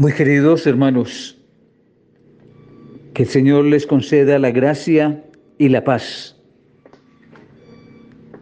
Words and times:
Muy 0.00 0.14
queridos 0.14 0.66
hermanos, 0.66 1.36
que 3.12 3.24
el 3.24 3.28
Señor 3.28 3.66
les 3.66 3.86
conceda 3.86 4.38
la 4.38 4.50
gracia 4.50 5.22
y 5.58 5.68
la 5.68 5.84
paz. 5.84 6.36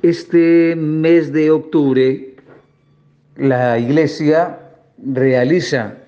Este 0.02 0.76
mes 0.76 1.32
de 1.32 1.50
octubre, 1.50 2.36
la 3.34 3.76
Iglesia 3.76 4.60
realiza 5.04 5.98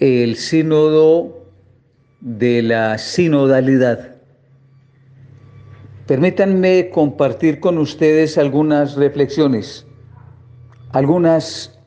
el 0.00 0.36
sínodo 0.36 1.46
de 2.20 2.60
la 2.60 2.98
sinodalidad. 2.98 4.16
Permítanme 6.06 6.90
compartir 6.90 7.58
con 7.58 7.78
ustedes 7.78 8.36
algunas 8.36 8.96
reflexiones, 8.96 9.86
algunas 10.90 11.79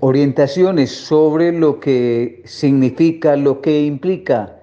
orientaciones 0.00 0.90
sobre 0.90 1.52
lo 1.52 1.80
que 1.80 2.42
significa, 2.44 3.36
lo 3.36 3.60
que 3.60 3.82
implica 3.82 4.60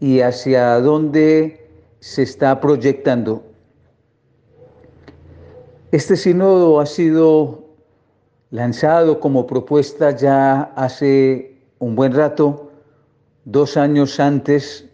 y 0.00 0.20
hacia 0.20 0.80
dónde 0.80 1.68
se 2.00 2.22
está 2.22 2.60
proyectando. 2.60 3.42
Este 5.90 6.16
sínodo 6.16 6.80
ha 6.80 6.86
sido 6.86 7.64
lanzado 8.50 9.20
como 9.20 9.46
propuesta 9.46 10.16
ya 10.16 10.62
hace 10.76 11.56
un 11.78 11.94
buen 11.94 12.12
rato, 12.12 12.70
dos 13.44 13.76
años 13.76 14.18
antes, 14.18 14.86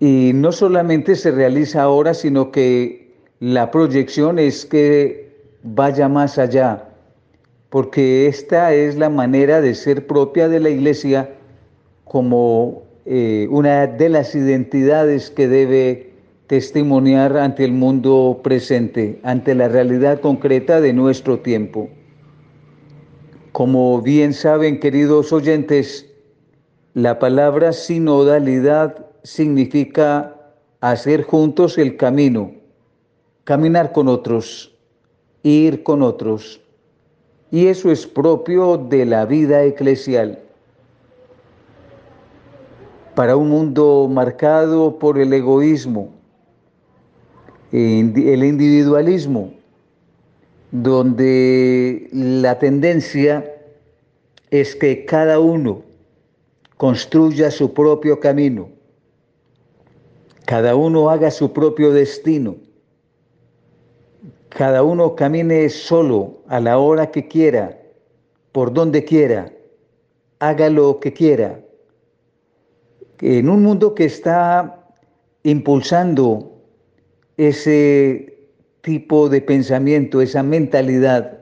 y 0.00 0.32
no 0.34 0.50
solamente 0.50 1.14
se 1.14 1.30
realiza 1.30 1.82
ahora, 1.82 2.14
sino 2.14 2.50
que 2.50 3.14
la 3.38 3.70
proyección 3.70 4.38
es 4.38 4.66
que 4.66 5.32
vaya 5.62 6.08
más 6.08 6.38
allá 6.38 6.91
porque 7.72 8.26
esta 8.26 8.74
es 8.74 8.96
la 8.96 9.08
manera 9.08 9.62
de 9.62 9.74
ser 9.74 10.06
propia 10.06 10.46
de 10.46 10.60
la 10.60 10.68
iglesia 10.68 11.30
como 12.04 12.82
eh, 13.06 13.48
una 13.50 13.86
de 13.86 14.10
las 14.10 14.34
identidades 14.34 15.30
que 15.30 15.48
debe 15.48 16.12
testimoniar 16.48 17.34
ante 17.38 17.64
el 17.64 17.72
mundo 17.72 18.42
presente, 18.44 19.18
ante 19.22 19.54
la 19.54 19.68
realidad 19.68 20.20
concreta 20.20 20.82
de 20.82 20.92
nuestro 20.92 21.38
tiempo. 21.38 21.88
Como 23.52 24.02
bien 24.02 24.34
saben, 24.34 24.78
queridos 24.78 25.32
oyentes, 25.32 26.06
la 26.92 27.18
palabra 27.18 27.72
sinodalidad 27.72 29.06
significa 29.22 30.36
hacer 30.82 31.22
juntos 31.22 31.78
el 31.78 31.96
camino, 31.96 32.52
caminar 33.44 33.92
con 33.92 34.08
otros, 34.08 34.76
ir 35.42 35.82
con 35.82 36.02
otros 36.02 36.61
y 37.52 37.66
eso 37.66 37.92
es 37.92 38.06
propio 38.06 38.78
de 38.78 39.04
la 39.04 39.26
vida 39.26 39.62
eclesial. 39.62 40.38
Para 43.14 43.36
un 43.36 43.50
mundo 43.50 44.08
marcado 44.10 44.98
por 44.98 45.18
el 45.18 45.34
egoísmo, 45.34 46.08
el 47.70 48.42
individualismo, 48.42 49.52
donde 50.70 52.08
la 52.10 52.58
tendencia 52.58 53.44
es 54.50 54.74
que 54.74 55.04
cada 55.04 55.38
uno 55.38 55.82
construya 56.78 57.50
su 57.50 57.74
propio 57.74 58.18
camino, 58.18 58.70
cada 60.46 60.74
uno 60.74 61.10
haga 61.10 61.30
su 61.30 61.52
propio 61.52 61.92
destino 61.92 62.56
cada 64.56 64.82
uno 64.82 65.14
camine 65.14 65.68
solo 65.68 66.42
a 66.48 66.60
la 66.60 66.78
hora 66.78 67.10
que 67.10 67.26
quiera, 67.26 67.78
por 68.52 68.72
donde 68.72 69.04
quiera, 69.04 69.50
haga 70.40 70.68
lo 70.68 71.00
que 71.00 71.12
quiera. 71.12 71.60
En 73.20 73.48
un 73.48 73.62
mundo 73.62 73.94
que 73.94 74.04
está 74.04 74.84
impulsando 75.44 76.52
ese 77.36 78.48
tipo 78.82 79.28
de 79.28 79.40
pensamiento, 79.40 80.20
esa 80.20 80.42
mentalidad, 80.42 81.38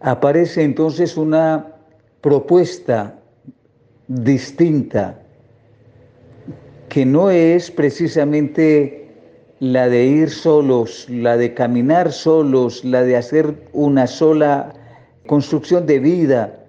aparece 0.00 0.62
entonces 0.62 1.16
una 1.16 1.74
propuesta 2.20 3.18
distinta 4.06 5.20
que 6.88 7.04
no 7.04 7.30
es 7.30 7.70
precisamente 7.70 9.07
la 9.60 9.88
de 9.88 10.04
ir 10.04 10.30
solos, 10.30 11.06
la 11.08 11.36
de 11.36 11.54
caminar 11.54 12.12
solos, 12.12 12.84
la 12.84 13.02
de 13.02 13.16
hacer 13.16 13.54
una 13.72 14.06
sola 14.06 14.72
construcción 15.26 15.86
de 15.86 15.98
vida, 15.98 16.64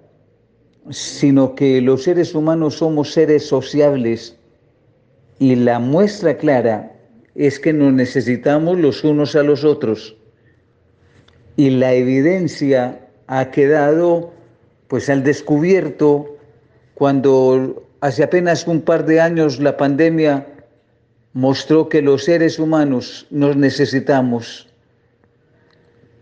sino 0.90 1.54
que 1.54 1.80
los 1.80 2.02
seres 2.02 2.34
humanos 2.34 2.76
somos 2.76 3.12
seres 3.12 3.46
sociables 3.46 4.36
y 5.38 5.54
la 5.54 5.78
muestra 5.78 6.36
clara 6.36 6.92
es 7.34 7.60
que 7.60 7.72
nos 7.72 7.92
necesitamos 7.92 8.78
los 8.78 9.04
unos 9.04 9.36
a 9.36 9.42
los 9.42 9.64
otros. 9.64 10.16
Y 11.56 11.70
la 11.70 11.92
evidencia 11.92 13.08
ha 13.28 13.50
quedado 13.50 14.32
pues 14.88 15.08
al 15.08 15.22
descubierto 15.22 16.36
cuando 16.94 17.86
hace 18.00 18.24
apenas 18.24 18.66
un 18.66 18.80
par 18.82 19.06
de 19.06 19.20
años 19.20 19.60
la 19.60 19.76
pandemia 19.76 20.46
mostró 21.32 21.88
que 21.88 22.02
los 22.02 22.24
seres 22.24 22.58
humanos 22.58 23.26
nos 23.30 23.56
necesitamos, 23.56 24.68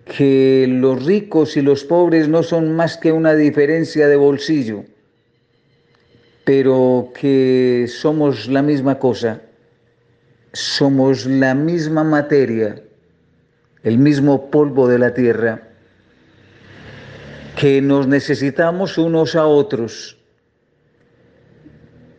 que 0.05 0.67
los 0.69 1.05
ricos 1.05 1.57
y 1.57 1.63
los 1.63 1.85
pobres 1.85 2.29
no 2.29 2.43
son 2.43 2.75
más 2.75 2.97
que 2.97 3.13
una 3.13 3.35
diferencia 3.35 4.09
de 4.09 4.17
bolsillo, 4.17 4.85
pero 6.45 7.13
que 7.19 7.87
somos 7.89 8.49
la 8.49 8.63
misma 8.63 8.99
cosa, 8.99 9.43
somos 10.53 11.27
la 11.27 11.55
misma 11.55 12.05
materia, 12.05 12.83
el 13.83 13.99
mismo 13.99 14.51
polvo 14.51 14.89
de 14.89 14.99
la 14.99 15.15
tierra, 15.15 15.69
que 17.57 17.83
nos 17.83 18.07
necesitamos 18.07 18.99
unos 18.99 19.35
a 19.37 19.47
otros, 19.47 20.17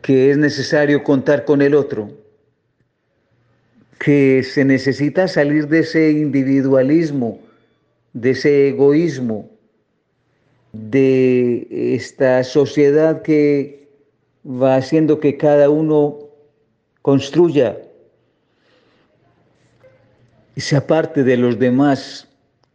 que 0.02 0.32
es 0.32 0.38
necesario 0.38 1.04
contar 1.04 1.46
con 1.46 1.62
el 1.62 1.76
otro 1.76 2.20
que 4.00 4.44
se 4.44 4.64
necesita 4.66 5.28
salir 5.28 5.68
de 5.68 5.80
ese 5.80 6.12
individualismo, 6.12 7.40
de 8.14 8.32
ese 8.32 8.70
egoísmo, 8.70 9.50
de 10.72 11.68
esta 11.96 12.44
sociedad 12.44 13.22
que 13.22 13.88
va 14.46 14.78
haciendo 14.78 15.20
que 15.20 15.38
cada 15.38 15.70
uno 15.70 16.18
construya 17.02 17.78
y 20.56 20.62
se 20.62 20.76
aparte 20.76 21.24
de 21.24 21.38
los 21.38 21.60
demás 21.60 22.28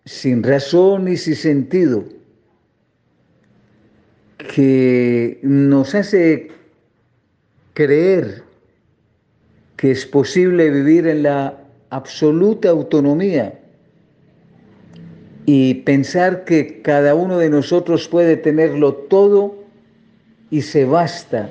sin 0.04 0.42
razón 0.42 1.08
y 1.08 1.16
sin 1.16 1.36
sentido, 1.36 2.04
que 4.54 5.38
nos 5.42 5.94
hace 5.94 6.50
creer 7.72 8.43
que 9.84 9.90
es 9.90 10.06
posible 10.06 10.70
vivir 10.70 11.06
en 11.06 11.24
la 11.24 11.58
absoluta 11.90 12.70
autonomía 12.70 13.60
y 15.44 15.74
pensar 15.74 16.46
que 16.46 16.80
cada 16.80 17.14
uno 17.14 17.36
de 17.36 17.50
nosotros 17.50 18.08
puede 18.08 18.38
tenerlo 18.38 18.94
todo 18.94 19.62
y 20.48 20.62
se 20.62 20.86
basta, 20.86 21.50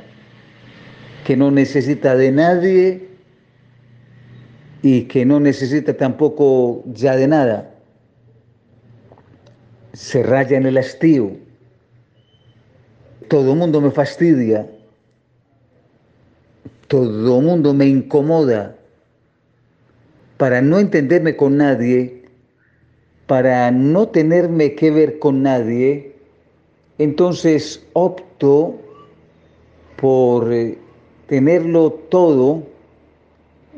que 1.27 1.37
no 1.37 1.51
necesita 1.51 2.15
de 2.15 2.31
nadie 2.31 3.07
y 4.81 5.03
que 5.03 5.27
no 5.27 5.39
necesita 5.39 5.93
tampoco 5.93 6.83
ya 6.87 7.15
de 7.15 7.27
nada. 7.27 7.75
Se 9.93 10.23
raya 10.23 10.57
en 10.57 10.65
el 10.65 10.79
hastío. 10.79 11.33
Todo 13.27 13.51
el 13.51 13.59
mundo 13.59 13.79
me 13.79 13.91
fastidia 13.91 14.67
todo 16.87 17.41
mundo 17.41 17.73
me 17.73 17.87
incomoda, 17.87 18.75
para 20.37 20.61
no 20.61 20.79
entenderme 20.79 21.35
con 21.35 21.57
nadie, 21.57 22.23
para 23.27 23.71
no 23.71 24.07
tenerme 24.09 24.75
que 24.75 24.91
ver 24.91 25.19
con 25.19 25.43
nadie, 25.43 26.13
entonces 26.97 27.85
opto 27.93 28.75
por 29.95 30.51
eh, 30.51 30.77
tenerlo 31.27 31.91
todo, 32.09 32.63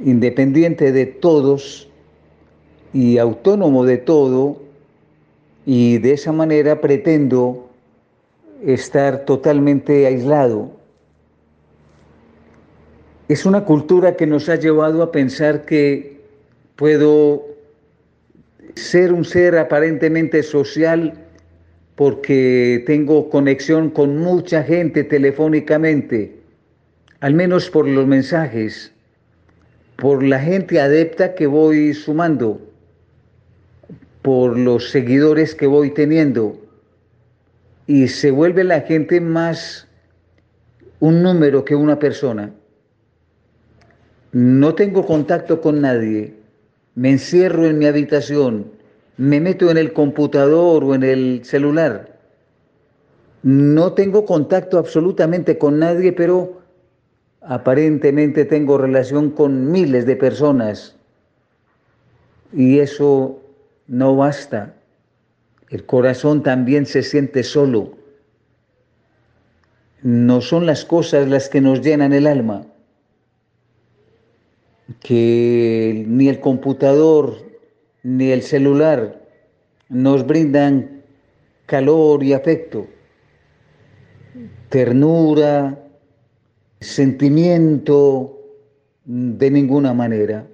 independiente 0.04 0.92
de 0.92 1.06
todos 1.06 1.88
y 2.94 3.18
autónomo 3.18 3.86
de 3.86 3.98
todo, 3.98 4.66
y 5.66 5.98
de 5.98 6.14
esa 6.14 6.32
manera 6.32 6.80
pretendo 6.80 7.70
estar 8.64 9.26
totalmente 9.26 10.06
aislado. 10.06 10.72
Es 13.28 13.48
una 13.48 13.66
cultura 13.66 14.16
que 14.16 14.28
nos 14.28 14.50
ha 14.50 14.56
llevado 14.56 15.02
a 15.02 15.12
pensar 15.12 15.66
que 15.66 16.22
puedo 16.76 17.48
ser 18.76 19.14
un 19.14 19.26
ser 19.26 19.58
aparentemente 19.58 20.44
social 20.44 21.26
porque 21.96 22.84
tengo 22.86 23.30
conexión 23.30 23.90
con 23.90 24.18
mucha 24.18 24.62
gente 24.62 25.04
telefónicamente, 25.04 26.36
al 27.20 27.34
menos 27.34 27.70
por 27.72 27.88
los 27.88 28.06
mensajes, 28.06 28.92
por 29.96 30.22
la 30.22 30.40
gente 30.40 30.80
adepta 30.80 31.34
que 31.34 31.48
voy 31.48 31.96
sumando, 31.96 32.62
por 34.22 34.56
los 34.56 34.92
seguidores 34.92 35.56
que 35.56 35.66
voy 35.66 35.90
teniendo, 35.90 36.62
y 37.88 38.08
se 38.08 38.30
vuelve 38.30 38.64
la 38.64 38.82
gente 38.82 39.20
más 39.20 39.88
un 41.00 41.24
número 41.24 41.66
que 41.66 41.76
una 41.76 41.98
persona. 41.98 42.52
No 44.36 44.76
tengo 44.76 45.06
contacto 45.06 45.62
con 45.62 45.80
nadie, 45.80 46.34
me 46.96 47.12
encierro 47.12 47.68
en 47.68 47.78
mi 47.78 47.86
habitación, 47.86 48.70
me 49.16 49.40
meto 49.40 49.72
en 49.72 49.78
el 49.78 49.94
computador 49.94 50.84
o 50.84 50.94
en 50.94 51.04
el 51.04 51.46
celular. 51.46 52.20
No 53.44 53.94
tengo 53.94 54.26
contacto 54.26 54.78
absolutamente 54.78 55.58
con 55.58 55.80
nadie, 55.80 56.12
pero 56.12 56.60
aparentemente 57.40 58.44
tengo 58.44 58.78
relación 58.78 59.32
con 59.32 59.72
miles 59.72 60.06
de 60.06 60.18
personas. 60.18 60.98
Y 62.52 62.80
eso 62.80 63.40
no 63.88 64.18
basta. 64.18 64.74
El 65.70 65.86
corazón 65.86 66.44
también 66.44 66.86
se 66.88 67.04
siente 67.04 67.42
solo. 67.42 67.94
No 70.02 70.42
son 70.42 70.66
las 70.66 70.84
cosas 70.84 71.26
las 71.30 71.48
que 71.48 71.62
nos 71.62 71.80
llenan 71.80 72.12
el 72.12 72.28
alma, 72.28 72.66
que 75.02 76.06
ni 76.08 76.28
el 76.28 76.40
computador 76.40 77.38
ni 78.04 78.32
el 78.32 78.44
celular 78.44 79.22
nos 79.90 80.26
brindan 80.26 81.02
calor 81.66 82.24
y 82.24 82.34
afecto, 82.34 82.88
ternura, 84.70 85.80
sentimiento, 86.80 88.36
de 89.06 89.52
ninguna 89.52 89.94
manera. 89.94 90.48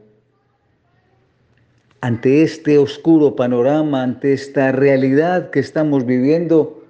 Ante 2.02 2.44
este 2.44 2.78
oscuro 2.78 3.36
panorama, 3.36 4.04
ante 4.04 4.34
esta 4.34 4.72
realidad 4.72 5.52
que 5.52 5.60
estamos 5.60 6.06
viviendo, 6.06 6.84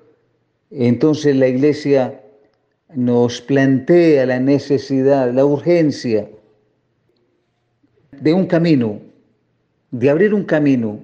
entonces 0.69 1.35
la 1.35 1.47
iglesia 1.47 2.21
nos 2.95 3.41
plantea 3.41 4.25
la 4.25 4.39
necesidad, 4.39 5.31
la 5.33 5.45
urgencia 5.45 6.29
de 8.21 8.33
un 8.35 8.45
camino, 8.45 9.00
de 9.89 10.09
abrir 10.09 10.33
un 10.33 10.44
camino 10.44 11.00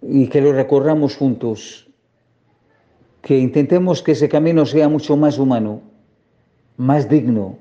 y 0.00 0.26
que 0.26 0.40
lo 0.40 0.52
recorramos 0.52 1.16
juntos, 1.16 1.86
que 3.20 3.38
intentemos 3.38 4.02
que 4.02 4.12
ese 4.12 4.28
camino 4.28 4.64
sea 4.64 4.88
mucho 4.88 5.16
más 5.18 5.38
humano, 5.38 5.82
más 6.78 7.08
digno, 7.10 7.58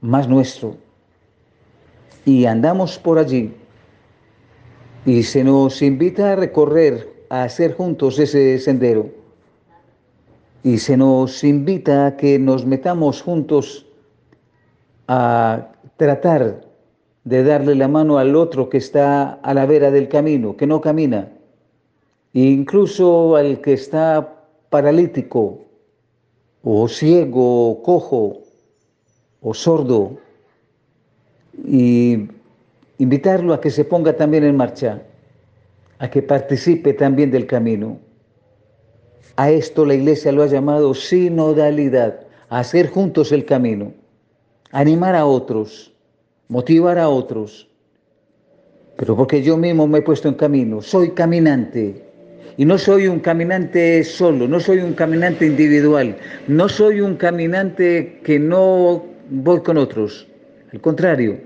más 0.00 0.26
nuestro. 0.26 0.76
Y 2.24 2.46
andamos 2.46 2.98
por 2.98 3.18
allí 3.18 3.52
y 5.04 5.22
se 5.22 5.44
nos 5.44 5.82
invita 5.82 6.32
a 6.32 6.36
recorrer, 6.36 7.26
a 7.28 7.42
hacer 7.42 7.74
juntos 7.74 8.18
ese 8.18 8.58
sendero. 8.58 9.10
Y 10.62 10.78
se 10.78 10.96
nos 10.96 11.44
invita 11.44 12.06
a 12.06 12.16
que 12.16 12.38
nos 12.38 12.64
metamos 12.64 13.20
juntos 13.20 13.84
a 15.08 15.72
tratar 15.98 16.64
de 17.24 17.42
darle 17.42 17.74
la 17.74 17.88
mano 17.88 18.18
al 18.18 18.36
otro 18.36 18.68
que 18.68 18.76
está 18.76 19.34
a 19.42 19.54
la 19.54 19.64
vera 19.66 19.90
del 19.90 20.08
camino, 20.08 20.56
que 20.56 20.66
no 20.66 20.80
camina, 20.80 21.30
e 22.34 22.40
incluso 22.40 23.36
al 23.36 23.60
que 23.60 23.72
está 23.72 24.44
paralítico, 24.68 25.60
o 26.62 26.88
ciego, 26.88 27.70
o 27.70 27.82
cojo, 27.82 28.42
o 29.40 29.54
sordo, 29.54 30.18
y 31.66 32.28
invitarlo 32.98 33.54
a 33.54 33.60
que 33.60 33.70
se 33.70 33.84
ponga 33.84 34.16
también 34.16 34.44
en 34.44 34.56
marcha, 34.56 35.02
a 35.98 36.10
que 36.10 36.22
participe 36.22 36.92
también 36.92 37.30
del 37.30 37.46
camino. 37.46 37.98
A 39.36 39.50
esto 39.50 39.86
la 39.86 39.94
iglesia 39.94 40.32
lo 40.32 40.42
ha 40.42 40.46
llamado 40.46 40.92
sinodalidad, 40.92 42.20
hacer 42.50 42.90
juntos 42.90 43.32
el 43.32 43.44
camino, 43.46 43.92
animar 44.72 45.14
a 45.14 45.24
otros 45.24 45.93
motivar 46.48 46.98
a 46.98 47.08
otros, 47.08 47.68
pero 48.96 49.16
porque 49.16 49.42
yo 49.42 49.56
mismo 49.56 49.86
me 49.86 49.98
he 49.98 50.02
puesto 50.02 50.28
en 50.28 50.34
camino, 50.34 50.80
soy 50.80 51.10
caminante. 51.10 52.02
Y 52.56 52.64
no 52.64 52.78
soy 52.78 53.08
un 53.08 53.18
caminante 53.18 54.04
solo, 54.04 54.46
no 54.46 54.60
soy 54.60 54.78
un 54.78 54.92
caminante 54.92 55.44
individual, 55.44 56.16
no 56.46 56.68
soy 56.68 57.00
un 57.00 57.16
caminante 57.16 58.20
que 58.22 58.38
no 58.38 59.04
voy 59.28 59.60
con 59.60 59.76
otros. 59.76 60.28
Al 60.72 60.80
contrario, 60.80 61.40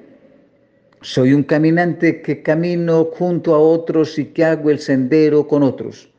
soy 1.01 1.33
un 1.33 1.45
caminante 1.45 2.21
que 2.21 2.43
camino 2.43 3.07
junto 3.07 3.55
a 3.55 3.59
otros 3.59 4.19
y 4.19 4.27
que 4.27 4.45
hago 4.45 4.71
el 4.71 4.81
sendero 4.81 5.47
con 5.47 5.63
otros. 5.63 6.11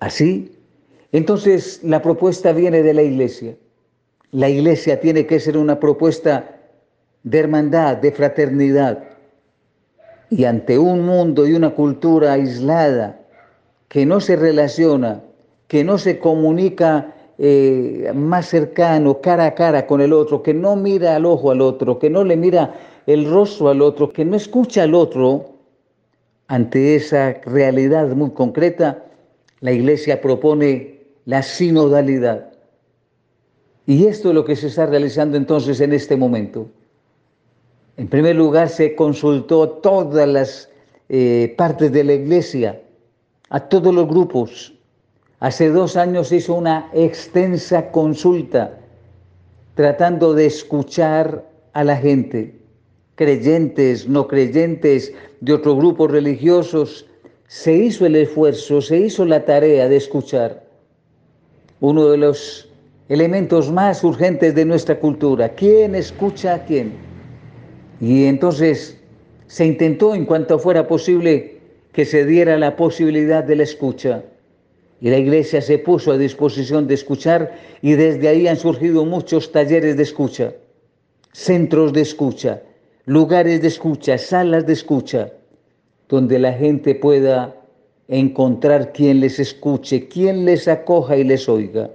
Así, 0.00 0.52
entonces 1.12 1.80
la 1.82 2.02
propuesta 2.02 2.52
viene 2.52 2.82
de 2.82 2.92
la 2.92 3.02
iglesia. 3.02 3.56
La 4.32 4.48
iglesia 4.48 5.00
tiene 5.00 5.26
que 5.26 5.40
ser 5.40 5.56
una 5.56 5.78
propuesta 5.78 6.56
de 7.22 7.38
hermandad, 7.38 7.96
de 7.96 8.12
fraternidad. 8.12 9.04
Y 10.30 10.44
ante 10.44 10.78
un 10.78 11.06
mundo 11.06 11.46
y 11.46 11.54
una 11.54 11.70
cultura 11.70 12.32
aislada, 12.32 13.20
que 13.88 14.04
no 14.04 14.20
se 14.20 14.36
relaciona, 14.36 15.22
que 15.68 15.84
no 15.84 15.98
se 15.98 16.18
comunica 16.18 17.14
eh, 17.38 18.10
más 18.14 18.46
cercano, 18.46 19.20
cara 19.20 19.46
a 19.46 19.54
cara 19.54 19.86
con 19.86 20.00
el 20.00 20.12
otro, 20.12 20.42
que 20.42 20.54
no 20.54 20.74
mira 20.76 21.16
al 21.16 21.26
ojo 21.26 21.50
al 21.50 21.60
otro, 21.60 21.98
que 21.98 22.10
no 22.10 22.24
le 22.24 22.36
mira 22.36 22.74
el 23.06 23.30
rostro 23.30 23.68
al 23.68 23.82
otro, 23.82 24.10
que 24.10 24.24
no 24.24 24.36
escucha 24.36 24.82
al 24.82 24.94
otro, 24.94 25.56
ante 26.48 26.94
esa 26.96 27.34
realidad 27.44 28.08
muy 28.08 28.30
concreta, 28.30 29.04
la 29.60 29.72
iglesia 29.72 30.20
propone 30.20 31.00
la 31.24 31.42
sinodalidad. 31.42 32.52
Y 33.86 34.06
esto 34.06 34.30
es 34.30 34.34
lo 34.34 34.44
que 34.44 34.56
se 34.56 34.66
está 34.66 34.86
realizando 34.86 35.36
entonces 35.36 35.80
en 35.80 35.92
este 35.92 36.16
momento. 36.16 36.68
En 37.96 38.08
primer 38.08 38.36
lugar, 38.36 38.68
se 38.68 38.94
consultó 38.94 39.68
todas 39.68 40.28
las 40.28 40.68
eh, 41.08 41.54
partes 41.56 41.92
de 41.92 42.04
la 42.04 42.14
iglesia, 42.14 42.82
a 43.48 43.60
todos 43.60 43.94
los 43.94 44.08
grupos. 44.08 44.74
Hace 45.38 45.70
dos 45.70 45.96
años 45.96 46.28
se 46.28 46.36
hizo 46.36 46.54
una 46.54 46.90
extensa 46.92 47.90
consulta 47.90 48.78
tratando 49.76 50.34
de 50.34 50.46
escuchar 50.46 51.44
a 51.74 51.84
la 51.84 51.96
gente, 51.96 52.58
creyentes, 53.14 54.08
no 54.08 54.26
creyentes, 54.26 55.12
de 55.40 55.52
otros 55.52 55.76
grupos 55.76 56.10
religiosos. 56.10 57.06
Se 57.46 57.74
hizo 57.74 58.06
el 58.06 58.16
esfuerzo, 58.16 58.80
se 58.80 58.98
hizo 58.98 59.24
la 59.24 59.44
tarea 59.44 59.88
de 59.88 59.96
escuchar. 59.96 60.64
Uno 61.80 62.08
de 62.08 62.16
los 62.16 62.65
elementos 63.08 63.70
más 63.70 64.02
urgentes 64.02 64.54
de 64.54 64.64
nuestra 64.64 64.98
cultura. 64.98 65.50
¿Quién 65.50 65.94
escucha 65.94 66.54
a 66.54 66.64
quién? 66.64 66.92
Y 68.00 68.24
entonces 68.24 68.98
se 69.46 69.64
intentó 69.64 70.14
en 70.14 70.24
cuanto 70.24 70.58
fuera 70.58 70.86
posible 70.86 71.60
que 71.92 72.04
se 72.04 72.24
diera 72.26 72.58
la 72.58 72.76
posibilidad 72.76 73.44
de 73.44 73.56
la 73.56 73.62
escucha. 73.62 74.24
Y 75.00 75.10
la 75.10 75.18
iglesia 75.18 75.60
se 75.60 75.78
puso 75.78 76.12
a 76.12 76.18
disposición 76.18 76.86
de 76.86 76.94
escuchar 76.94 77.54
y 77.82 77.92
desde 77.92 78.28
ahí 78.28 78.48
han 78.48 78.56
surgido 78.56 79.04
muchos 79.04 79.52
talleres 79.52 79.96
de 79.96 80.02
escucha, 80.02 80.54
centros 81.32 81.92
de 81.92 82.00
escucha, 82.00 82.62
lugares 83.04 83.62
de 83.62 83.68
escucha, 83.68 84.18
salas 84.18 84.66
de 84.66 84.72
escucha, 84.72 85.32
donde 86.08 86.38
la 86.38 86.52
gente 86.54 86.94
pueda 86.94 87.54
encontrar 88.08 88.92
quien 88.92 89.20
les 89.20 89.38
escuche, 89.38 90.08
quien 90.08 90.44
les 90.44 90.66
acoja 90.66 91.16
y 91.16 91.24
les 91.24 91.48
oiga. 91.48 91.90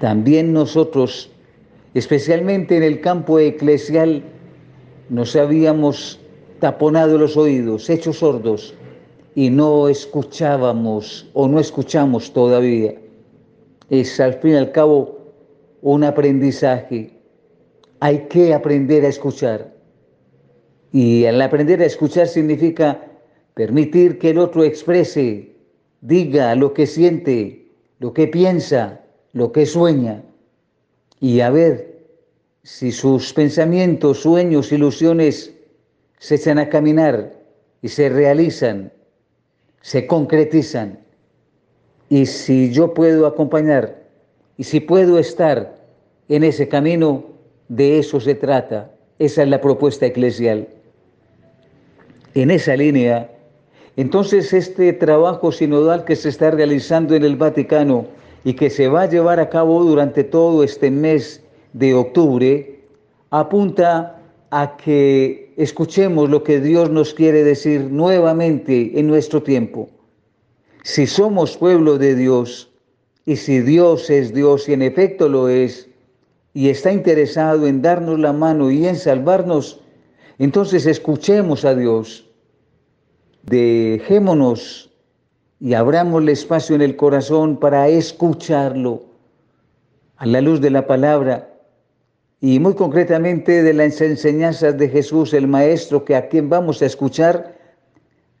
También 0.00 0.52
nosotros, 0.52 1.30
especialmente 1.94 2.76
en 2.76 2.82
el 2.82 3.00
campo 3.00 3.38
eclesial, 3.38 4.22
nos 5.08 5.34
habíamos 5.36 6.20
taponado 6.60 7.16
los 7.16 7.36
oídos, 7.36 7.88
hechos 7.88 8.18
sordos, 8.18 8.74
y 9.34 9.50
no 9.50 9.88
escuchábamos 9.88 11.28
o 11.32 11.48
no 11.48 11.60
escuchamos 11.60 12.32
todavía. 12.32 12.94
Es 13.90 14.18
al 14.20 14.34
fin 14.34 14.52
y 14.52 14.56
al 14.56 14.72
cabo 14.72 15.18
un 15.82 16.04
aprendizaje. 16.04 17.18
Hay 18.00 18.26
que 18.28 18.52
aprender 18.52 19.04
a 19.04 19.08
escuchar. 19.08 19.74
Y 20.92 21.24
al 21.26 21.40
aprender 21.40 21.80
a 21.80 21.86
escuchar 21.86 22.26
significa 22.26 23.00
permitir 23.54 24.18
que 24.18 24.30
el 24.30 24.38
otro 24.38 24.64
exprese, 24.64 25.54
diga 26.00 26.54
lo 26.54 26.72
que 26.72 26.86
siente, 26.86 27.70
lo 27.98 28.12
que 28.12 28.26
piensa, 28.26 29.05
lo 29.36 29.52
que 29.52 29.66
sueña 29.66 30.22
y 31.20 31.40
a 31.40 31.50
ver 31.50 32.06
si 32.62 32.90
sus 32.90 33.34
pensamientos, 33.34 34.22
sueños, 34.22 34.72
ilusiones 34.72 35.52
se 36.18 36.36
echan 36.36 36.58
a 36.58 36.70
caminar 36.70 37.34
y 37.82 37.88
se 37.88 38.08
realizan, 38.08 38.90
se 39.82 40.06
concretizan. 40.06 41.00
Y 42.08 42.24
si 42.24 42.72
yo 42.72 42.94
puedo 42.94 43.26
acompañar 43.26 44.04
y 44.56 44.64
si 44.64 44.80
puedo 44.80 45.18
estar 45.18 45.84
en 46.30 46.42
ese 46.42 46.66
camino, 46.66 47.26
de 47.68 47.98
eso 47.98 48.18
se 48.20 48.36
trata. 48.36 48.90
Esa 49.18 49.42
es 49.42 49.48
la 49.50 49.60
propuesta 49.60 50.06
eclesial. 50.06 50.66
En 52.32 52.50
esa 52.50 52.74
línea, 52.74 53.30
entonces 53.98 54.54
este 54.54 54.94
trabajo 54.94 55.52
sinodal 55.52 56.06
que 56.06 56.16
se 56.16 56.30
está 56.30 56.50
realizando 56.50 57.14
en 57.14 57.22
el 57.22 57.36
Vaticano 57.36 58.16
y 58.46 58.54
que 58.54 58.70
se 58.70 58.86
va 58.86 59.02
a 59.02 59.08
llevar 59.08 59.40
a 59.40 59.50
cabo 59.50 59.82
durante 59.82 60.22
todo 60.22 60.62
este 60.62 60.88
mes 60.88 61.42
de 61.72 61.94
octubre, 61.94 62.78
apunta 63.30 64.22
a 64.50 64.76
que 64.76 65.52
escuchemos 65.56 66.30
lo 66.30 66.44
que 66.44 66.60
Dios 66.60 66.88
nos 66.88 67.12
quiere 67.12 67.42
decir 67.42 67.90
nuevamente 67.90 69.00
en 69.00 69.08
nuestro 69.08 69.42
tiempo. 69.42 69.90
Si 70.84 71.08
somos 71.08 71.56
pueblo 71.56 71.98
de 71.98 72.14
Dios 72.14 72.70
y 73.24 73.34
si 73.34 73.62
Dios 73.62 74.10
es 74.10 74.32
Dios 74.32 74.68
y 74.68 74.74
en 74.74 74.82
efecto 74.82 75.28
lo 75.28 75.48
es, 75.48 75.88
y 76.54 76.68
está 76.68 76.92
interesado 76.92 77.66
en 77.66 77.82
darnos 77.82 78.20
la 78.20 78.32
mano 78.32 78.70
y 78.70 78.86
en 78.86 78.94
salvarnos, 78.94 79.80
entonces 80.38 80.86
escuchemos 80.86 81.64
a 81.64 81.74
Dios, 81.74 82.30
dejémonos 83.42 84.92
y 85.60 85.74
abramos 85.74 86.22
el 86.22 86.28
espacio 86.28 86.76
en 86.76 86.82
el 86.82 86.96
corazón 86.96 87.58
para 87.58 87.88
escucharlo 87.88 89.04
a 90.16 90.26
la 90.26 90.40
luz 90.40 90.60
de 90.60 90.70
la 90.70 90.86
palabra 90.86 91.50
y 92.40 92.58
muy 92.60 92.74
concretamente 92.74 93.62
de 93.62 93.72
las 93.72 94.00
enseñanzas 94.00 94.76
de 94.76 94.88
Jesús, 94.88 95.32
el 95.32 95.48
Maestro, 95.48 96.04
que 96.04 96.14
a 96.14 96.28
quien 96.28 96.50
vamos 96.50 96.82
a 96.82 96.86
escuchar, 96.86 97.56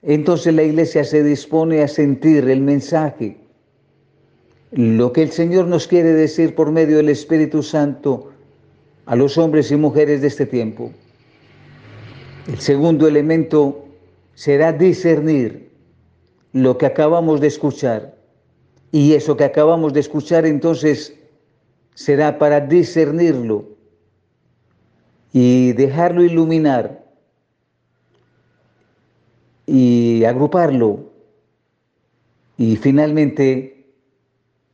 entonces 0.02 0.54
la 0.54 0.62
iglesia 0.62 1.02
se 1.04 1.24
dispone 1.24 1.82
a 1.82 1.88
sentir 1.88 2.48
el 2.48 2.60
mensaje, 2.60 3.38
lo 4.72 5.12
que 5.12 5.22
el 5.22 5.30
Señor 5.30 5.66
nos 5.66 5.86
quiere 5.86 6.12
decir 6.12 6.54
por 6.54 6.70
medio 6.70 6.98
del 6.98 7.08
Espíritu 7.08 7.62
Santo 7.62 8.30
a 9.06 9.16
los 9.16 9.38
hombres 9.38 9.70
y 9.70 9.76
mujeres 9.76 10.20
de 10.20 10.26
este 10.26 10.44
tiempo. 10.44 10.92
El 12.46 12.60
segundo 12.60 13.08
elemento 13.08 13.86
será 14.34 14.72
discernir 14.72 15.65
lo 16.56 16.78
que 16.78 16.86
acabamos 16.86 17.42
de 17.42 17.48
escuchar. 17.48 18.16
Y 18.90 19.12
eso 19.12 19.36
que 19.36 19.44
acabamos 19.44 19.92
de 19.92 20.00
escuchar 20.00 20.46
entonces 20.46 21.14
será 21.94 22.38
para 22.38 22.60
discernirlo 22.60 23.66
y 25.34 25.72
dejarlo 25.74 26.24
iluminar 26.24 27.04
y 29.66 30.24
agruparlo. 30.24 31.12
Y 32.56 32.76
finalmente 32.76 33.84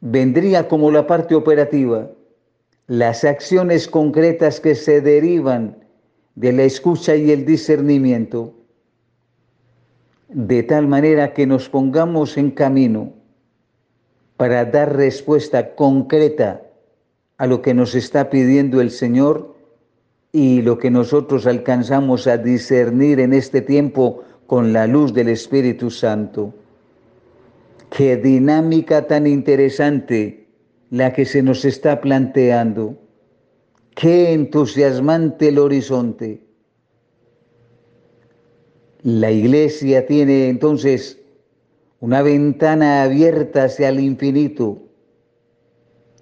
vendría 0.01 0.69
como 0.69 0.89
la 0.93 1.09
parte 1.09 1.35
operativa 1.35 2.09
las 2.87 3.25
acciones 3.25 3.89
concretas 3.89 4.61
que 4.61 4.77
se 4.77 5.01
derivan 5.01 5.79
de 6.37 6.53
la 6.53 6.63
escucha 6.63 7.17
y 7.17 7.33
el 7.33 7.45
discernimiento, 7.45 8.55
de 10.35 10.63
tal 10.63 10.87
manera 10.87 11.33
que 11.35 11.47
nos 11.47 11.69
pongamos 11.69 12.37
en 12.37 12.51
camino 12.51 13.13
para 14.37 14.65
dar 14.65 14.97
respuesta 14.97 15.75
concreta 15.75 16.63
a 17.37 17.47
lo 17.47 17.63
que 17.63 17.75
nos 17.75 17.95
está 17.95 18.31
pidiendo 18.31 18.81
el 18.81 18.91
Señor 18.91 19.55
y 20.33 20.63
lo 20.63 20.79
que 20.79 20.91
nosotros 20.91 21.47
alcanzamos 21.47 22.27
a 22.27 22.39
discernir 22.39 23.21
en 23.21 23.33
este 23.35 23.61
tiempo 23.61 24.23
con 24.47 24.73
la 24.73 24.87
luz 24.87 25.13
del 25.13 25.29
Espíritu 25.29 25.91
Santo. 25.91 26.55
Qué 27.91 28.17
dinámica 28.17 29.07
tan 29.07 29.27
interesante 29.27 30.49
la 30.91 31.13
que 31.13 31.25
se 31.25 31.43
nos 31.43 31.65
está 31.65 32.01
planteando. 32.01 32.97
Qué 33.95 34.33
entusiasmante 34.33 35.49
el 35.49 35.59
horizonte. 35.59 36.47
La 39.03 39.33
iglesia 39.33 40.07
tiene 40.07 40.49
entonces 40.49 41.19
una 41.99 42.23
ventana 42.23 43.03
abierta 43.03 43.65
hacia 43.65 43.89
el 43.89 43.99
infinito. 43.99 44.79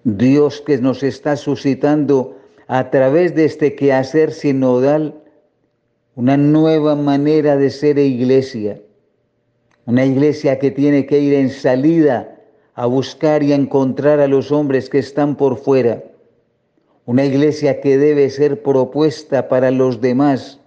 Dios 0.04 0.62
que 0.62 0.78
nos 0.78 1.02
está 1.02 1.36
suscitando 1.36 2.38
a 2.68 2.88
través 2.90 3.34
de 3.34 3.44
este 3.44 3.74
quehacer 3.74 4.32
sinodal 4.32 5.22
una 6.14 6.38
nueva 6.38 6.96
manera 6.96 7.58
de 7.58 7.68
ser 7.68 7.98
iglesia, 7.98 8.80
una 9.84 10.06
iglesia 10.06 10.58
que 10.58 10.70
tiene 10.70 11.04
que 11.04 11.20
ir 11.20 11.34
en 11.34 11.50
salida 11.50 12.40
a 12.74 12.86
buscar 12.86 13.42
y 13.42 13.52
a 13.52 13.56
encontrar 13.56 14.20
a 14.20 14.28
los 14.28 14.52
hombres 14.52 14.88
que 14.88 14.98
están 15.00 15.36
por 15.36 15.58
fuera, 15.58 16.02
una 17.04 17.26
iglesia 17.26 17.80
que 17.82 17.98
debe 17.98 18.30
ser 18.30 18.62
propuesta 18.62 19.48
para 19.48 19.70
los 19.70 20.00
demás, 20.00 20.59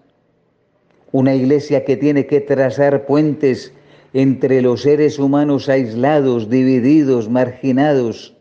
una 1.13 1.35
iglesia 1.35 1.85
que 1.85 1.95
tiene 1.95 2.25
que 2.25 2.41
trazar 2.41 3.05
puentes 3.05 3.71
entre 4.13 4.61
los 4.61 4.81
seres 4.81 5.19
humanos 5.19 5.69
aislados, 5.69 6.49
divididos, 6.49 7.29
marginados, 7.29 8.35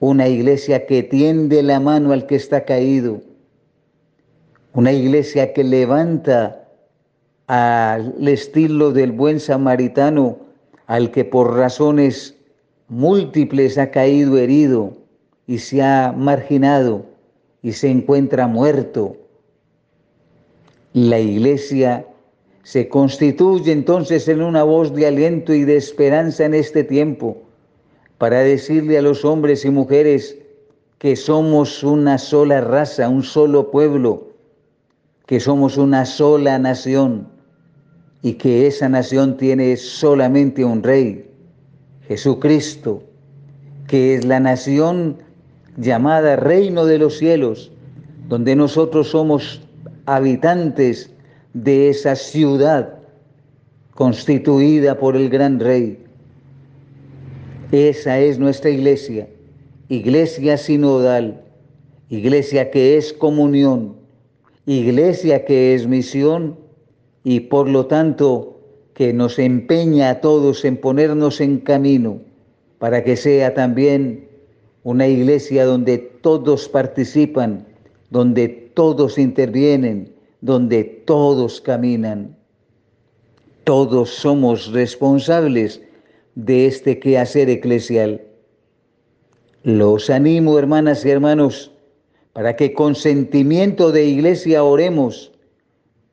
una 0.00 0.28
iglesia 0.28 0.84
que 0.84 1.04
tiende 1.04 1.62
la 1.62 1.78
mano 1.80 2.12
al 2.12 2.26
que 2.26 2.34
está 2.34 2.64
caído, 2.64 3.22
una 4.74 4.92
iglesia 4.92 5.52
que 5.52 5.62
levanta 5.64 6.68
al 7.46 8.26
estilo 8.26 8.90
del 8.92 9.12
buen 9.12 9.38
samaritano 9.38 10.38
al 10.86 11.12
que 11.12 11.24
por 11.24 11.56
razones 11.56 12.34
múltiples 12.88 13.78
ha 13.78 13.92
caído 13.92 14.38
herido 14.38 14.92
y 15.46 15.58
se 15.58 15.82
ha 15.82 16.12
marginado 16.16 17.06
y 17.62 17.72
se 17.72 17.90
encuentra 17.90 18.48
muerto. 18.48 19.16
La 20.96 21.20
iglesia 21.20 22.06
se 22.62 22.88
constituye 22.88 23.70
entonces 23.70 24.28
en 24.28 24.40
una 24.40 24.62
voz 24.62 24.94
de 24.94 25.06
aliento 25.06 25.52
y 25.52 25.62
de 25.64 25.76
esperanza 25.76 26.46
en 26.46 26.54
este 26.54 26.84
tiempo 26.84 27.36
para 28.16 28.38
decirle 28.40 28.96
a 28.96 29.02
los 29.02 29.22
hombres 29.22 29.66
y 29.66 29.70
mujeres 29.70 30.38
que 30.96 31.14
somos 31.14 31.84
una 31.84 32.16
sola 32.16 32.62
raza, 32.62 33.10
un 33.10 33.22
solo 33.22 33.70
pueblo, 33.70 34.28
que 35.26 35.38
somos 35.38 35.76
una 35.76 36.06
sola 36.06 36.58
nación 36.58 37.28
y 38.22 38.32
que 38.32 38.66
esa 38.66 38.88
nación 38.88 39.36
tiene 39.36 39.76
solamente 39.76 40.64
un 40.64 40.82
rey, 40.82 41.30
Jesucristo, 42.08 43.02
que 43.86 44.14
es 44.14 44.24
la 44.24 44.40
nación 44.40 45.18
llamada 45.76 46.36
reino 46.36 46.86
de 46.86 46.96
los 46.96 47.18
cielos, 47.18 47.70
donde 48.30 48.56
nosotros 48.56 49.08
somos 49.08 49.60
habitantes 50.06 51.10
de 51.52 51.90
esa 51.90 52.16
ciudad 52.16 52.98
constituida 53.94 54.98
por 54.98 55.16
el 55.16 55.28
gran 55.28 55.58
rey. 55.60 55.98
Esa 57.72 58.18
es 58.20 58.38
nuestra 58.38 58.70
iglesia, 58.70 59.28
iglesia 59.88 60.56
sinodal, 60.56 61.42
iglesia 62.08 62.70
que 62.70 62.96
es 62.96 63.12
comunión, 63.12 63.96
iglesia 64.66 65.44
que 65.44 65.74
es 65.74 65.86
misión 65.86 66.56
y 67.24 67.40
por 67.40 67.68
lo 67.68 67.86
tanto 67.86 68.60
que 68.94 69.12
nos 69.12 69.38
empeña 69.38 70.10
a 70.10 70.20
todos 70.20 70.64
en 70.64 70.76
ponernos 70.76 71.40
en 71.40 71.58
camino 71.58 72.20
para 72.78 73.02
que 73.02 73.16
sea 73.16 73.54
también 73.54 74.28
una 74.84 75.08
iglesia 75.08 75.64
donde 75.64 75.98
todos 75.98 76.68
participan, 76.68 77.66
donde 78.10 78.65
todos 78.76 79.16
intervienen, 79.16 80.14
donde 80.42 80.84
todos 80.84 81.62
caminan. 81.62 82.36
Todos 83.64 84.10
somos 84.10 84.70
responsables 84.70 85.80
de 86.34 86.66
este 86.66 86.98
quehacer 86.98 87.48
eclesial. 87.48 88.20
Los 89.62 90.10
animo, 90.10 90.58
hermanas 90.58 91.06
y 91.06 91.10
hermanos, 91.10 91.72
para 92.34 92.54
que 92.54 92.74
con 92.74 92.94
sentimiento 92.94 93.92
de 93.92 94.04
iglesia 94.04 94.62
oremos, 94.62 95.32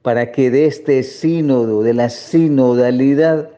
para 0.01 0.31
que 0.31 0.49
de 0.49 0.65
este 0.65 1.03
sínodo, 1.03 1.83
de 1.83 1.93
la 1.93 2.09
sinodalidad, 2.09 3.49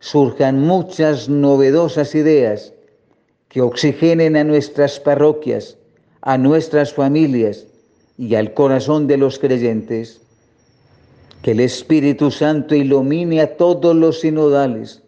surjan 0.00 0.58
muchas 0.60 1.28
novedosas 1.28 2.16
ideas 2.16 2.74
que 3.48 3.60
oxigenen 3.60 4.36
a 4.36 4.42
nuestras 4.42 4.98
parroquias, 4.98 5.78
a 6.22 6.36
nuestras 6.38 6.92
familias 6.92 7.68
y 8.22 8.36
al 8.36 8.54
corazón 8.54 9.08
de 9.08 9.16
los 9.16 9.40
creyentes. 9.40 10.20
Que 11.42 11.50
el 11.50 11.60
Espíritu 11.60 12.30
Santo 12.30 12.76
ilumine 12.76 13.40
a 13.40 13.56
todos 13.56 13.96
los 13.96 14.20
sinodales 14.20 15.02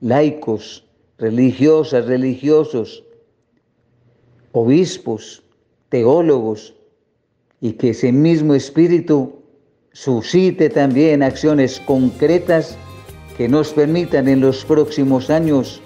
laicos, 0.00 0.84
religiosas, 1.18 2.06
religiosos, 2.06 3.02
obispos, 4.52 5.42
teólogos, 5.88 6.76
y 7.60 7.72
que 7.72 7.90
ese 7.90 8.12
mismo 8.12 8.54
espíritu 8.54 9.42
suscite 9.90 10.70
también 10.70 11.24
acciones 11.24 11.80
concretas 11.80 12.78
que 13.36 13.48
nos 13.48 13.72
permitan 13.72 14.28
en 14.28 14.42
los 14.42 14.64
próximos 14.64 15.28
años 15.28 15.82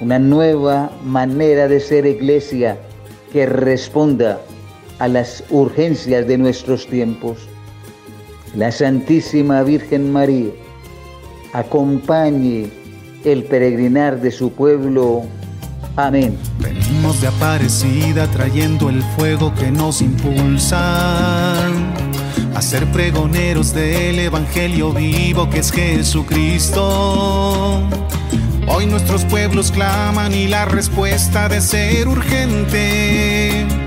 una 0.00 0.18
nueva 0.18 0.90
manera 1.04 1.68
de 1.68 1.78
ser 1.78 2.06
iglesia 2.06 2.78
que 3.34 3.44
responda 3.44 4.40
a 4.98 5.08
las 5.08 5.44
urgencias 5.50 6.26
de 6.26 6.38
nuestros 6.38 6.86
tiempos. 6.86 7.38
La 8.54 8.70
Santísima 8.70 9.62
Virgen 9.62 10.12
María 10.12 10.52
acompañe 11.52 12.70
el 13.24 13.44
peregrinar 13.44 14.20
de 14.20 14.30
su 14.30 14.52
pueblo. 14.52 15.22
Amén. 15.96 16.36
Venimos 16.60 17.20
de 17.20 17.28
Aparecida 17.28 18.26
trayendo 18.28 18.90
el 18.90 19.02
fuego 19.16 19.52
que 19.54 19.70
nos 19.70 20.02
impulsa 20.02 21.66
a 22.54 22.62
ser 22.62 22.86
pregoneros 22.92 23.74
del 23.74 24.18
Evangelio 24.18 24.92
vivo 24.92 25.50
que 25.50 25.60
es 25.60 25.72
Jesucristo. 25.72 26.82
Hoy 28.66 28.86
nuestros 28.86 29.24
pueblos 29.24 29.70
claman 29.70 30.32
y 30.32 30.48
la 30.48 30.64
respuesta 30.64 31.48
de 31.48 31.60
ser 31.60 32.08
urgente 32.08 33.83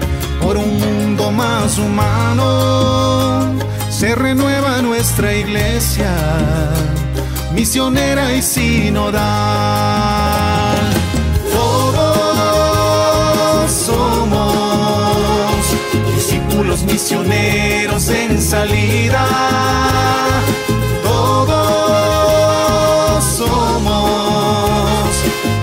por 0.48 0.56
un 0.56 0.80
mundo 0.80 1.30
más 1.30 1.77
humano 1.77 3.54
se 3.89 4.16
renueva 4.16 4.82
nuestra 4.82 5.34
iglesia 5.36 6.10
misionera 7.54 8.34
y 8.34 8.42
sinodal. 8.42 9.18
Todos 11.51 12.00
somos 13.72 15.63
discípulos 16.16 16.84
misioneros 16.84 18.08
en 18.08 18.42
salida. 18.42 19.27
Todos 21.04 21.62
somos 23.38 25.12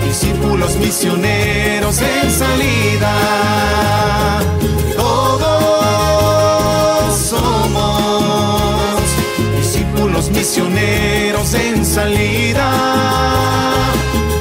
discípulos 0.05 0.75
misioneros 0.75 1.99
en 2.01 2.29
salida. 2.29 3.34
Salida. 11.95 12.69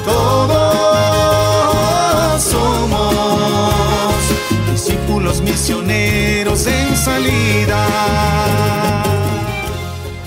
Todos 0.04 0.82
somos 2.42 4.12
discípulos 4.72 5.40
misioneros 5.40 6.66
en 6.66 6.96
salida. 6.96 7.86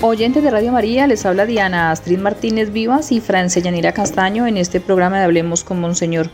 Oyentes 0.00 0.42
de 0.42 0.50
Radio 0.50 0.72
María, 0.72 1.06
les 1.06 1.26
habla 1.26 1.44
Diana 1.44 1.90
Astrid 1.90 2.18
Martínez 2.18 2.72
Vivas 2.72 3.12
y 3.12 3.20
Francia 3.20 3.60
Yanira 3.60 3.92
Castaño 3.92 4.46
en 4.46 4.56
este 4.56 4.80
programa 4.80 5.18
de 5.18 5.24
Hablemos 5.24 5.64
con 5.64 5.80
Monseñor. 5.80 6.30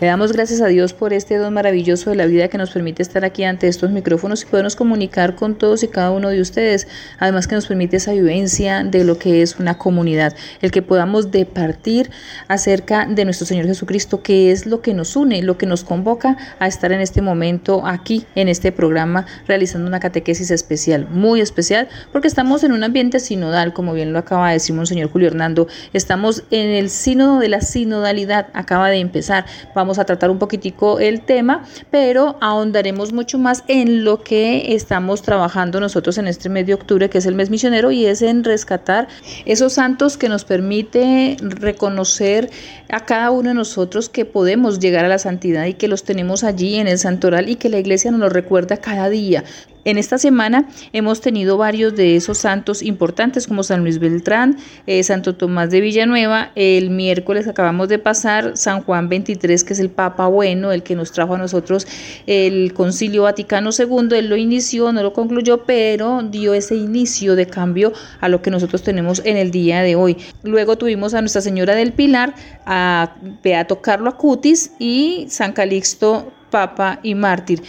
Le 0.00 0.06
damos 0.06 0.30
gracias 0.30 0.60
a 0.60 0.68
Dios 0.68 0.92
por 0.92 1.12
este 1.12 1.38
don 1.38 1.54
maravilloso 1.54 2.10
de 2.10 2.14
la 2.14 2.26
vida 2.26 2.46
que 2.46 2.56
nos 2.56 2.70
permite 2.70 3.02
estar 3.02 3.24
aquí 3.24 3.42
ante 3.42 3.66
estos 3.66 3.90
micrófonos 3.90 4.42
y 4.42 4.46
podernos 4.46 4.76
comunicar 4.76 5.34
con 5.34 5.56
todos 5.56 5.82
y 5.82 5.88
cada 5.88 6.12
uno 6.12 6.28
de 6.28 6.40
ustedes. 6.40 6.86
Además 7.18 7.48
que 7.48 7.56
nos 7.56 7.66
permite 7.66 7.96
esa 7.96 8.12
vivencia 8.12 8.84
de 8.84 9.02
lo 9.02 9.18
que 9.18 9.42
es 9.42 9.58
una 9.58 9.76
comunidad, 9.76 10.36
el 10.62 10.70
que 10.70 10.82
podamos 10.82 11.32
departir 11.32 12.12
acerca 12.46 13.06
de 13.06 13.24
nuestro 13.24 13.44
Señor 13.44 13.66
Jesucristo, 13.66 14.22
que 14.22 14.52
es 14.52 14.66
lo 14.66 14.82
que 14.82 14.94
nos 14.94 15.16
une, 15.16 15.42
lo 15.42 15.58
que 15.58 15.66
nos 15.66 15.82
convoca 15.82 16.36
a 16.60 16.68
estar 16.68 16.92
en 16.92 17.00
este 17.00 17.20
momento 17.20 17.84
aquí 17.84 18.24
en 18.36 18.46
este 18.46 18.70
programa 18.70 19.26
realizando 19.48 19.88
una 19.88 19.98
catequesis 19.98 20.52
especial, 20.52 21.08
muy 21.10 21.40
especial, 21.40 21.88
porque 22.12 22.28
estamos 22.28 22.62
en 22.62 22.70
un 22.70 22.84
ambiente 22.84 23.18
sinodal, 23.18 23.72
como 23.72 23.94
bien 23.94 24.12
lo 24.12 24.20
acaba 24.20 24.46
de 24.46 24.54
decir 24.54 24.76
Monseñor 24.76 25.10
Julio 25.10 25.26
Hernando. 25.26 25.66
Estamos 25.92 26.44
en 26.52 26.68
el 26.68 26.88
sínodo 26.88 27.40
de 27.40 27.48
la 27.48 27.62
sinodalidad, 27.62 28.46
acaba 28.52 28.90
de 28.90 28.98
empezar. 28.98 29.44
Vamos 29.74 29.87
a 29.96 30.04
tratar 30.04 30.30
un 30.30 30.38
poquitico 30.38 30.98
el 30.98 31.22
tema, 31.22 31.64
pero 31.90 32.36
ahondaremos 32.42 33.14
mucho 33.14 33.38
más 33.38 33.64
en 33.68 34.04
lo 34.04 34.22
que 34.22 34.74
estamos 34.74 35.22
trabajando 35.22 35.80
nosotros 35.80 36.18
en 36.18 36.26
este 36.26 36.50
mes 36.50 36.66
de 36.66 36.74
octubre, 36.74 37.08
que 37.08 37.18
es 37.18 37.26
el 37.26 37.36
mes 37.36 37.48
misionero, 37.48 37.90
y 37.90 38.04
es 38.04 38.20
en 38.20 38.44
rescatar 38.44 39.08
esos 39.46 39.72
santos 39.72 40.18
que 40.18 40.28
nos 40.28 40.44
permite 40.44 41.36
reconocer 41.40 42.50
a 42.90 43.06
cada 43.06 43.30
uno 43.30 43.48
de 43.50 43.54
nosotros 43.54 44.08
que 44.08 44.24
podemos 44.24 44.80
llegar 44.80 45.04
a 45.04 45.08
la 45.08 45.18
santidad 45.18 45.64
y 45.66 45.74
que 45.74 45.88
los 45.88 46.04
tenemos 46.04 46.44
allí 46.44 46.74
en 46.74 46.88
el 46.88 46.98
santoral 46.98 47.48
y 47.48 47.56
que 47.56 47.68
la 47.68 47.78
iglesia 47.78 48.10
nos 48.10 48.20
lo 48.20 48.28
recuerda 48.28 48.78
cada 48.78 49.08
día. 49.08 49.44
En 49.84 49.96
esta 49.96 50.18
semana 50.18 50.68
hemos 50.92 51.20
tenido 51.20 51.56
varios 51.56 51.94
de 51.94 52.16
esos 52.16 52.38
santos 52.38 52.82
importantes 52.82 53.46
como 53.46 53.62
San 53.62 53.82
Luis 53.82 53.98
Beltrán, 53.98 54.58
eh, 54.86 55.02
Santo 55.02 55.34
Tomás 55.36 55.70
de 55.70 55.80
Villanueva, 55.80 56.50
el 56.56 56.90
miércoles 56.90 57.46
acabamos 57.46 57.88
de 57.88 57.98
pasar 57.98 58.56
San 58.56 58.82
Juan 58.82 59.08
23, 59.08 59.64
que 59.64 59.72
es 59.72 59.78
el 59.78 59.90
Papa 59.90 60.26
Bueno, 60.26 60.72
el 60.72 60.82
que 60.82 60.96
nos 60.96 61.12
trajo 61.12 61.34
a 61.34 61.38
nosotros 61.38 61.86
el 62.26 62.74
Concilio 62.74 63.22
Vaticano 63.22 63.70
II, 63.76 64.08
él 64.16 64.28
lo 64.28 64.36
inició, 64.36 64.92
no 64.92 65.02
lo 65.02 65.12
concluyó, 65.12 65.64
pero 65.64 66.22
dio 66.22 66.54
ese 66.54 66.74
inicio 66.74 67.36
de 67.36 67.46
cambio 67.46 67.92
a 68.20 68.28
lo 68.28 68.42
que 68.42 68.50
nosotros 68.50 68.82
tenemos 68.82 69.22
en 69.24 69.36
el 69.36 69.50
día 69.50 69.82
de 69.82 69.94
hoy. 69.94 70.16
Luego 70.42 70.76
tuvimos 70.76 71.14
a 71.14 71.20
Nuestra 71.20 71.40
Señora 71.40 71.74
del 71.74 71.92
Pilar, 71.92 72.34
a 72.66 73.14
Beato 73.42 73.80
Carlo 73.80 74.10
Acutis 74.10 74.72
y 74.78 75.26
San 75.28 75.52
Calixto 75.52 76.32
Papa 76.50 76.98
y 77.02 77.14
Mártir 77.14 77.62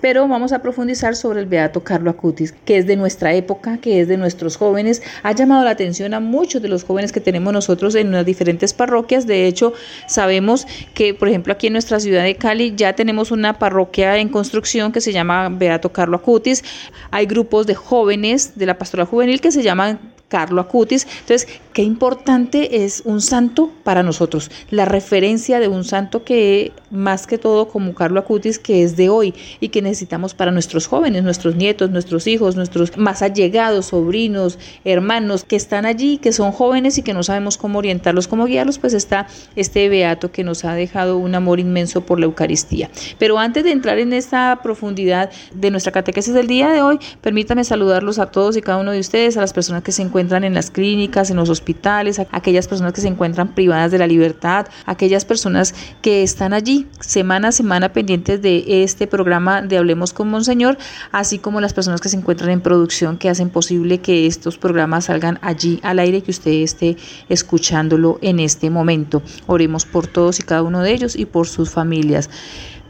pero 0.00 0.26
vamos 0.28 0.52
a 0.52 0.62
profundizar 0.62 1.16
sobre 1.16 1.40
el 1.40 1.46
Beato 1.46 1.82
Carlo 1.82 2.10
Acutis, 2.10 2.52
que 2.52 2.78
es 2.78 2.86
de 2.86 2.96
nuestra 2.96 3.34
época, 3.34 3.78
que 3.78 4.00
es 4.00 4.08
de 4.08 4.16
nuestros 4.16 4.56
jóvenes, 4.56 5.02
ha 5.22 5.32
llamado 5.32 5.64
la 5.64 5.70
atención 5.70 6.14
a 6.14 6.20
muchos 6.20 6.62
de 6.62 6.68
los 6.68 6.84
jóvenes 6.84 7.12
que 7.12 7.20
tenemos 7.20 7.52
nosotros 7.52 7.94
en 7.94 8.12
las 8.12 8.24
diferentes 8.24 8.72
parroquias, 8.72 9.26
de 9.26 9.46
hecho 9.46 9.72
sabemos 10.06 10.66
que 10.94 11.14
por 11.14 11.28
ejemplo 11.28 11.52
aquí 11.52 11.66
en 11.66 11.74
nuestra 11.74 12.00
ciudad 12.00 12.24
de 12.24 12.36
Cali 12.36 12.74
ya 12.76 12.94
tenemos 12.94 13.30
una 13.30 13.58
parroquia 13.58 14.18
en 14.18 14.28
construcción 14.28 14.92
que 14.92 15.00
se 15.00 15.12
llama 15.12 15.48
Beato 15.48 15.92
Carlo 15.92 16.16
Acutis, 16.16 16.64
hay 17.10 17.26
grupos 17.26 17.66
de 17.66 17.74
jóvenes 17.74 18.56
de 18.56 18.66
la 18.66 18.78
pastoral 18.78 19.06
juvenil 19.06 19.40
que 19.40 19.52
se 19.52 19.62
llaman 19.62 19.98
Carlo 20.30 20.60
Acutis. 20.60 21.06
Entonces, 21.20 21.48
qué 21.74 21.82
importante 21.82 22.84
es 22.84 23.02
un 23.04 23.20
santo 23.20 23.70
para 23.84 24.02
nosotros, 24.02 24.50
la 24.70 24.84
referencia 24.84 25.58
de 25.60 25.68
un 25.68 25.84
santo 25.84 26.24
que 26.24 26.72
más 26.90 27.26
que 27.26 27.36
todo 27.36 27.68
como 27.68 27.94
Carlo 27.94 28.20
Acutis, 28.20 28.58
que 28.58 28.82
es 28.82 28.96
de 28.96 29.08
hoy 29.08 29.34
y 29.58 29.68
que 29.68 29.82
necesitamos 29.82 30.32
para 30.34 30.52
nuestros 30.52 30.86
jóvenes, 30.86 31.24
nuestros 31.24 31.56
nietos, 31.56 31.90
nuestros 31.90 32.26
hijos, 32.26 32.56
nuestros 32.56 32.96
más 32.96 33.22
allegados, 33.22 33.86
sobrinos, 33.86 34.58
hermanos 34.84 35.44
que 35.44 35.56
están 35.56 35.84
allí, 35.84 36.18
que 36.18 36.32
son 36.32 36.52
jóvenes 36.52 36.96
y 36.98 37.02
que 37.02 37.12
no 37.12 37.22
sabemos 37.24 37.58
cómo 37.58 37.80
orientarlos, 37.80 38.28
cómo 38.28 38.46
guiarlos, 38.46 38.78
pues 38.78 38.94
está 38.94 39.26
este 39.56 39.88
beato 39.88 40.30
que 40.30 40.44
nos 40.44 40.64
ha 40.64 40.74
dejado 40.74 41.18
un 41.18 41.34
amor 41.34 41.58
inmenso 41.58 42.02
por 42.02 42.20
la 42.20 42.26
Eucaristía. 42.26 42.88
Pero 43.18 43.38
antes 43.38 43.64
de 43.64 43.72
entrar 43.72 43.98
en 43.98 44.12
esta 44.12 44.60
profundidad 44.62 45.30
de 45.52 45.70
nuestra 45.72 45.92
catequesis 45.92 46.34
del 46.34 46.46
día 46.46 46.68
de 46.70 46.82
hoy, 46.82 47.00
permítame 47.20 47.64
saludarlos 47.64 48.20
a 48.20 48.26
todos 48.26 48.56
y 48.56 48.62
cada 48.62 48.78
uno 48.78 48.92
de 48.92 49.00
ustedes, 49.00 49.36
a 49.36 49.40
las 49.40 49.52
personas 49.52 49.82
que 49.82 49.90
se 49.90 50.02
encuentran 50.02 50.19
encuentran 50.20 50.44
en 50.44 50.52
las 50.52 50.70
clínicas, 50.70 51.30
en 51.30 51.36
los 51.36 51.48
hospitales, 51.48 52.20
aquellas 52.30 52.68
personas 52.68 52.92
que 52.92 53.00
se 53.00 53.08
encuentran 53.08 53.54
privadas 53.54 53.90
de 53.90 53.96
la 53.96 54.06
libertad, 54.06 54.66
aquellas 54.84 55.24
personas 55.24 55.74
que 56.02 56.22
están 56.22 56.52
allí 56.52 56.86
semana 57.00 57.48
a 57.48 57.52
semana 57.52 57.94
pendientes 57.94 58.42
de 58.42 58.82
este 58.84 59.06
programa 59.06 59.62
de 59.62 59.78
Hablemos 59.78 60.12
con 60.12 60.28
Monseñor, 60.28 60.76
así 61.10 61.38
como 61.38 61.62
las 61.62 61.72
personas 61.72 62.02
que 62.02 62.10
se 62.10 62.18
encuentran 62.18 62.50
en 62.50 62.60
producción 62.60 63.16
que 63.16 63.30
hacen 63.30 63.48
posible 63.48 63.98
que 63.98 64.26
estos 64.26 64.58
programas 64.58 65.06
salgan 65.06 65.38
allí 65.40 65.80
al 65.82 65.98
aire, 65.98 66.20
que 66.20 66.32
usted 66.32 66.50
esté 66.50 66.98
escuchándolo 67.30 68.18
en 68.20 68.40
este 68.40 68.68
momento. 68.68 69.22
Oremos 69.46 69.86
por 69.86 70.06
todos 70.06 70.38
y 70.38 70.42
cada 70.42 70.62
uno 70.62 70.82
de 70.82 70.92
ellos 70.92 71.16
y 71.16 71.24
por 71.24 71.48
sus 71.48 71.70
familias. 71.70 72.28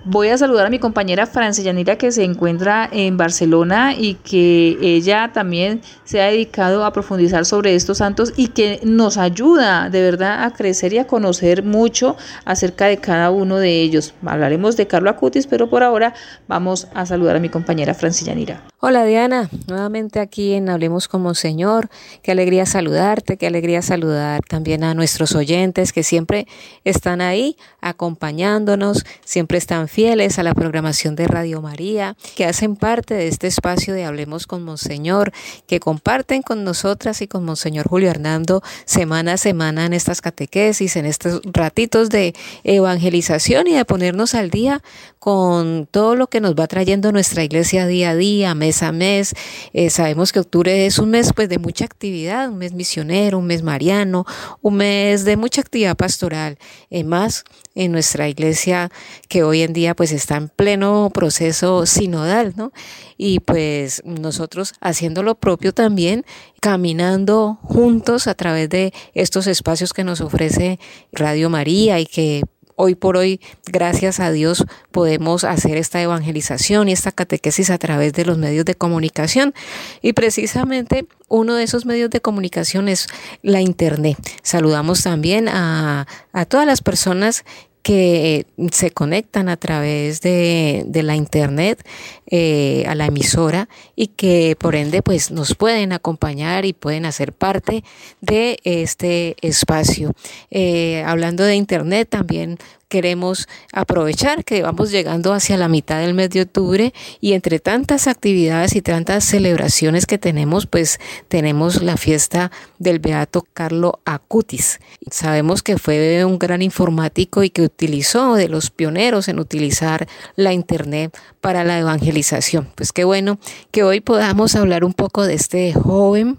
Voy 0.04 0.28
a 0.28 0.38
saludar 0.38 0.66
a 0.66 0.70
mi 0.70 0.78
compañera 0.78 1.26
Francia 1.26 1.62
Yanira 1.62 1.98
que 1.98 2.10
se 2.10 2.24
encuentra 2.24 2.88
en 2.90 3.18
Barcelona 3.18 3.94
y 3.94 4.14
que 4.14 4.78
ella 4.80 5.30
también 5.34 5.82
se 6.04 6.22
ha 6.22 6.26
dedicado 6.26 6.86
a 6.86 6.92
profundizar 6.94 7.44
sobre 7.44 7.74
estos 7.74 7.98
santos 7.98 8.32
y 8.34 8.48
que 8.48 8.80
nos 8.82 9.18
ayuda 9.18 9.90
de 9.90 10.00
verdad 10.00 10.44
a 10.44 10.54
crecer 10.54 10.94
y 10.94 10.98
a 10.98 11.06
conocer 11.06 11.62
mucho 11.62 12.16
acerca 12.46 12.86
de 12.86 12.96
cada 12.96 13.30
uno 13.30 13.58
de 13.58 13.82
ellos. 13.82 14.14
Hablaremos 14.24 14.78
de 14.78 14.86
Carlo 14.86 15.10
Acutis, 15.10 15.46
pero 15.46 15.68
por 15.68 15.82
ahora 15.82 16.14
vamos 16.48 16.88
a 16.94 17.04
saludar 17.04 17.36
a 17.36 17.40
mi 17.40 17.50
compañera 17.50 17.92
Francia 17.92 18.26
Yanira. 18.26 18.69
Hola 18.82 19.04
Diana, 19.04 19.50
nuevamente 19.66 20.20
aquí 20.20 20.54
en 20.54 20.70
Hablemos 20.70 21.06
como 21.06 21.34
Señor. 21.34 21.90
Qué 22.22 22.32
alegría 22.32 22.64
saludarte, 22.64 23.36
qué 23.36 23.46
alegría 23.46 23.82
saludar 23.82 24.42
también 24.48 24.84
a 24.84 24.94
nuestros 24.94 25.34
oyentes 25.34 25.92
que 25.92 26.02
siempre 26.02 26.46
están 26.82 27.20
ahí 27.20 27.58
acompañándonos, 27.82 29.04
siempre 29.22 29.58
están 29.58 29.86
fieles 29.86 30.38
a 30.38 30.44
la 30.44 30.54
programación 30.54 31.14
de 31.14 31.26
Radio 31.26 31.60
María, 31.60 32.16
que 32.34 32.46
hacen 32.46 32.74
parte 32.74 33.12
de 33.12 33.28
este 33.28 33.48
espacio 33.48 33.92
de 33.92 34.06
Hablemos 34.06 34.46
con 34.46 34.62
Monseñor, 34.62 35.30
que 35.66 35.78
comparten 35.78 36.40
con 36.40 36.64
nosotras 36.64 37.20
y 37.20 37.28
con 37.28 37.44
Monseñor 37.44 37.86
Julio 37.86 38.08
Hernando 38.08 38.62
semana 38.86 39.34
a 39.34 39.36
semana 39.36 39.84
en 39.84 39.92
estas 39.92 40.22
catequesis, 40.22 40.96
en 40.96 41.04
estos 41.04 41.42
ratitos 41.44 42.08
de 42.08 42.34
evangelización 42.64 43.66
y 43.66 43.74
de 43.74 43.84
ponernos 43.84 44.34
al 44.34 44.48
día 44.48 44.80
con 45.20 45.86
todo 45.86 46.16
lo 46.16 46.28
que 46.28 46.40
nos 46.40 46.54
va 46.54 46.66
trayendo 46.66 47.12
nuestra 47.12 47.44
iglesia 47.44 47.86
día 47.86 48.10
a 48.10 48.16
día, 48.16 48.54
mes 48.54 48.82
a 48.82 48.90
mes. 48.90 49.34
Eh, 49.74 49.90
sabemos 49.90 50.32
que 50.32 50.40
octubre 50.40 50.86
es 50.86 50.98
un 50.98 51.10
mes 51.10 51.32
pues 51.36 51.50
de 51.50 51.58
mucha 51.58 51.84
actividad, 51.84 52.48
un 52.48 52.56
mes 52.56 52.72
misionero, 52.72 53.38
un 53.38 53.46
mes 53.46 53.62
mariano, 53.62 54.24
un 54.62 54.76
mes 54.76 55.26
de 55.26 55.36
mucha 55.36 55.60
actividad 55.60 55.94
pastoral. 55.94 56.58
Eh, 56.88 57.04
más 57.04 57.44
en 57.74 57.92
nuestra 57.92 58.28
iglesia 58.28 58.90
que 59.28 59.42
hoy 59.42 59.60
en 59.60 59.74
día 59.74 59.94
pues 59.94 60.10
está 60.10 60.36
en 60.36 60.48
pleno 60.48 61.10
proceso 61.12 61.84
sinodal, 61.84 62.54
¿no? 62.56 62.72
Y 63.18 63.40
pues 63.40 64.00
nosotros 64.06 64.72
haciendo 64.80 65.22
lo 65.22 65.34
propio 65.34 65.74
también, 65.74 66.24
caminando 66.62 67.58
juntos 67.62 68.26
a 68.26 68.34
través 68.34 68.70
de 68.70 68.94
estos 69.12 69.46
espacios 69.46 69.92
que 69.92 70.02
nos 70.02 70.22
ofrece 70.22 70.78
Radio 71.12 71.50
María 71.50 72.00
y 72.00 72.06
que 72.06 72.42
hoy 72.80 72.94
por 72.94 73.18
hoy, 73.18 73.40
gracias 73.66 74.20
a 74.20 74.32
Dios, 74.32 74.64
podemos 74.90 75.44
hacer 75.44 75.76
esta 75.76 76.00
evangelización 76.00 76.88
y 76.88 76.92
esta 76.92 77.12
catequesis 77.12 77.68
a 77.68 77.76
través 77.76 78.14
de 78.14 78.24
los 78.24 78.38
medios 78.38 78.64
de 78.64 78.74
comunicación. 78.74 79.52
Y 80.00 80.14
precisamente 80.14 81.06
uno 81.28 81.54
de 81.54 81.64
esos 81.64 81.84
medios 81.84 82.08
de 82.08 82.20
comunicación 82.20 82.88
es 82.88 83.06
la 83.42 83.60
Internet. 83.60 84.16
Saludamos 84.42 85.02
también 85.02 85.48
a, 85.48 86.06
todas 86.48 86.66
las 86.66 86.80
personas 86.80 87.44
que 87.82 88.46
se 88.72 88.90
conectan 88.90 89.48
a 89.48 89.56
través 89.56 90.20
de, 90.20 90.84
la 91.02 91.16
internet 91.16 91.86
eh, 92.26 92.84
a 92.86 92.94
la 92.94 93.06
emisora 93.06 93.68
y 93.96 94.08
que 94.08 94.56
por 94.58 94.74
ende 94.74 95.02
pues 95.02 95.30
nos 95.30 95.54
pueden 95.54 95.92
acompañar 95.92 96.64
y 96.66 96.72
pueden 96.72 97.06
hacer 97.06 97.32
parte 97.32 97.82
de 98.20 98.58
este 98.64 99.36
espacio. 99.40 100.12
Eh, 100.50 101.02
hablando 101.06 101.44
de 101.44 101.56
internet 101.56 102.08
también 102.10 102.58
queremos 102.90 103.48
aprovechar 103.72 104.44
que 104.44 104.62
vamos 104.62 104.90
llegando 104.90 105.32
hacia 105.32 105.56
la 105.56 105.68
mitad 105.68 106.00
del 106.00 106.12
mes 106.12 106.28
de 106.30 106.42
octubre 106.42 106.92
y 107.20 107.32
entre 107.32 107.60
tantas 107.60 108.08
actividades 108.08 108.74
y 108.74 108.82
tantas 108.82 109.24
celebraciones 109.24 110.06
que 110.06 110.18
tenemos, 110.18 110.66
pues 110.66 110.98
tenemos 111.28 111.82
la 111.82 111.96
fiesta 111.96 112.50
del 112.78 112.98
Beato 112.98 113.46
Carlo 113.54 114.00
Acutis. 114.04 114.80
Sabemos 115.10 115.62
que 115.62 115.78
fue 115.78 116.24
un 116.24 116.38
gran 116.38 116.62
informático 116.62 117.44
y 117.44 117.50
que 117.50 117.62
utilizó 117.62 118.34
de 118.34 118.48
los 118.48 118.70
pioneros 118.70 119.28
en 119.28 119.38
utilizar 119.38 120.08
la 120.34 120.52
Internet 120.52 121.16
para 121.40 121.62
la 121.62 121.78
evangelización. 121.78 122.70
Pues 122.74 122.92
qué 122.92 123.04
bueno 123.04 123.38
que 123.70 123.84
hoy 123.84 124.00
podamos 124.00 124.56
hablar 124.56 124.84
un 124.84 124.94
poco 124.94 125.24
de 125.24 125.34
este 125.34 125.72
joven 125.72 126.38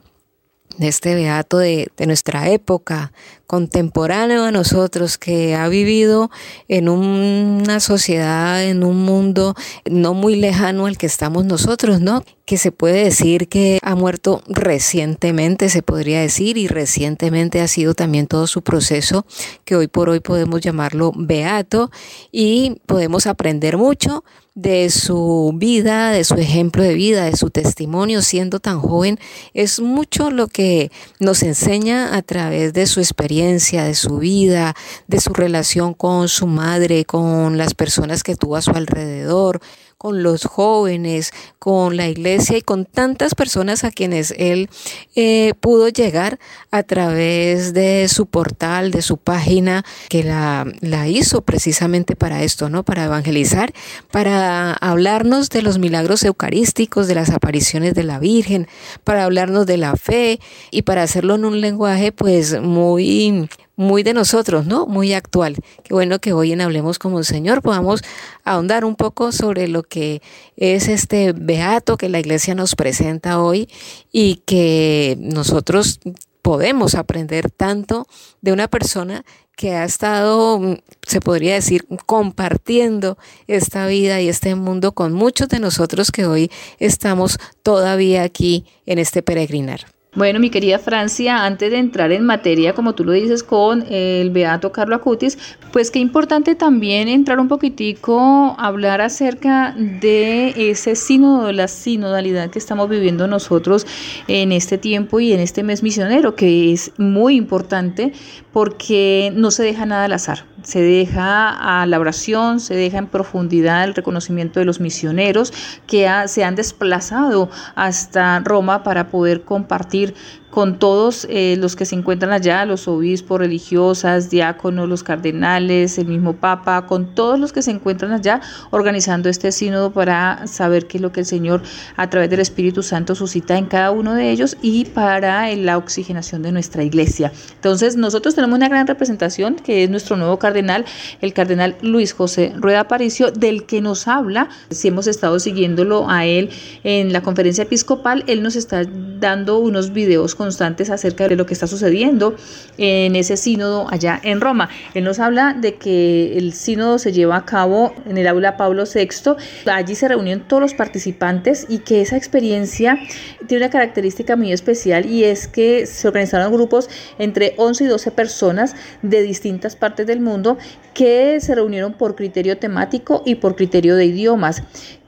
de 0.77 0.87
este 0.87 1.15
beato 1.15 1.57
de, 1.57 1.91
nuestra 2.05 2.49
época, 2.49 3.11
contemporáneo 3.51 4.45
a 4.45 4.51
nosotros, 4.51 5.17
que 5.17 5.55
ha 5.55 5.67
vivido 5.67 6.31
en 6.69 6.87
una 6.87 7.81
sociedad, 7.81 8.63
en 8.63 8.85
un 8.85 9.03
mundo 9.03 9.55
no 9.89 10.13
muy 10.13 10.37
lejano 10.37 10.85
al 10.85 10.97
que 10.97 11.05
estamos 11.05 11.43
nosotros, 11.43 11.99
¿no? 11.99 12.23
Que 12.45 12.57
se 12.57 12.71
puede 12.71 13.03
decir 13.03 13.49
que 13.49 13.79
ha 13.81 13.93
muerto 13.93 14.41
recientemente, 14.47 15.67
se 15.67 15.81
podría 15.81 16.21
decir, 16.21 16.57
y 16.57 16.69
recientemente 16.69 17.59
ha 17.59 17.67
sido 17.67 17.93
también 17.93 18.25
todo 18.25 18.47
su 18.47 18.61
proceso, 18.61 19.25
que 19.65 19.75
hoy 19.75 19.89
por 19.89 20.07
hoy 20.07 20.21
podemos 20.21 20.61
llamarlo 20.61 21.11
beato, 21.13 21.91
y 22.31 22.77
podemos 22.85 23.27
aprender 23.27 23.75
mucho 23.75 24.23
de 24.53 24.89
su 24.89 25.53
vida, 25.55 26.11
de 26.11 26.25
su 26.25 26.35
ejemplo 26.35 26.83
de 26.83 26.93
vida, 26.93 27.23
de 27.23 27.37
su 27.37 27.49
testimonio 27.49 28.21
siendo 28.21 28.59
tan 28.59 28.81
joven, 28.81 29.17
es 29.53 29.79
mucho 29.79 30.29
lo 30.29 30.47
que 30.47 30.91
nos 31.19 31.41
enseña 31.41 32.15
a 32.15 32.21
través 32.21 32.73
de 32.73 32.85
su 32.85 32.99
experiencia, 32.99 33.40
de 33.41 33.95
su 33.95 34.17
vida, 34.17 34.75
de 35.07 35.19
su 35.19 35.33
relación 35.33 35.93
con 35.95 36.27
su 36.27 36.45
madre, 36.45 37.05
con 37.05 37.57
las 37.57 37.73
personas 37.73 38.21
que 38.21 38.35
tuvo 38.35 38.55
a 38.55 38.61
su 38.61 38.71
alrededor, 38.71 39.61
con 40.01 40.23
los 40.23 40.45
jóvenes, 40.45 41.31
con 41.59 41.95
la 41.95 42.07
iglesia 42.07 42.57
y 42.57 42.63
con 42.63 42.85
tantas 42.85 43.35
personas 43.35 43.83
a 43.83 43.91
quienes 43.91 44.33
él 44.35 44.67
eh, 45.15 45.53
pudo 45.59 45.89
llegar 45.89 46.39
a 46.71 46.81
través 46.81 47.75
de 47.75 48.07
su 48.07 48.25
portal, 48.25 48.89
de 48.89 49.03
su 49.03 49.17
página, 49.17 49.85
que 50.09 50.23
la, 50.23 50.65
la 50.79 51.07
hizo 51.07 51.43
precisamente 51.43 52.15
para 52.15 52.41
esto, 52.41 52.67
¿no? 52.67 52.81
Para 52.81 53.03
evangelizar, 53.03 53.73
para 54.09 54.73
hablarnos 54.73 55.49
de 55.49 55.61
los 55.61 55.77
milagros 55.77 56.23
eucarísticos, 56.23 57.07
de 57.07 57.13
las 57.13 57.29
apariciones 57.29 57.93
de 57.93 58.03
la 58.03 58.17
Virgen, 58.17 58.67
para 59.03 59.25
hablarnos 59.25 59.67
de 59.67 59.77
la 59.77 59.95
fe 59.97 60.39
y 60.71 60.81
para 60.81 61.03
hacerlo 61.03 61.35
en 61.35 61.45
un 61.45 61.61
lenguaje 61.61 62.11
pues 62.11 62.59
muy 62.59 63.47
muy 63.81 64.03
de 64.03 64.13
nosotros, 64.13 64.67
¿no? 64.67 64.85
Muy 64.85 65.13
actual. 65.13 65.57
Qué 65.83 65.93
bueno 65.93 66.19
que 66.19 66.33
hoy 66.33 66.51
en 66.51 66.61
Hablemos 66.61 66.99
como 66.99 67.17
el 67.17 67.25
Señor 67.25 67.63
podamos 67.63 68.03
ahondar 68.43 68.85
un 68.85 68.95
poco 68.95 69.31
sobre 69.31 69.67
lo 69.67 69.81
que 69.81 70.21
es 70.55 70.87
este 70.87 71.33
beato 71.33 71.97
que 71.97 72.07
la 72.07 72.19
iglesia 72.19 72.53
nos 72.53 72.75
presenta 72.75 73.41
hoy 73.41 73.67
y 74.11 74.43
que 74.45 75.17
nosotros 75.19 75.99
podemos 76.43 76.93
aprender 76.93 77.49
tanto 77.49 78.05
de 78.41 78.53
una 78.53 78.67
persona 78.67 79.25
que 79.55 79.73
ha 79.73 79.83
estado, 79.83 80.77
se 81.05 81.19
podría 81.19 81.55
decir, 81.55 81.85
compartiendo 82.05 83.17
esta 83.47 83.87
vida 83.87 84.21
y 84.21 84.29
este 84.29 84.53
mundo 84.53 84.91
con 84.91 85.13
muchos 85.13 85.49
de 85.49 85.59
nosotros 85.59 86.11
que 86.11 86.27
hoy 86.27 86.51
estamos 86.79 87.39
todavía 87.63 88.21
aquí 88.21 88.65
en 88.85 88.99
este 88.99 89.23
peregrinar. 89.23 89.85
Bueno, 90.13 90.41
mi 90.41 90.49
querida 90.49 90.77
Francia, 90.77 91.45
antes 91.45 91.71
de 91.71 91.77
entrar 91.77 92.11
en 92.11 92.25
materia, 92.25 92.73
como 92.73 92.95
tú 92.95 93.05
lo 93.05 93.13
dices, 93.13 93.43
con 93.43 93.85
el 93.89 94.29
Beato 94.29 94.73
Carlo 94.73 94.93
Acutis, 94.93 95.37
pues 95.71 95.89
qué 95.89 95.99
importante 95.99 96.53
también 96.53 97.07
entrar 97.07 97.39
un 97.39 97.47
poquitico, 97.47 98.53
hablar 98.59 98.99
acerca 98.99 99.73
de 99.77 100.69
ese 100.69 100.97
sínodo, 100.97 101.53
la 101.53 101.69
sinodalidad 101.69 102.49
que 102.49 102.59
estamos 102.59 102.89
viviendo 102.89 103.25
nosotros 103.25 103.87
en 104.27 104.51
este 104.51 104.77
tiempo 104.77 105.21
y 105.21 105.31
en 105.31 105.39
este 105.39 105.63
mes 105.63 105.81
misionero, 105.81 106.35
que 106.35 106.73
es 106.73 106.91
muy 106.97 107.37
importante 107.37 108.11
porque 108.51 109.31
no 109.33 109.49
se 109.49 109.63
deja 109.63 109.85
nada 109.85 110.03
al 110.03 110.11
azar 110.11 110.50
se 110.63 110.81
deja 110.81 111.81
a 111.81 111.85
la 111.85 111.99
oración, 111.99 112.59
se 112.59 112.75
deja 112.75 112.97
en 112.97 113.07
profundidad 113.07 113.83
el 113.83 113.93
reconocimiento 113.93 114.59
de 114.59 114.65
los 114.65 114.79
misioneros 114.79 115.53
que 115.87 116.09
se 116.27 116.43
han 116.43 116.55
desplazado 116.55 117.49
hasta 117.75 118.39
Roma 118.39 118.83
para 118.83 119.09
poder 119.09 119.43
compartir 119.43 120.15
con 120.51 120.77
todos 120.77 121.25
eh, 121.29 121.55
los 121.57 121.75
que 121.75 121.85
se 121.85 121.95
encuentran 121.95 122.31
allá, 122.31 122.65
los 122.65 122.87
obispos, 122.87 123.39
religiosas, 123.39 124.29
diáconos, 124.29 124.87
los 124.87 125.01
cardenales, 125.03 125.97
el 125.97 126.07
mismo 126.07 126.33
papa, 126.33 126.85
con 126.85 127.15
todos 127.15 127.39
los 127.39 127.53
que 127.53 127.61
se 127.61 127.71
encuentran 127.71 128.11
allá 128.11 128.41
organizando 128.69 129.29
este 129.29 129.51
sínodo 129.51 129.91
para 129.91 130.45
saber 130.47 130.87
qué 130.87 130.97
es 130.97 131.01
lo 131.01 131.11
que 131.11 131.21
el 131.21 131.25
Señor 131.25 131.63
a 131.95 132.09
través 132.09 132.29
del 132.29 132.41
Espíritu 132.41 132.83
Santo 132.83 133.15
suscita 133.15 133.57
en 133.57 133.65
cada 133.65 133.91
uno 133.91 134.13
de 134.13 134.29
ellos 134.29 134.57
y 134.61 134.85
para 134.85 135.53
la 135.55 135.77
oxigenación 135.77 136.41
de 136.41 136.51
nuestra 136.51 136.83
iglesia. 136.83 137.31
Entonces 137.55 137.95
nosotros 137.95 138.35
tenemos 138.35 138.57
una 138.57 138.67
gran 138.67 138.87
representación 138.87 139.55
que 139.55 139.85
es 139.85 139.89
nuestro 139.89 140.17
nuevo 140.17 140.37
cardenal, 140.37 140.85
el 141.21 141.33
cardenal 141.33 141.77
Luis 141.81 142.13
José 142.13 142.53
Rueda 142.57 142.81
Aparicio, 142.81 143.31
del 143.31 143.65
que 143.65 143.79
nos 143.81 144.07
habla, 144.07 144.49
si 144.69 144.89
hemos 144.89 145.07
estado 145.07 145.39
siguiéndolo 145.39 146.09
a 146.09 146.25
él 146.25 146.49
en 146.83 147.13
la 147.13 147.21
conferencia 147.21 147.63
episcopal, 147.63 148.25
él 148.27 148.43
nos 148.43 148.57
está 148.57 148.83
dando 148.85 149.59
unos 149.59 149.93
videos 149.93 150.35
constantes 150.41 150.89
acerca 150.89 151.27
de 151.27 151.35
lo 151.35 151.45
que 151.45 151.53
está 151.53 151.67
sucediendo 151.67 152.35
en 152.79 153.15
ese 153.15 153.37
sínodo 153.37 153.85
allá 153.91 154.19
en 154.23 154.41
Roma. 154.41 154.69
Él 154.95 155.03
nos 155.03 155.19
habla 155.19 155.53
de 155.53 155.75
que 155.75 156.35
el 156.35 156.53
sínodo 156.53 156.97
se 156.97 157.11
lleva 157.11 157.35
a 157.35 157.45
cabo 157.45 157.93
en 158.09 158.17
el 158.17 158.25
aula 158.25 158.57
Pablo 158.57 158.85
VI, 158.91 159.35
allí 159.71 159.93
se 159.93 160.07
reunieron 160.07 160.47
todos 160.47 160.59
los 160.59 160.73
participantes 160.73 161.67
y 161.69 161.79
que 161.79 162.01
esa 162.01 162.17
experiencia 162.17 162.97
tiene 163.45 163.65
una 163.65 163.71
característica 163.71 164.35
muy 164.35 164.51
especial 164.51 165.05
y 165.05 165.25
es 165.25 165.47
que 165.47 165.85
se 165.85 166.07
organizaron 166.07 166.51
grupos 166.51 166.89
entre 167.19 167.53
11 167.57 167.83
y 167.83 167.87
12 167.87 168.09
personas 168.09 168.75
de 169.03 169.21
distintas 169.21 169.75
partes 169.75 170.07
del 170.07 170.21
mundo 170.21 170.57
que 170.95 171.39
se 171.39 171.53
reunieron 171.53 171.93
por 171.93 172.15
criterio 172.15 172.57
temático 172.57 173.21
y 173.27 173.35
por 173.35 173.55
criterio 173.55 173.95
de 173.95 174.05
idiomas 174.05 174.63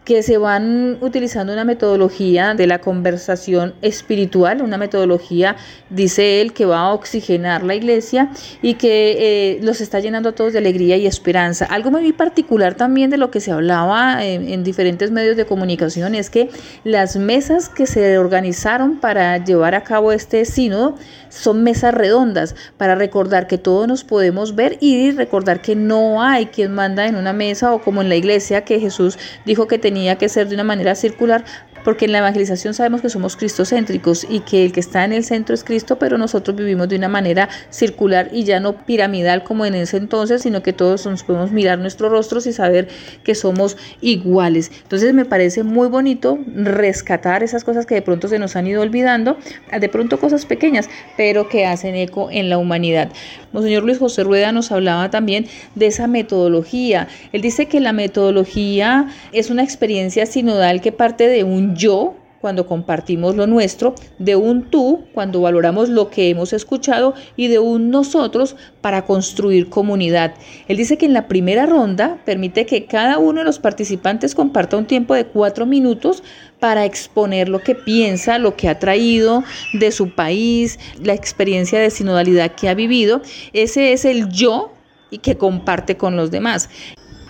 que 0.05 0.21
se 0.21 0.37
van 0.37 0.97
utilizando 1.01 1.53
una 1.53 1.63
metodología 1.63 2.53
de 2.55 2.67
la 2.67 2.79
conversación 2.79 3.73
espiritual, 3.81 4.61
una 4.61 4.77
metodología, 4.77 5.55
dice 5.89 6.41
él, 6.41 6.53
que 6.53 6.65
va 6.65 6.79
a 6.79 6.93
oxigenar 6.93 7.63
la 7.63 7.75
iglesia 7.75 8.29
y 8.61 8.73
que 8.73 9.55
eh, 9.55 9.59
los 9.61 9.79
está 9.79 9.99
llenando 9.99 10.29
a 10.29 10.31
todos 10.33 10.53
de 10.53 10.59
alegría 10.59 10.97
y 10.97 11.07
esperanza. 11.07 11.65
Algo 11.65 11.91
muy 11.91 12.11
particular 12.11 12.75
también 12.75 13.09
de 13.09 13.17
lo 13.17 13.31
que 13.31 13.39
se 13.39 13.51
hablaba 13.51 14.25
en, 14.25 14.49
en 14.49 14.63
diferentes 14.63 15.11
medios 15.11 15.37
de 15.37 15.45
comunicación 15.45 16.15
es 16.15 16.29
que 16.29 16.49
las 16.83 17.15
mesas 17.15 17.69
que 17.69 17.85
se 17.85 18.17
organizaron 18.17 18.99
para 18.99 19.37
llevar 19.43 19.73
a 19.75 19.83
cabo 19.83 20.11
este 20.11 20.43
sínodo 20.45 20.95
son 21.29 21.63
mesas 21.63 21.93
redondas 21.93 22.55
para 22.77 22.95
recordar 22.95 23.47
que 23.47 23.57
todos 23.57 23.87
nos 23.87 24.03
podemos 24.03 24.55
ver 24.55 24.77
y 24.81 25.11
recordar 25.11 25.61
que 25.61 25.75
no 25.75 26.21
hay 26.21 26.47
quien 26.47 26.73
manda 26.73 27.07
en 27.07 27.15
una 27.15 27.33
mesa 27.33 27.73
o 27.73 27.81
como 27.81 28.01
en 28.01 28.09
la 28.09 28.15
iglesia 28.15 28.65
que 28.65 28.79
Jesús 28.79 29.17
dijo 29.45 29.67
que 29.67 29.79
tenía 29.79 29.92
que 30.17 30.29
ser 30.29 30.47
de 30.47 30.55
una 30.55 30.63
manera 30.63 30.95
circular 30.95 31.45
porque 31.83 32.05
en 32.05 32.11
la 32.11 32.19
evangelización 32.19 32.73
sabemos 32.73 33.01
que 33.01 33.09
somos 33.09 33.35
cristocéntricos 33.35 34.25
y 34.29 34.41
que 34.41 34.65
el 34.65 34.71
que 34.71 34.79
está 34.79 35.03
en 35.05 35.13
el 35.13 35.23
centro 35.23 35.55
es 35.55 35.63
Cristo, 35.63 35.97
pero 35.97 36.17
nosotros 36.17 36.55
vivimos 36.55 36.89
de 36.89 36.95
una 36.95 37.09
manera 37.09 37.49
circular 37.69 38.29
y 38.31 38.43
ya 38.43 38.59
no 38.59 38.85
piramidal 38.85 39.43
como 39.43 39.65
en 39.65 39.75
ese 39.75 39.97
entonces, 39.97 40.41
sino 40.41 40.63
que 40.63 40.73
todos 40.73 41.05
nos 41.05 41.23
podemos 41.23 41.51
mirar 41.51 41.79
nuestros 41.79 42.11
rostros 42.11 42.47
y 42.47 42.53
saber 42.53 42.87
que 43.23 43.35
somos 43.35 43.77
iguales. 44.01 44.71
Entonces 44.83 45.13
me 45.13 45.25
parece 45.25 45.63
muy 45.63 45.87
bonito 45.87 46.39
rescatar 46.55 47.43
esas 47.43 47.63
cosas 47.63 47.85
que 47.85 47.95
de 47.95 48.01
pronto 48.01 48.27
se 48.27 48.39
nos 48.39 48.55
han 48.55 48.67
ido 48.67 48.81
olvidando, 48.81 49.37
de 49.77 49.89
pronto 49.89 50.19
cosas 50.19 50.45
pequeñas, 50.45 50.89
pero 51.17 51.49
que 51.49 51.65
hacen 51.65 51.95
eco 51.95 52.29
en 52.31 52.49
la 52.49 52.57
humanidad. 52.57 53.09
Monseñor 53.51 53.83
Luis 53.83 53.99
José 53.99 54.23
Rueda 54.23 54.51
nos 54.51 54.71
hablaba 54.71 55.09
también 55.09 55.45
de 55.75 55.87
esa 55.87 56.07
metodología. 56.07 57.07
Él 57.31 57.41
dice 57.41 57.67
que 57.67 57.79
la 57.79 57.93
metodología 57.93 59.07
es 59.31 59.49
una 59.49 59.63
experiencia 59.63 60.25
sinodal 60.25 60.81
que 60.81 60.91
parte 60.91 61.27
de 61.27 61.43
un 61.43 61.72
yo, 61.75 62.15
cuando 62.43 62.67
compartimos 62.67 63.37
lo 63.37 63.47
nuestro, 63.47 63.95
de 64.19 64.35
un 64.35 64.69
tú 64.69 65.05
cuando 65.13 65.39
valoramos 65.39 65.87
lo 65.87 66.09
que 66.09 66.27
hemos 66.27 66.51
escuchado 66.51 67.13
y 67.37 67.47
de 67.47 67.59
un 67.59 67.89
nosotros 67.89 68.57
para 68.81 69.05
construir 69.05 69.69
comunidad. 69.69 70.33
Él 70.67 70.75
dice 70.75 70.97
que 70.97 71.05
en 71.05 71.13
la 71.13 71.29
primera 71.29 71.65
ronda 71.65 72.19
permite 72.25 72.65
que 72.65 72.85
cada 72.85 73.17
uno 73.17 73.39
de 73.39 73.45
los 73.45 73.59
participantes 73.59 74.35
comparta 74.35 74.75
un 74.75 74.87
tiempo 74.87 75.15
de 75.15 75.25
cuatro 75.25 75.65
minutos 75.65 76.21
para 76.59 76.83
exponer 76.83 77.47
lo 77.47 77.61
que 77.61 77.75
piensa, 77.75 78.37
lo 78.39 78.57
que 78.57 78.67
ha 78.67 78.77
traído 78.77 79.45
de 79.71 79.93
su 79.93 80.13
país, 80.13 80.79
la 81.01 81.13
experiencia 81.13 81.79
de 81.79 81.91
sinodalidad 81.91 82.55
que 82.55 82.67
ha 82.67 82.73
vivido. 82.73 83.21
Ese 83.53 83.93
es 83.93 84.03
el 84.03 84.27
yo 84.27 84.73
y 85.09 85.19
que 85.19 85.37
comparte 85.37 85.95
con 85.95 86.17
los 86.17 86.29
demás. 86.29 86.69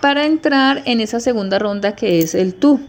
Para 0.02 0.26
entrar 0.26 0.82
en 0.86 1.02
esa 1.02 1.20
segunda 1.20 1.60
ronda 1.60 1.96
que 1.96 2.18
es 2.18 2.34
el 2.34 2.56
tú 2.56 2.80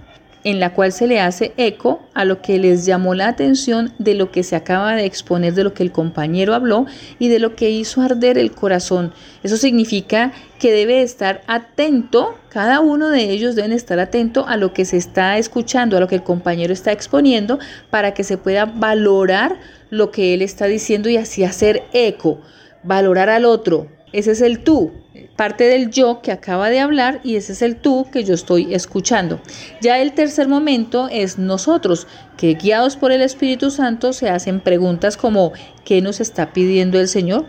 en 0.45 0.61
la 0.61 0.75
cual 0.75 0.93
se 0.93 1.07
le 1.07 1.21
hace 1.21 1.53
eco 1.57 2.03
a 2.13 2.27
lo 2.27 2.43
que 2.43 2.59
les 2.59 2.85
llamó 2.85 3.15
la 3.15 3.29
atención 3.29 3.93
de 3.99 4.15
lo 4.15 4.31
que 4.31 4.43
se 4.43 4.57
acaba 4.57 4.95
de 4.95 5.07
exponer, 5.07 5.55
de 5.55 5.65
lo 5.65 5.73
que 5.73 5.83
el 5.83 5.91
compañero 5.91 6.55
habló 6.55 6.87
y 7.19 7.29
de 7.29 7.39
lo 7.39 7.57
que 7.57 7.71
hizo 7.71 8.03
arder 8.03 8.37
el 8.37 8.53
corazón. 8.53 9.13
Eso 9.43 9.57
significa 9.57 10.33
que 10.59 10.71
debe 10.71 11.03
estar 11.03 11.43
atento, 11.47 12.39
cada 12.51 12.81
uno 12.81 13.09
de 13.09 13.31
ellos 13.31 13.57
deben 13.57 13.73
estar 13.73 13.99
atento 13.99 14.47
a 14.47 14.59
lo 14.59 14.75
que 14.75 14.85
se 14.85 14.99
está 14.99 15.39
escuchando, 15.39 15.97
a 15.97 16.01
lo 16.01 16.09
que 16.09 16.17
el 16.17 16.23
compañero 16.23 16.75
está 16.75 16.93
exponiendo, 16.93 17.59
para 17.91 18.13
que 18.13 18.23
se 18.23 18.37
pueda 18.37 18.67
valorar 18.67 19.59
lo 19.89 20.11
que 20.11 20.35
él 20.35 20.43
está 20.43 20.67
diciendo 20.67 21.09
y 21.09 21.17
así 21.17 21.43
hacer 21.43 21.85
eco, 21.93 22.41
valorar 22.83 23.31
al 23.31 23.47
otro. 23.47 23.89
Ese 24.13 24.33
es 24.33 24.43
el 24.43 24.63
tú, 24.63 24.93
parte 25.37 25.65
del 25.65 25.91
yo 25.91 26.21
que 26.23 26.33
acaba 26.33 26.71
de 26.71 26.81
hablar 26.81 27.21
y 27.25 27.37
ese 27.37 27.53
es 27.53 27.63
el 27.63 27.77
tú 27.77 28.07
que 28.13 28.25
yo 28.25 28.35
estoy 28.35 28.75
escuchando. 28.75 29.41
Ya 29.81 29.99
el 29.99 30.13
tercer 30.13 30.49
momento 30.49 31.09
es 31.11 31.39
nosotros, 31.39 32.07
que 32.37 32.55
guiados 32.55 32.97
por 32.97 33.13
el 33.13 33.21
Espíritu 33.21 33.71
Santo 33.71 34.13
se 34.13 34.31
hacen 34.31 34.61
preguntas 34.61 35.17
como 35.17 35.53
¿qué 35.85 36.01
nos 36.01 36.21
está 36.21 36.53
pidiendo 36.53 37.01
el 37.01 37.09
Señor? 37.09 37.47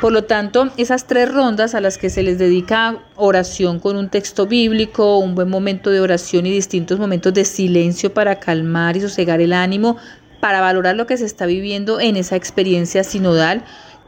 Por 0.00 0.12
lo 0.12 0.24
tanto, 0.24 0.70
esas 0.76 1.06
tres 1.06 1.32
rondas 1.32 1.74
a 1.74 1.80
las 1.80 1.98
que 1.98 2.10
se 2.10 2.22
les 2.22 2.38
dedica 2.38 2.98
oración 3.16 3.80
con 3.80 3.96
un 3.96 4.08
texto 4.08 4.46
bíblico, 4.46 5.18
un 5.18 5.34
buen 5.34 5.48
momento 5.50 5.90
de 5.90 6.00
oración 6.00 6.46
y 6.46 6.50
distintos 6.50 6.98
momentos 6.98 7.34
de 7.34 7.44
silencio 7.44 8.12
para 8.12 8.38
calmar 8.38 8.96
y 8.96 9.00
sosegar 9.00 9.40
el 9.40 9.52
ánimo, 9.52 9.96
para 10.40 10.60
valorar 10.60 10.96
lo 10.96 11.06
que 11.06 11.16
se 11.16 11.24
está 11.24 11.46
viviendo 11.46 11.98
en 11.98 12.16
esa 12.16 12.36
experiencia 12.36 13.04
sinodal, 13.04 13.64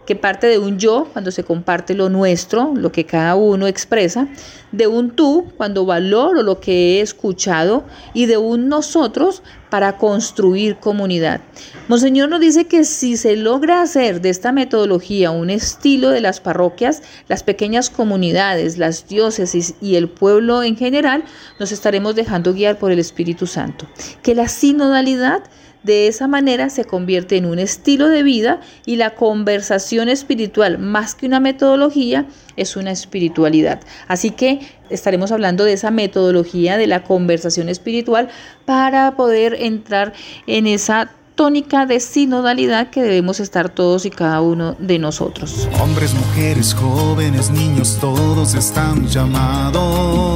que 0.08 0.16
parte 0.16 0.46
de 0.46 0.58
un 0.58 0.78
yo 0.78 1.06
cuando 1.12 1.30
se 1.30 1.44
comparte 1.44 1.92
lo 1.92 2.08
nuestro, 2.08 2.72
lo 2.74 2.90
que 2.90 3.04
cada 3.04 3.34
uno 3.34 3.66
expresa, 3.66 4.26
de 4.72 4.86
un 4.86 5.10
tú 5.10 5.52
cuando 5.58 5.84
valoro 5.84 6.42
lo 6.42 6.60
que 6.60 6.72
he 6.96 7.00
escuchado 7.02 7.84
y 8.14 8.24
de 8.24 8.38
un 8.38 8.70
nosotros 8.70 9.42
para 9.68 9.98
construir 9.98 10.76
comunidad. 10.76 11.42
Monseñor 11.88 12.30
nos 12.30 12.40
dice 12.40 12.64
que 12.64 12.84
si 12.84 13.18
se 13.18 13.36
logra 13.36 13.82
hacer 13.82 14.22
de 14.22 14.30
esta 14.30 14.50
metodología 14.50 15.30
un 15.30 15.50
estilo 15.50 16.08
de 16.08 16.22
las 16.22 16.40
parroquias, 16.40 17.02
las 17.28 17.42
pequeñas 17.42 17.90
comunidades, 17.90 18.78
las 18.78 19.08
diócesis 19.08 19.74
y 19.82 19.96
el 19.96 20.08
pueblo 20.08 20.62
en 20.62 20.78
general, 20.78 21.22
nos 21.60 21.70
estaremos 21.70 22.14
dejando 22.14 22.54
guiar 22.54 22.78
por 22.78 22.92
el 22.92 22.98
Espíritu 22.98 23.46
Santo. 23.46 23.86
Que 24.22 24.34
la 24.34 24.48
sinodalidad 24.48 25.42
de 25.88 26.06
esa 26.06 26.28
manera 26.28 26.68
se 26.68 26.84
convierte 26.84 27.38
en 27.38 27.46
un 27.46 27.58
estilo 27.58 28.10
de 28.10 28.22
vida 28.22 28.60
y 28.84 28.96
la 28.96 29.14
conversación 29.14 30.10
espiritual, 30.10 30.78
más 30.78 31.14
que 31.14 31.24
una 31.24 31.40
metodología, 31.40 32.26
es 32.56 32.76
una 32.76 32.90
espiritualidad. 32.90 33.80
Así 34.06 34.30
que 34.30 34.60
estaremos 34.90 35.32
hablando 35.32 35.64
de 35.64 35.72
esa 35.72 35.90
metodología 35.90 36.76
de 36.76 36.86
la 36.86 37.04
conversación 37.04 37.70
espiritual 37.70 38.28
para 38.66 39.16
poder 39.16 39.56
entrar 39.58 40.12
en 40.46 40.66
esa 40.66 41.10
tónica 41.36 41.86
de 41.86 42.00
sinodalidad 42.00 42.90
que 42.90 43.00
debemos 43.00 43.40
estar 43.40 43.70
todos 43.70 44.04
y 44.04 44.10
cada 44.10 44.42
uno 44.42 44.76
de 44.78 44.98
nosotros. 44.98 45.70
Hombres, 45.80 46.12
mujeres, 46.12 46.74
jóvenes, 46.74 47.48
niños, 47.48 47.96
todos 47.98 48.54
están 48.54 49.08
llamados 49.08 50.28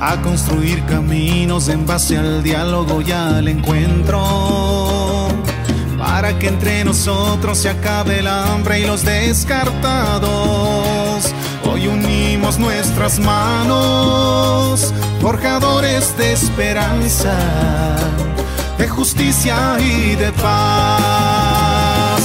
a 0.00 0.20
construir 0.22 0.84
caminos 0.84 1.68
en 1.68 1.86
base 1.86 2.16
al 2.16 2.42
diálogo 2.42 3.00
y 3.02 3.12
al 3.12 3.48
encuentro. 3.48 5.28
Para 5.98 6.38
que 6.38 6.48
entre 6.48 6.84
nosotros 6.84 7.58
se 7.58 7.70
acabe 7.70 8.20
el 8.20 8.26
hambre 8.26 8.80
y 8.80 8.86
los 8.86 9.04
descartados. 9.04 10.26
Hoy 11.64 11.88
unimos 11.88 12.58
nuestras 12.58 13.18
manos, 13.18 14.92
forjadores 15.20 16.16
de 16.16 16.32
esperanza 16.32 17.36
de 18.78 18.88
justicia 18.88 19.78
y 19.80 20.14
de 20.16 20.32
paz. 20.32 22.20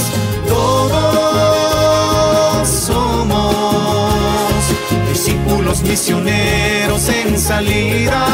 Misioneros 5.80 7.08
en 7.08 7.38
salida. 7.38 8.26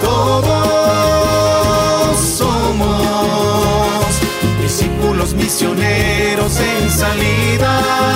Todos 0.00 0.50
somos 2.18 4.06
discípulos 4.60 5.34
misioneros 5.34 6.58
en 6.58 6.90
salida. 6.90 8.10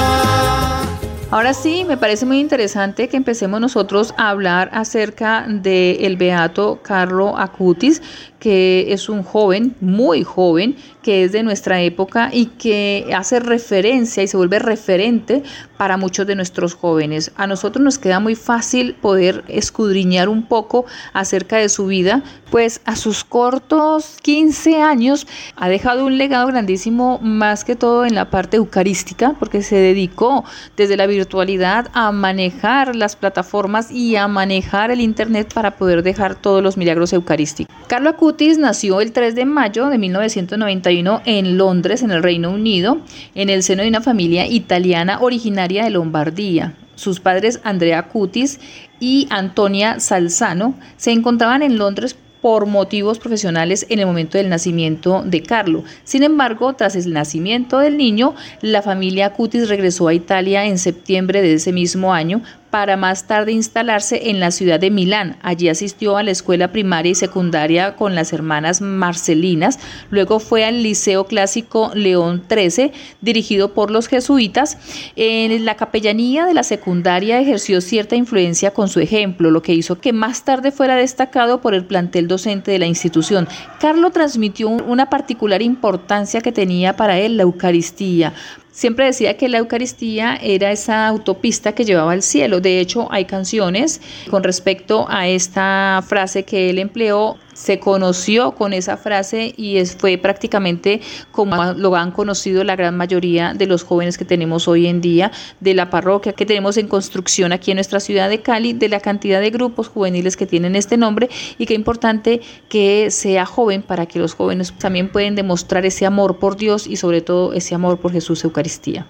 Ahora 1.35 1.53
sí, 1.53 1.85
me 1.85 1.97
parece 1.97 2.27
muy 2.27 2.39
interesante 2.39 3.09
que 3.09 3.17
empecemos 3.17 3.61
nosotros 3.61 4.15
a 4.17 4.31
hablar 4.31 4.71
acerca 4.73 5.45
del 5.49 6.17
beato 6.17 6.79
Carlo 6.81 7.37
Acutis, 7.37 8.01
que 8.39 8.93
es 8.93 9.09
un 9.09 9.23
joven, 9.23 9.75
muy 9.81 10.23
joven, 10.23 10.77
que 11.03 11.25
es 11.25 11.33
de 11.33 11.43
nuestra 11.43 11.81
época 11.81 12.29
y 12.31 12.47
que 12.47 13.11
hace 13.17 13.41
referencia 13.41 14.23
y 14.23 14.29
se 14.29 14.37
vuelve 14.37 14.59
referente 14.59 15.43
para 15.79 15.97
muchos 15.97 16.27
de 16.27 16.35
nuestros 16.35 16.75
jóvenes. 16.75 17.33
A 17.37 17.47
nosotros 17.47 17.83
nos 17.83 17.99
queda 17.99 18.21
muy 18.21 18.35
fácil 18.35 18.97
poder 18.97 19.45
escudriñar 19.49 20.29
un 20.29 20.47
poco 20.47 20.85
acerca 21.15 21.57
de 21.57 21.71
su 21.71 21.87
vida, 21.87 22.23
pues 22.51 22.83
a 22.85 22.97
sus 22.97 23.25
cortos 23.25 24.19
15 24.23 24.83
años 24.83 25.27
ha 25.57 25.71
dejado 25.71 26.05
un 26.05 26.19
legado 26.19 26.47
grandísimo 26.47 27.19
más 27.23 27.65
que 27.65 27.77
todo 27.77 28.05
en 28.05 28.15
la 28.15 28.29
parte 28.29 28.59
eucarística, 28.59 29.35
porque 29.39 29.63
se 29.63 29.77
dedicó 29.77 30.45
desde 30.77 30.99
la 30.99 31.07
virtualidad 31.25 31.89
a 31.95 32.13
manejar 32.13 32.95
las 32.95 33.17
plataformas 33.17 33.91
y 33.91 34.17
a 34.17 34.29
manejar 34.29 34.91
el 34.91 35.01
Internet 35.01 35.55
para 35.55 35.77
poder 35.77 36.03
dejar 36.03 36.35
todos 36.35 36.63
los 36.63 36.77
milagros 36.77 37.15
eucarísticos. 37.15 37.75
Carlo 37.87 38.11
Acutis 38.11 38.59
nació 38.59 39.01
el 39.01 39.13
3 39.13 39.35
de 39.35 39.47
mayo 39.47 39.89
de 39.89 39.97
1991 39.97 41.23
en 41.25 41.57
Londres, 41.57 42.03
en 42.03 42.11
el 42.11 42.23
Reino 42.23 42.51
Unido, 42.51 42.99
en 43.35 43.49
el 43.49 43.63
seno 43.63 43.83
de 43.83 43.89
una 43.89 44.03
familia 44.03 44.47
italiana 44.47 45.19
originaria 45.21 45.85
de 45.85 45.91
Lombardía. 45.91 46.75
Sus 46.95 47.21
padres 47.21 47.59
Andrea 47.65 48.01
Acutis 48.01 48.61
y 49.01 49.27
Antonia 49.31 50.01
Salzano 50.01 50.75
se 50.99 51.11
encontraban 51.11 51.63
en 51.63 51.79
Londres 51.79 52.17
por 52.45 52.67
motivos 52.67 53.19
profesionales 53.19 53.87
en 53.89 54.01
el 54.01 54.07
momento 54.07 54.37
del 54.37 54.51
nacimiento 54.51 55.23
de 55.25 55.43
Carlo. 55.43 55.83
Sin 56.05 56.23
embargo, 56.23 56.75
tras 56.75 56.95
el 56.95 57.11
nacimiento 57.11 57.79
del 57.79 57.97
niño, 57.97 58.35
la 58.61 58.83
familia 58.83 59.29
Acutis 59.29 59.67
regresó 59.67 60.09
a 60.09 60.13
Italia 60.13 60.67
en 60.67 60.77
septiembre 60.77 61.41
de 61.41 61.55
ese 61.55 61.73
mismo 61.73 62.13
año 62.13 62.43
para 62.75 62.97
más 62.97 63.29
tarde 63.29 63.53
instalarse 63.53 64.31
en 64.31 64.41
la 64.41 64.51
ciudad 64.51 64.81
de 64.81 64.91
Milán. 64.91 65.37
Allí 65.43 65.69
asistió 65.69 66.17
a 66.17 66.25
la 66.25 66.33
escuela 66.33 66.73
primaria 66.73 67.13
y 67.13 67.15
secundaria 67.15 67.95
con 67.95 68.17
las 68.17 68.33
hermanas 68.33 68.81
Marcelinas. 68.81 69.79
Luego 70.11 70.41
fue 70.41 70.65
al 70.65 70.83
Liceo 70.83 71.25
Clásico 71.27 71.93
León 71.95 72.43
XIII, 72.51 72.91
dirigido 73.21 73.75
por 73.75 73.93
los 73.93 74.09
jesuitas. 74.09 74.77
En 75.15 75.65
la 75.65 75.77
capellanía 75.77 76.47
de 76.47 76.55
la 76.55 76.65
secundaria 76.65 77.39
ejerció 77.39 77.81
cierta 77.81 78.17
influencia 78.17 78.73
con 78.73 78.89
su 78.89 78.99
ejemplo, 78.99 79.53
lo 79.53 79.63
que 79.63 79.73
hizo 79.73 80.01
que 80.01 80.13
más 80.13 80.45
tarde 80.45 80.73
fuera 80.73 80.97
destacado 80.97 81.61
por 81.61 81.75
el 81.75 81.85
plantel 81.85 82.27
docente 82.27 82.73
de 82.73 82.81
la 82.81 82.87
institución. 82.87 83.47
Carlo 83.79 84.11
transmitió 84.11 84.69
una 84.69 85.09
particular 85.11 85.63
importancia 85.63 86.41
que 86.41 86.51
tenía 86.51 86.97
para 86.97 87.21
él 87.21 87.37
la 87.37 87.45
Eucaristía, 87.45 88.33
Siempre 88.75 89.07
decía 89.07 89.37
que 89.37 89.49
la 89.49 89.59
Eucaristía 89.59 90.35
era 90.35 90.73
esa 90.73 91.07
autopista 91.07 91.77
que 91.77 91.85
llevaba 91.85 92.11
al 92.11 92.23
cielo. 92.23 92.61
De 92.61 92.81
hecho, 92.81 93.07
hay 93.13 93.25
canciones 93.25 94.01
con 94.29 94.43
respecto 94.43 95.07
a 95.09 95.29
esta 95.29 96.03
frase 96.05 96.43
que 96.43 96.71
él 96.71 96.81
empleó 96.81 97.37
se 97.55 97.81
conoció 97.81 98.53
con 98.53 98.73
esa 98.73 98.97
frase 98.97 99.55
y 99.57 99.79
es, 99.79 99.97
fue 99.97 100.19
prácticamente 100.19 101.01
como 101.33 101.73
lo 101.73 101.97
han 101.97 102.11
conocido 102.11 102.63
la 102.65 102.77
gran 102.77 102.97
mayoría 102.97 103.55
de 103.55 103.67
los 103.67 103.83
jóvenes 103.83 104.19
que 104.19 104.25
tenemos 104.25 104.69
hoy 104.69 104.87
en 104.87 105.01
día, 105.01 105.33
de 105.61 105.75
la 105.75 105.91
parroquia 105.91 106.33
que 106.33 106.47
tenemos 106.47 106.77
en 106.77 106.89
construcción 106.89 107.53
aquí 107.53 107.71
en 107.71 107.77
nuestra 107.77 108.01
ciudad 108.01 108.29
de 108.29 108.43
Cali, 108.43 108.73
de 108.73 108.89
la 108.89 109.01
cantidad 109.01 109.41
de 109.41 109.51
grupos 109.51 109.89
juveniles 109.89 110.37
que 110.37 110.47
tienen 110.47 110.77
este 110.77 110.97
nombre 110.97 111.31
y 111.59 111.67
qué 111.67 111.75
importante 111.75 112.41
que 112.69 113.11
sea 113.11 113.47
joven 113.47 113.83
para 113.83 114.07
que 114.07 114.19
los 114.19 114.35
jóvenes 114.35 114.73
también 114.79 115.11
pueden 115.11 115.35
demostrar 115.35 115.87
ese 115.87 116.07
amor 116.07 116.39
por 116.39 116.57
Dios 116.57 116.87
y 116.87 116.97
sobre 116.97 117.21
todo 117.21 117.53
ese 117.53 117.75
amor 117.75 117.99
por 117.99 118.13
Jesús 118.13 118.45
Eucaristía. 118.45 119.07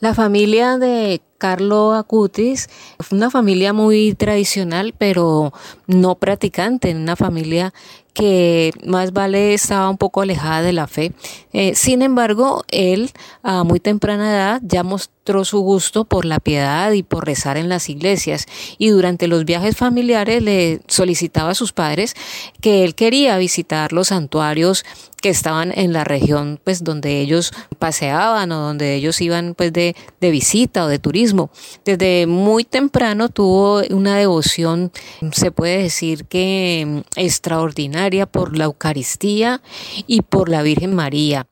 La 0.00 0.14
familia 0.14 0.78
de 0.78 1.20
Carlo 1.38 1.92
Acutis 1.92 2.68
fue 3.00 3.18
una 3.18 3.30
familia 3.30 3.72
muy 3.72 4.14
tradicional, 4.14 4.94
pero 4.96 5.52
no 5.86 6.14
practicante, 6.14 6.94
una 6.94 7.16
familia 7.16 7.72
que 8.12 8.72
más 8.84 9.12
vale 9.12 9.54
estaba 9.54 9.88
un 9.88 9.96
poco 9.96 10.20
alejada 10.20 10.62
de 10.62 10.72
la 10.72 10.86
fe. 10.86 11.12
Eh, 11.52 11.74
sin 11.74 12.02
embargo, 12.02 12.64
él 12.68 13.10
a 13.42 13.64
muy 13.64 13.80
temprana 13.80 14.30
edad 14.30 14.60
ya 14.64 14.82
mostró 14.82 15.17
su 15.44 15.60
gusto 15.60 16.04
por 16.04 16.24
la 16.24 16.40
piedad 16.40 16.92
y 16.92 17.02
por 17.02 17.26
rezar 17.26 17.56
en 17.56 17.68
las 17.68 17.88
iglesias 17.88 18.46
y 18.78 18.88
durante 18.88 19.28
los 19.28 19.44
viajes 19.44 19.76
familiares 19.76 20.42
le 20.42 20.80
solicitaba 20.88 21.50
a 21.50 21.54
sus 21.54 21.72
padres 21.72 22.14
que 22.60 22.84
él 22.84 22.94
quería 22.94 23.38
visitar 23.38 23.92
los 23.92 24.08
santuarios 24.08 24.84
que 25.20 25.30
estaban 25.30 25.72
en 25.76 25.92
la 25.92 26.04
región 26.04 26.60
pues 26.62 26.84
donde 26.84 27.20
ellos 27.20 27.52
paseaban 27.78 28.52
o 28.52 28.60
donde 28.60 28.94
ellos 28.94 29.20
iban 29.20 29.54
pues 29.54 29.72
de, 29.72 29.96
de 30.20 30.30
visita 30.30 30.84
o 30.84 30.88
de 30.88 30.98
turismo. 30.98 31.50
Desde 31.84 32.26
muy 32.26 32.64
temprano 32.64 33.28
tuvo 33.28 33.82
una 33.90 34.16
devoción, 34.16 34.92
se 35.32 35.50
puede 35.50 35.82
decir 35.82 36.24
que 36.26 37.02
extraordinaria 37.16 38.26
por 38.26 38.56
la 38.56 38.64
Eucaristía 38.64 39.60
y 40.06 40.22
por 40.22 40.48
la 40.48 40.62
Virgen 40.62 40.94
María. 40.94 41.46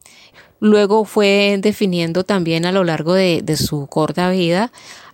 Luego 0.67 1.05
fue 1.05 1.59
definiendo 1.61 2.25
también 2.25 2.67
a 2.67 2.73
lo 2.73 2.83
largo 2.83 3.15
de, 3.15 3.45
su 3.57 3.87
corta 3.87 4.31
vida 4.31 4.73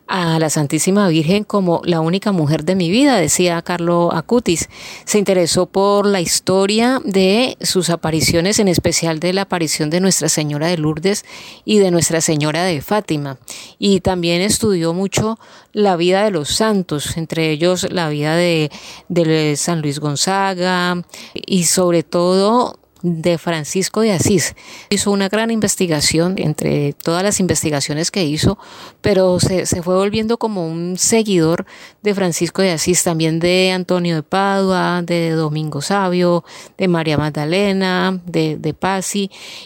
a 0.09 0.39
la 0.39 0.49
Santísima 0.49 1.09
Virgen 1.09 1.45
como 1.45 1.83
la 1.85 2.01
única 2.01 2.33
mujer 2.33 2.65
de 2.65 2.75
mi 2.75 2.91
vida, 2.91 3.17
decía 3.19 3.61
Carlo 3.61 4.15
Acutis. 4.15 4.71
Se 5.05 5.19
interesó 5.19 5.67
por 5.67 6.07
la 6.07 6.23
historia 6.23 7.01
de 7.05 7.59
sus 7.61 7.91
apariciones, 7.91 8.59
en 8.61 8.69
especial 8.69 9.21
de 9.21 9.35
la 9.35 9.43
aparición 9.43 9.91
de 9.91 10.01
Nuestra 10.01 10.31
Señora 10.31 10.69
de 10.69 10.79
Lourdes 10.79 11.25
y 11.67 11.79
de 11.79 11.91
Nuestra 11.91 12.23
Señora 12.23 12.65
de 12.65 12.81
Fátima. 12.81 13.39
Y 13.79 14.01
también 14.01 14.41
estudió 14.41 14.95
mucho 14.95 15.39
la 15.73 15.97
vida 15.97 16.25
de 16.25 16.31
los 16.31 16.49
santos, 16.49 17.19
entre 17.19 17.51
ellos 17.51 17.87
la 17.91 18.09
vida 18.09 18.37
de 18.37 19.55
San 19.57 19.83
Luis 19.83 20.01
Gonzaga 20.01 21.03
y 21.35 21.65
sobre 21.65 22.03
todo 22.03 22.82
de 23.03 23.39
Francisco 23.39 24.01
de 24.01 24.13
Asís. 24.13 24.55
Hizo 24.91 25.11
una 25.11 25.29
gran 25.29 25.51
investigación 25.51 26.35
entre 26.39 26.93
todas 26.93 27.23
las 27.23 27.41
investigaciones 27.41 28.11
que 28.11 28.25
hizo, 28.25 28.59
pero 29.01 29.41
se, 29.41 29.67
fue 29.83 29.97
volviendo 29.97 30.39
como 30.39 30.67
un 30.67 30.97
seguidor 30.99 31.67
de 32.03 32.15
Francisco 32.15 32.63
de 32.63 32.73
Asís, 32.73 33.03
también 33.03 33.41
de 33.41 33.73
Antonio 33.73 34.17
de 34.17 34.23
Padua, 34.23 35.03
de 35.03 35.31
Domingo 35.31 35.81
Sabio, 35.83 36.45
de 36.79 36.89
María 36.89 37.19
Magdalena, 37.19 38.21
de, 38.27 38.57
de 38.57 38.73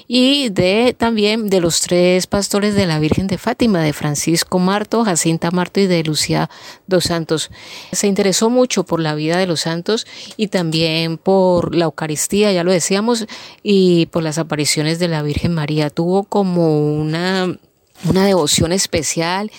y 0.06 0.50
de 0.50 0.94
también 0.96 1.48
de 1.48 1.60
los 1.60 1.80
tres 1.80 2.26
pastores 2.26 2.74
de 2.74 2.86
la 2.86 2.98
Virgen 2.98 3.26
de 3.26 3.38
Fátima, 3.38 3.80
de 3.80 3.92
Francisco 3.92 4.58
Marto, 4.58 5.04
Jacinta 5.04 5.50
Marto 5.50 5.80
y 5.80 5.86
de 5.86 6.02
Lucía 6.04 6.50
dos 6.86 7.04
Santos. 7.04 7.50
Se 7.92 8.06
interesó 8.06 8.50
mucho 8.50 8.84
por 8.84 9.00
la 9.00 9.14
vida 9.14 9.38
de 9.38 9.46
los 9.46 9.60
santos 9.60 10.06
y 10.36 10.48
también 10.48 11.18
por 11.18 11.74
la 11.74 11.86
Eucaristía, 11.86 12.52
ya 12.52 12.64
lo 12.64 12.72
decíamos, 12.72 13.25
y 13.62 14.06
por 14.06 14.22
las 14.22 14.38
apariciones 14.38 14.98
de 14.98 15.08
la 15.08 15.22
Virgen 15.22 15.54
María. 15.54 15.90
Tuvo 15.90 16.24
como 16.24 16.94
una 16.94 17.58
una 18.04 18.26
devoción 18.26 18.72
especial 18.72 19.50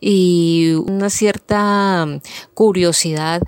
y 0.00 0.74
una 0.86 1.10
cierta 1.10 2.06
curiosidad 2.54 3.42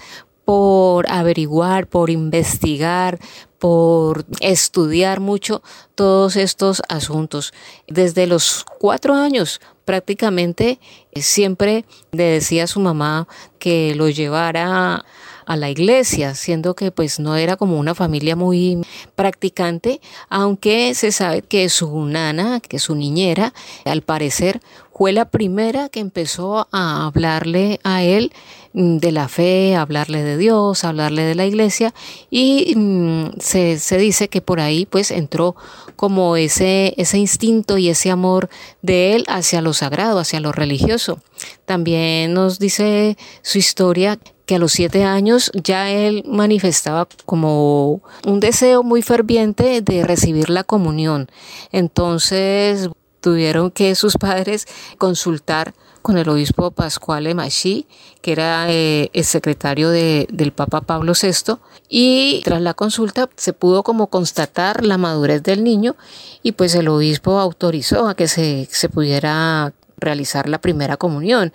por 0.44 1.10
averiguar, 1.10 1.86
por 1.86 2.08
investigar, 2.08 3.18
por 3.58 4.24
estudiar 4.40 5.20
mucho 5.20 5.62
todos 5.94 6.36
estos 6.36 6.82
asuntos. 6.88 7.52
Desde 7.86 8.26
los 8.26 8.64
cuatro 8.78 9.14
años 9.14 9.60
prácticamente 9.84 10.80
siempre 11.14 11.84
le 12.12 12.24
decía 12.24 12.64
a 12.64 12.68
su 12.68 12.80
mamá 12.80 13.28
que 13.58 13.94
lo 13.94 14.08
llevara 14.08 15.04
a 15.48 15.56
la 15.56 15.70
iglesia, 15.70 16.34
siendo 16.34 16.76
que 16.76 16.90
pues 16.90 17.18
no 17.18 17.34
era 17.34 17.56
como 17.56 17.78
una 17.78 17.94
familia 17.94 18.36
muy 18.36 18.84
practicante, 19.16 20.00
aunque 20.28 20.94
se 20.94 21.10
sabe 21.10 21.40
que 21.40 21.70
su 21.70 22.04
nana, 22.04 22.60
que 22.60 22.78
su 22.78 22.94
niñera, 22.94 23.54
al 23.86 24.02
parecer 24.02 24.60
fue 24.98 25.12
la 25.12 25.30
primera 25.30 25.88
que 25.88 26.00
empezó 26.00 26.66
a 26.70 27.06
hablarle 27.06 27.78
a 27.84 28.02
él 28.02 28.32
mm, 28.74 28.98
de 28.98 29.12
la 29.12 29.28
fe, 29.28 29.74
hablarle 29.74 30.22
de 30.24 30.36
Dios, 30.36 30.84
hablarle 30.84 31.22
de 31.22 31.36
la 31.36 31.46
iglesia 31.46 31.94
y 32.30 32.74
mm, 32.76 33.38
se, 33.38 33.78
se, 33.78 33.96
dice 33.96 34.28
que 34.28 34.42
por 34.42 34.60
ahí 34.60 34.86
pues 34.86 35.12
entró 35.12 35.54
como 35.94 36.36
ese, 36.36 36.94
ese 36.98 37.16
instinto 37.16 37.78
y 37.78 37.88
ese 37.88 38.10
amor 38.10 38.50
de 38.82 39.14
él 39.14 39.24
hacia 39.28 39.62
lo 39.62 39.72
sagrado, 39.72 40.18
hacia 40.18 40.40
lo 40.40 40.52
religioso. 40.52 41.20
También 41.64 42.34
nos 42.34 42.58
dice 42.58 43.16
su 43.42 43.58
historia 43.58 44.18
que 44.48 44.54
a 44.54 44.58
los 44.58 44.72
siete 44.72 45.04
años 45.04 45.52
ya 45.62 45.90
él 45.90 46.24
manifestaba 46.26 47.06
como 47.26 48.00
un 48.24 48.40
deseo 48.40 48.82
muy 48.82 49.02
ferviente 49.02 49.82
de 49.82 50.04
recibir 50.04 50.48
la 50.48 50.64
comunión. 50.64 51.28
Entonces 51.70 52.88
tuvieron 53.20 53.70
que 53.70 53.94
sus 53.94 54.16
padres 54.16 54.66
consultar 54.96 55.74
con 56.00 56.16
el 56.16 56.30
obispo 56.30 56.70
Pascual 56.70 57.34
Machi, 57.34 57.86
que 58.22 58.32
era 58.32 58.72
eh, 58.72 59.10
el 59.12 59.24
secretario 59.24 59.90
del 59.90 60.52
Papa 60.52 60.80
Pablo 60.80 61.12
VI, 61.12 61.58
y 61.90 62.40
tras 62.42 62.62
la 62.62 62.72
consulta 62.72 63.28
se 63.36 63.52
pudo 63.52 63.82
como 63.82 64.06
constatar 64.06 64.82
la 64.82 64.96
madurez 64.96 65.42
del 65.42 65.62
niño 65.62 65.94
y 66.42 66.52
pues 66.52 66.74
el 66.74 66.88
obispo 66.88 67.38
autorizó 67.38 68.08
a 68.08 68.14
que 68.14 68.28
se, 68.28 68.66
se 68.70 68.88
pudiera 68.88 69.74
realizar 69.98 70.48
la 70.48 70.60
primera 70.60 70.96
comunión. 70.96 71.52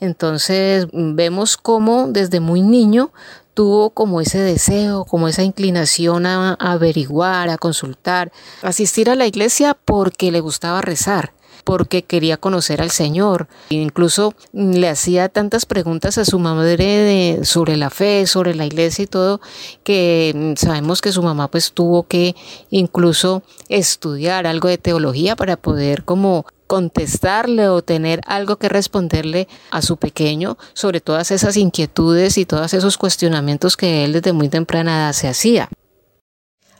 Entonces 0.00 0.86
vemos 0.92 1.56
cómo 1.56 2.08
desde 2.08 2.40
muy 2.40 2.62
niño 2.62 3.12
tuvo 3.54 3.90
como 3.90 4.20
ese 4.20 4.38
deseo, 4.38 5.04
como 5.04 5.28
esa 5.28 5.42
inclinación 5.42 6.26
a, 6.26 6.54
averiguar, 6.54 7.48
a 7.48 7.58
consultar, 7.58 8.32
asistir 8.62 9.08
a 9.08 9.14
la 9.14 9.26
iglesia 9.26 9.76
porque 9.84 10.30
le 10.30 10.40
gustaba 10.40 10.82
rezar 10.82 11.32
porque 11.62 12.02
quería 12.04 12.36
conocer 12.36 12.82
al 12.82 12.90
Señor. 12.90 13.48
Incluso 13.70 14.34
le 14.52 14.86
hacía 14.86 15.30
tantas 15.30 15.64
preguntas 15.64 16.18
a 16.18 16.26
su 16.26 16.38
madre 16.38 17.40
sobre 17.42 17.78
la 17.78 17.88
fe, 17.88 18.26
sobre 18.26 18.54
la 18.54 18.66
iglesia 18.66 19.04
y 19.04 19.06
todo, 19.06 19.40
que 19.82 20.54
sabemos 20.58 21.00
que 21.00 21.10
su 21.10 21.22
mamá 21.22 21.50
pues 21.50 21.72
tuvo 21.72 22.06
que 22.06 22.36
incluso 22.68 23.42
estudiar 23.70 24.46
algo 24.46 24.68
de 24.68 24.76
teología 24.76 25.36
para 25.36 25.56
poder 25.56 26.04
como 26.04 26.44
contestarle 26.74 27.68
o 27.68 27.82
tener 27.82 28.20
algo 28.26 28.56
que 28.56 28.68
responderle 28.68 29.46
a 29.70 29.80
su 29.80 29.96
pequeño 29.96 30.58
sobre 30.72 31.00
todas 31.00 31.30
esas 31.30 31.56
inquietudes 31.56 32.36
y 32.36 32.46
todos 32.46 32.74
esos 32.74 32.98
cuestionamientos 32.98 33.76
que 33.76 34.04
él 34.04 34.12
desde 34.12 34.32
muy 34.32 34.48
temprana 34.48 34.96
edad 34.96 35.12
se 35.12 35.28
hacía. 35.28 35.68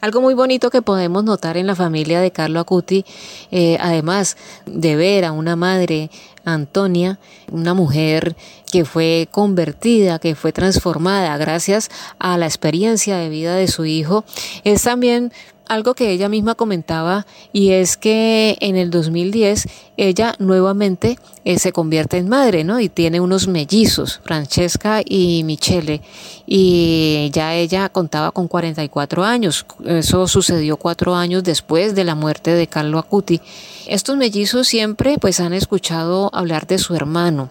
Algo 0.01 0.19
muy 0.19 0.33
bonito 0.33 0.69
que 0.69 0.81
podemos 0.81 1.23
notar 1.23 1.55
en 1.55 1.65
la 1.65 1.75
familia 1.75 2.19
de 2.19 2.31
Carlo 2.31 2.59
Acuti, 2.59 3.05
eh, 3.51 3.77
además 3.79 4.35
de 4.65 4.97
ver 4.97 5.23
a 5.23 5.31
una 5.31 5.55
madre, 5.55 6.11
Antonia, 6.43 7.17
una 7.49 7.73
mujer 7.73 8.35
que 8.69 8.83
fue 8.83 9.29
convertida, 9.31 10.19
que 10.19 10.35
fue 10.35 10.51
transformada 10.51 11.37
gracias 11.37 11.89
a 12.19 12.37
la 12.37 12.47
experiencia 12.47 13.15
de 13.15 13.29
vida 13.29 13.55
de 13.55 13.69
su 13.69 13.85
hijo, 13.85 14.25
es 14.65 14.83
también 14.83 15.31
algo 15.67 15.93
que 15.93 16.11
ella 16.11 16.29
misma 16.29 16.55
comentaba 16.55 17.25
y 17.53 17.71
es 17.71 17.97
que 17.97 18.57
en 18.59 18.75
el 18.75 18.91
2010 18.91 19.67
ella 19.97 20.35
nuevamente 20.39 21.17
eh, 21.43 21.59
se 21.59 21.71
convierte 21.71 22.17
en 22.17 22.27
madre, 22.27 22.63
¿no? 22.63 22.79
Y 22.79 22.89
tiene 22.89 23.19
unos 23.19 23.47
mellizos, 23.47 24.21
Francesca 24.23 25.01
y 25.05 25.43
Michele, 25.43 26.01
y 26.45 27.29
ya 27.31 27.53
ella 27.55 27.89
contaba 27.89 28.31
con 28.31 28.47
44 28.47 29.23
años. 29.23 29.65
Eso 29.85 30.27
sucedió 30.27 30.77
cuatro 30.77 31.15
años 31.15 31.43
después 31.43 31.95
de 31.95 32.03
la 32.03 32.15
muerte 32.15 32.51
de 32.51 32.67
Carlo 32.67 32.99
Acuti. 32.99 33.41
Estos 33.87 34.17
mellizos 34.17 34.67
siempre 34.67 35.17
pues 35.19 35.39
han 35.39 35.53
escuchado 35.53 36.29
hablar 36.33 36.67
de 36.67 36.79
su 36.79 36.95
hermano, 36.95 37.49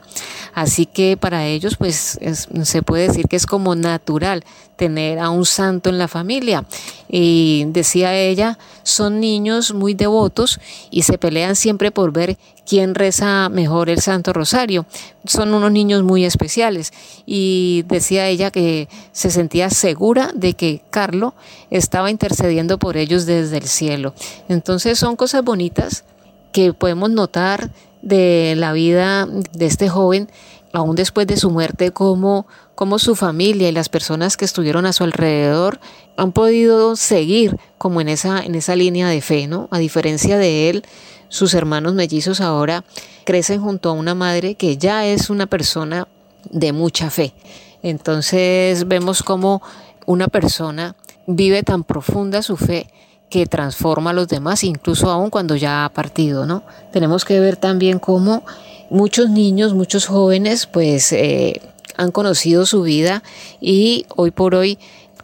Así 0.54 0.86
que 0.86 1.16
para 1.16 1.46
ellos, 1.46 1.76
pues 1.76 2.18
se 2.62 2.82
puede 2.82 3.08
decir 3.08 3.26
que 3.26 3.34
es 3.34 3.44
como 3.44 3.74
natural 3.74 4.44
tener 4.76 5.18
a 5.18 5.30
un 5.30 5.46
santo 5.46 5.90
en 5.90 5.98
la 5.98 6.08
familia. 6.08 6.64
Y 7.08 7.64
decía 7.68 8.16
ella, 8.16 8.58
son 8.82 9.20
niños 9.20 9.72
muy 9.72 9.94
devotos 9.94 10.60
y 10.90 11.02
se 11.02 11.18
pelean 11.18 11.56
siempre 11.56 11.90
por 11.90 12.12
ver 12.12 12.36
quién 12.66 12.94
reza 12.94 13.48
mejor 13.48 13.90
el 13.90 14.00
Santo 14.00 14.32
Rosario. 14.32 14.86
Son 15.24 15.54
unos 15.54 15.70
niños 15.70 16.02
muy 16.02 16.24
especiales. 16.24 16.92
Y 17.26 17.84
decía 17.88 18.28
ella 18.28 18.50
que 18.50 18.88
se 19.12 19.30
sentía 19.30 19.70
segura 19.70 20.30
de 20.34 20.54
que 20.54 20.82
Carlo 20.90 21.34
estaba 21.70 22.10
intercediendo 22.10 22.78
por 22.78 22.96
ellos 22.96 23.26
desde 23.26 23.58
el 23.58 23.68
cielo. 23.68 24.14
Entonces 24.48 24.98
son 24.98 25.16
cosas 25.16 25.44
bonitas 25.44 26.04
que 26.52 26.72
podemos 26.72 27.10
notar 27.10 27.70
de 28.02 28.54
la 28.56 28.72
vida 28.72 29.26
de 29.26 29.66
este 29.66 29.88
joven, 29.88 30.28
aún 30.74 30.96
después 30.96 31.26
de 31.26 31.36
su 31.36 31.50
muerte, 31.50 31.92
cómo, 31.92 32.46
cómo 32.74 32.98
su 32.98 33.14
familia 33.14 33.68
y 33.68 33.72
las 33.72 33.88
personas 33.88 34.36
que 34.36 34.44
estuvieron 34.44 34.86
a 34.86 34.92
su 34.92 35.04
alrededor 35.04 35.78
han 36.16 36.32
podido 36.32 36.96
seguir 36.96 37.56
como 37.78 38.00
en 38.00 38.08
esa, 38.08 38.40
en 38.40 38.56
esa 38.56 38.74
línea 38.74 39.08
de 39.08 39.20
fe, 39.20 39.46
¿no? 39.46 39.68
A 39.70 39.78
diferencia 39.78 40.36
de 40.36 40.68
él, 40.68 40.84
sus 41.28 41.54
hermanos 41.54 41.94
mellizos 41.94 42.40
ahora 42.40 42.84
crecen 43.24 43.62
junto 43.62 43.88
a 43.88 43.92
una 43.92 44.16
madre 44.16 44.56
que 44.56 44.76
ya 44.76 45.06
es 45.06 45.30
una 45.30 45.46
persona 45.46 46.08
de 46.50 46.72
mucha 46.72 47.08
fe. 47.08 47.34
Entonces 47.82 48.88
vemos 48.88 49.22
cómo 49.22 49.62
una 50.06 50.26
persona 50.26 50.96
vive 51.28 51.62
tan 51.62 51.84
profunda 51.84 52.42
su 52.42 52.56
fe 52.56 52.90
que 53.30 53.46
transforma 53.46 54.10
a 54.10 54.12
los 54.12 54.26
demás, 54.26 54.64
incluso 54.64 55.10
aún 55.10 55.30
cuando 55.30 55.54
ya 55.54 55.84
ha 55.84 55.88
partido, 55.88 56.46
¿no? 56.46 56.64
Tenemos 56.92 57.24
que 57.24 57.38
ver 57.38 57.56
también 57.56 58.00
cómo 58.00 58.44
muchos 58.90 59.30
niños, 59.30 59.74
muchos 59.74 60.06
jóvenes, 60.06 60.66
pues 60.66 61.12
eh, 61.12 61.60
han 61.96 62.10
conocido 62.10 62.66
su 62.66 62.82
vida 62.82 63.22
y 63.60 64.06
hoy 64.16 64.30
por 64.30 64.54
hoy, 64.54 64.78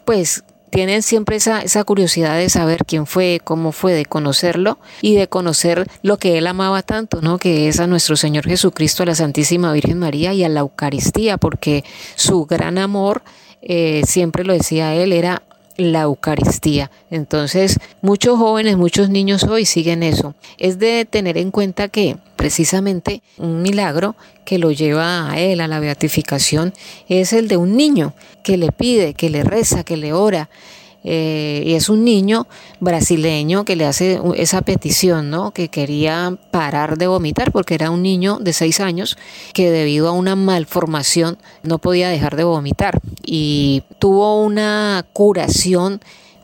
pues 0.05 0.43
tienen 0.71 1.03
siempre 1.03 1.35
esa, 1.35 1.83
curiosidad 1.83 2.37
de 2.37 2.49
saber 2.49 2.85
quién 2.85 3.05
fue, 3.05 3.41
cómo 3.43 3.73
fue, 3.73 3.93
de 3.93 4.05
conocerlo 4.05 4.79
y 5.01 5.15
de 5.15 5.27
conocer 5.27 5.85
lo 6.01 6.17
que 6.17 6.37
él 6.37 6.47
amaba 6.47 6.81
tanto, 6.81 7.21
¿no? 7.21 7.37
Que 7.37 7.67
es 7.67 7.79
a 7.79 7.87
nuestro 7.87 8.15
Señor 8.15 8.45
Jesucristo, 8.45 9.03
a 9.03 9.07
la 9.07 9.15
Santísima 9.15 9.73
Virgen 9.73 9.99
María 9.99 10.33
y 10.33 10.45
a 10.45 10.49
la 10.49 10.61
Eucaristía, 10.61 11.37
porque 11.37 11.83
su 12.15 12.45
gran 12.45 12.77
amor, 12.77 13.21
eh, 13.61 14.01
siempre 14.07 14.45
lo 14.45 14.53
decía 14.53 14.95
él, 14.95 15.11
era 15.11 15.43
la 15.81 16.01
Eucaristía. 16.01 16.91
Entonces, 17.09 17.79
muchos 18.01 18.37
jóvenes, 18.37 18.77
muchos 18.77 19.09
niños 19.09 19.43
hoy 19.43 19.65
siguen 19.65 20.03
eso. 20.03 20.35
Es 20.57 20.79
de 20.79 21.05
tener 21.05 21.37
en 21.37 21.51
cuenta 21.51 21.87
que 21.87 22.17
precisamente 22.35 23.21
un 23.37 23.61
milagro 23.61 24.15
que 24.45 24.57
lo 24.57 24.71
lleva 24.71 25.31
a 25.31 25.39
él 25.39 25.61
a 25.61 25.67
la 25.67 25.79
beatificación 25.79 26.73
es 27.07 27.33
el 27.33 27.47
de 27.47 27.57
un 27.57 27.75
niño 27.75 28.13
que 28.43 28.57
le 28.57 28.71
pide, 28.71 29.13
que 29.13 29.29
le 29.29 29.43
reza, 29.43 29.83
que 29.83 29.97
le 29.97 30.13
ora 30.13 30.49
eh, 31.03 31.63
y 31.65 31.73
es 31.73 31.89
un 31.89 32.03
niño 32.03 32.47
brasileño 32.79 33.65
que 33.65 33.75
le 33.75 33.85
hace 33.85 34.19
esa 34.35 34.61
petición, 34.61 35.29
¿no? 35.29 35.51
Que 35.51 35.69
quería 35.69 36.37
parar 36.51 36.97
de 36.97 37.07
vomitar 37.07 37.51
porque 37.51 37.75
era 37.75 37.89
un 37.89 38.03
niño 38.03 38.37
de 38.39 38.53
seis 38.53 38.79
años 38.79 39.17
que 39.53 39.71
debido 39.71 40.07
a 40.07 40.11
una 40.11 40.35
malformación 40.35 41.37
no 41.63 41.79
podía 41.79 42.09
dejar 42.09 42.35
de 42.35 42.43
vomitar 42.43 42.99
y 43.23 43.83
tuvo 43.99 44.41
una 44.41 45.05
curación 45.13 46.01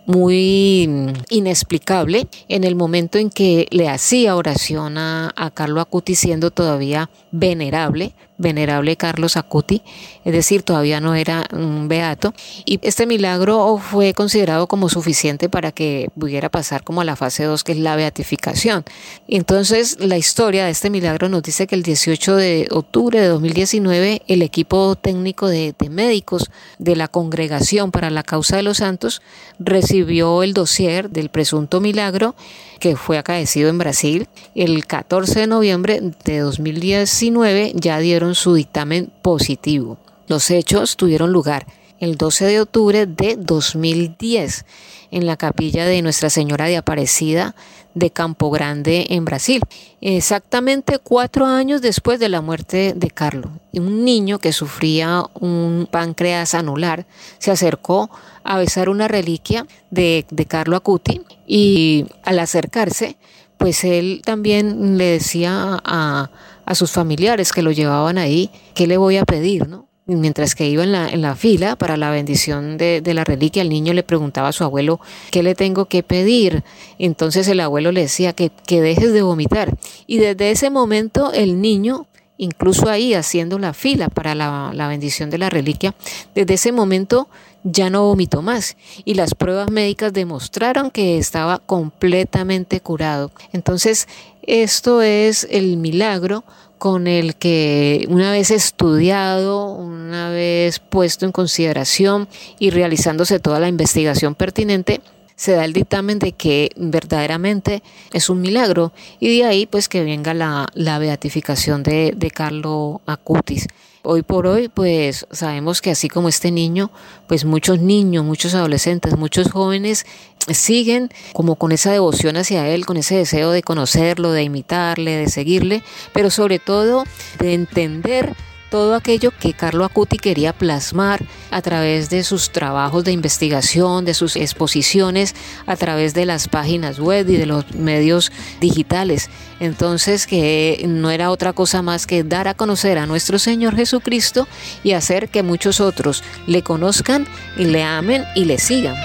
muy 0.08 0.90
inexplicable 1.30 2.28
en 2.48 2.64
el 2.64 2.76
momento 2.76 3.18
en 3.18 3.30
que 3.30 3.68
le 3.72 3.90
hacía 3.90 4.38
oración 4.38 4.98
a, 4.98 5.34
a 5.36 5.52
Carlo 5.52 5.82
Acuti 5.82 6.16
siendo 6.16 6.50
todavía 6.50 7.10
venerable, 7.32 8.16
venerable 8.38 8.96
Carlos 8.98 9.38
Acuti, 9.38 9.82
es 10.24 10.34
decir, 10.34 10.64
todavía 10.64 11.00
no 11.00 11.16
era 11.16 11.46
un 11.52 11.88
beato, 11.88 12.34
y 12.66 12.80
este 12.82 13.08
milagro 13.08 13.78
fue 13.78 14.14
considerado 14.14 14.68
como 14.68 14.90
suficiente 14.90 15.50
para 15.50 15.72
que 15.72 16.10
pudiera 16.18 16.50
pasar 16.50 16.84
como 16.84 17.02
a 17.02 17.06
la 17.06 17.16
fase 17.16 17.44
2, 17.44 17.64
que 17.64 17.72
es 17.74 17.80
la 17.80 17.96
beatificación. 17.96 18.84
Entonces, 19.28 19.98
la 20.00 20.18
historia 20.18 20.66
de 20.66 20.72
este 20.72 20.90
milagro 20.90 21.30
nos 21.30 21.44
dice 21.44 21.68
que 21.68 21.76
el 21.76 21.84
18 21.84 22.36
de 22.36 22.68
octubre 22.72 23.20
de 23.20 23.28
2019, 23.28 24.22
el 24.28 24.42
equipo 24.42 24.96
técnico 24.96 25.48
de, 25.48 25.74
médicos 25.90 26.50
de 26.80 26.96
la 26.96 27.08
Congregación 27.08 27.92
para 27.92 28.10
la 28.10 28.24
Causa 28.24 28.58
de 28.58 28.64
los 28.64 28.78
Santos 28.78 29.22
recibió 29.60 30.44
el 30.44 30.54
dossier 30.54 31.10
del 31.10 31.30
presunto 31.30 31.80
milagro 31.80 32.36
que 32.80 32.96
fue 32.96 33.18
acaecido 33.18 33.70
en 33.70 33.78
Brasil. 33.78 34.28
El 34.54 34.86
14 34.86 35.42
de 35.42 35.48
noviembre 35.48 36.02
de 36.26 36.40
2019 36.40 37.72
ya 37.76 37.98
su 38.36 38.54
dictamen 38.54 39.12
positivo. 39.22 39.98
Los 40.28 40.52
hechos 40.52 40.98
tuvieron 40.98 41.32
lugar 41.32 41.66
el 42.00 42.16
12 42.16 42.46
de 42.46 42.62
octubre 42.62 43.06
de 43.06 43.36
2010 43.38 44.66
en 45.12 45.26
la 45.26 45.38
capilla 45.38 45.86
de 45.86 46.02
Nuestra 46.02 46.30
Señora 46.30 46.66
de 46.66 46.78
Aparecida 46.78 47.56
de 47.94 48.12
Campo 48.12 48.52
Grande 48.52 49.08
en 49.10 49.26
Brasil, 49.26 49.62
exactamente 50.02 51.00
cuatro 51.00 51.48
años 51.48 51.82
después 51.82 52.20
de 52.20 52.30
la 52.30 52.42
muerte 52.42 52.94
de 52.96 53.10
Carlos. 53.10 53.52
Un 53.74 54.06
niño 54.06 54.38
que 54.38 54.54
sufría 54.54 55.24
un 55.40 55.88
páncreas 55.90 56.54
anular 56.54 57.08
se 57.40 57.50
acercó 57.50 58.12
a 58.44 58.60
besar 58.60 58.90
una 58.90 59.08
reliquia 59.08 59.66
de, 59.90 60.28
de 60.30 60.46
Carlo 60.46 60.76
Acuti 60.76 61.22
y 61.48 62.06
al 62.24 62.38
acercarse, 62.38 63.18
pues 63.58 63.84
él 63.84 64.22
también 64.24 65.00
le 65.00 65.06
decía 65.06 65.82
a, 65.84 66.30
a 66.68 66.76
sus 66.76 66.92
familiares 66.92 67.54
que 67.54 67.62
lo 67.62 67.72
llevaban 67.72 68.18
ahí, 68.18 68.52
¿qué 68.76 68.88
le 68.88 68.98
voy 68.98 69.16
a 69.16 69.24
pedir? 69.24 69.68
¿no? 69.70 69.88
mientras 70.06 70.54
que 70.54 70.68
iba 70.68 70.84
en 70.84 70.92
la, 70.92 71.10
en 71.10 71.22
la 71.22 71.36
fila 71.36 71.76
para 71.76 71.98
la 71.98 72.12
bendición 72.12 72.78
de, 72.78 73.02
de, 73.02 73.14
la 73.14 73.24
reliquia, 73.24 73.62
el 73.62 73.70
niño 73.70 73.94
le 73.94 74.04
preguntaba 74.04 74.50
a 74.50 74.54
su 74.54 74.64
abuelo, 74.64 75.00
¿qué 75.32 75.44
le 75.44 75.56
tengo 75.56 75.86
que 75.86 76.04
pedir? 76.04 76.64
Entonces 77.00 77.48
el 77.48 77.60
abuelo 77.60 77.92
le 77.92 78.02
decía 78.02 78.34
que, 78.34 78.52
que 78.66 78.82
dejes 78.82 79.12
de 79.12 79.22
vomitar. 79.22 79.78
Y 80.08 80.20
desde 80.20 80.52
ese 80.52 80.70
momento 80.70 81.34
el 81.34 81.62
niño, 81.62 82.08
incluso 82.38 82.90
ahí 82.90 83.14
haciendo 83.14 83.60
la 83.60 83.74
fila 83.74 84.10
para 84.10 84.36
la, 84.36 84.72
la 84.74 84.88
bendición 84.88 85.30
de 85.30 85.40
la 85.40 85.50
reliquia, 85.50 85.94
desde 86.36 86.54
ese 86.54 86.72
momento 86.72 87.28
ya 87.72 87.90
no 87.90 88.06
vomitó 88.06 88.42
más 88.42 88.78
y 89.06 89.14
las 89.16 89.36
pruebas 89.36 89.72
médicas 89.72 90.14
demostraron 90.14 90.92
que 90.92 91.18
estaba 91.18 91.60
completamente 91.60 92.80
curado. 92.80 93.32
Entonces, 93.52 94.08
esto 94.44 95.02
es 95.02 95.48
el 95.50 95.78
milagro 95.78 96.44
con 96.78 97.08
el 97.08 97.36
que 97.36 98.06
una 98.10 98.32
vez 98.32 98.52
estudiado, 98.52 99.72
una 99.74 100.30
vez 100.30 100.80
puesto 100.80 101.26
en 101.26 101.32
consideración 101.32 102.28
y 102.60 102.70
realizándose 102.70 103.40
toda 103.40 103.60
la 103.60 103.68
investigación 103.68 104.36
pertinente, 104.36 105.02
se 105.36 105.52
da 105.52 105.66
el 105.66 105.74
dictamen 105.74 106.18
de 106.18 106.32
que 106.32 106.72
verdaderamente 106.76 107.84
es 108.12 108.30
un 108.30 108.42
milagro 108.42 108.92
y 109.20 109.38
de 109.38 109.46
ahí 109.46 109.66
pues 109.66 109.88
que 109.88 110.04
venga 110.04 110.34
la, 110.34 111.00
beatificación 111.00 111.84
de, 111.84 112.14
de 112.16 112.32
Carlo 112.32 113.02
Acutis. 113.06 113.68
Hoy 114.10 114.22
por 114.22 114.48
hoy, 114.48 114.70
pues 114.70 115.28
sabemos 115.32 115.82
que 115.82 115.92
así 115.92 116.08
como 116.08 116.30
este 116.30 116.50
niño, 116.50 116.92
pues 117.28 117.44
muchos 117.44 117.82
niños, 117.82 118.24
muchos 118.24 118.56
adolescentes, 118.56 119.18
muchos 119.18 119.52
jóvenes 119.52 120.06
siguen 120.48 121.10
como 121.34 121.58
con 121.58 121.74
esa 121.74 121.92
devoción 121.92 122.38
hacia 122.38 122.70
él, 122.70 122.86
con 122.86 122.96
ese 122.96 123.16
deseo 123.18 123.52
de 123.52 123.64
conocerlo, 123.64 124.32
de 124.32 124.44
imitarle, 124.44 125.18
de 125.18 125.28
seguirle, 125.28 125.84
pero 126.14 126.30
sobre 126.30 126.58
todo 126.58 127.04
de 127.40 127.54
entender 127.54 128.34
todo 128.70 128.96
aquello 128.96 129.32
que 129.32 129.54
Carlo 129.54 129.86
Acuti 129.86 130.18
quería 130.18 130.54
plasmar 130.54 131.24
a 131.52 131.62
través 131.62 132.10
de 132.10 132.24
sus 132.24 132.52
trabajos 132.52 133.04
de 133.04 133.12
investigación, 133.12 134.06
de 134.06 134.14
sus 134.14 134.36
exposiciones, 134.36 135.36
a 135.66 135.76
través 135.76 136.14
de 136.14 136.26
las 136.26 136.48
páginas 136.48 137.00
web 137.00 137.30
y 137.30 137.38
de 137.38 137.46
los 137.46 137.74
medios 137.74 138.32
digitales. 138.60 139.30
Entonces 139.60 140.28
que 140.28 140.84
no 140.88 141.10
era 141.10 141.32
otra 141.32 141.54
cosa 141.54 141.82
más 141.82 142.06
que 142.06 142.24
dar 142.24 142.48
a 142.48 142.54
conocer 142.54 142.98
a 142.98 143.06
nuestro 143.06 143.40
Señor 143.40 143.76
Jesucristo 143.76 144.48
y 144.84 144.92
hacer 144.92 145.30
que 145.30 145.44
muchos 145.44 145.80
otros 145.80 146.24
le 146.46 146.62
conozcan 146.62 147.28
y 147.58 147.66
le 147.66 147.84
amen 147.84 148.26
y 148.36 148.46
le 148.46 148.60
sigan. 148.60 148.96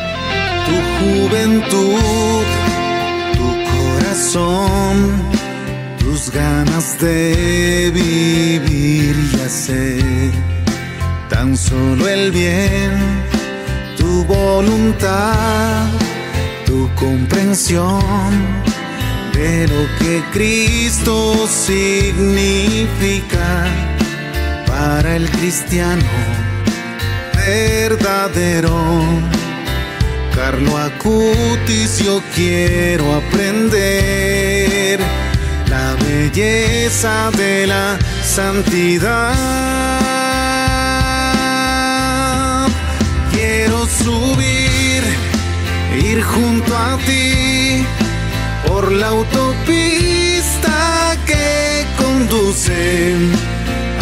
Tu 0.66 1.28
juventud, 1.28 2.44
tu 3.32 3.98
corazón 3.98 5.51
tus 6.12 6.30
ganas 6.30 7.00
de 7.00 7.90
vivir 7.90 9.16
y 9.32 9.40
hacer 9.40 10.30
tan 11.30 11.56
solo 11.56 12.06
el 12.06 12.30
bien, 12.30 12.92
tu 13.96 14.22
voluntad, 14.26 15.86
tu 16.66 16.90
comprensión 16.96 18.30
de 19.32 19.66
lo 19.68 19.86
que 19.98 20.22
Cristo 20.34 21.46
significa 21.48 22.04
para 24.66 25.16
el 25.16 25.30
cristiano 25.30 26.04
verdadero. 27.34 28.76
Carlo 30.34 30.76
Acutis, 30.76 32.00
yo 32.04 32.20
quiero 32.34 33.14
aprender 33.14 34.61
belleza 36.32 37.30
de 37.36 37.66
la 37.66 37.98
santidad. 38.24 39.34
Quiero 43.32 43.86
subir, 43.86 45.02
ir 45.94 46.22
junto 46.22 46.76
a 46.76 46.96
ti 47.06 47.84
por 48.66 48.90
la 48.92 49.08
autopista 49.08 50.72
que 51.26 51.84
conduce 51.98 53.14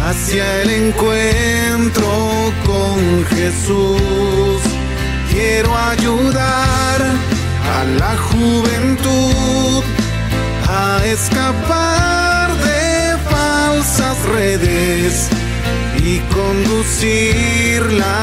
hacia 0.05 0.63
el 0.63 0.71
encuentro 0.71 2.53
con 2.65 3.25
Jesús. 3.27 4.61
Quiero 5.33 5.77
ayudar 5.77 7.01
a 7.77 7.85
la 7.99 8.17
juventud 8.17 9.30
conducirla 16.81 18.17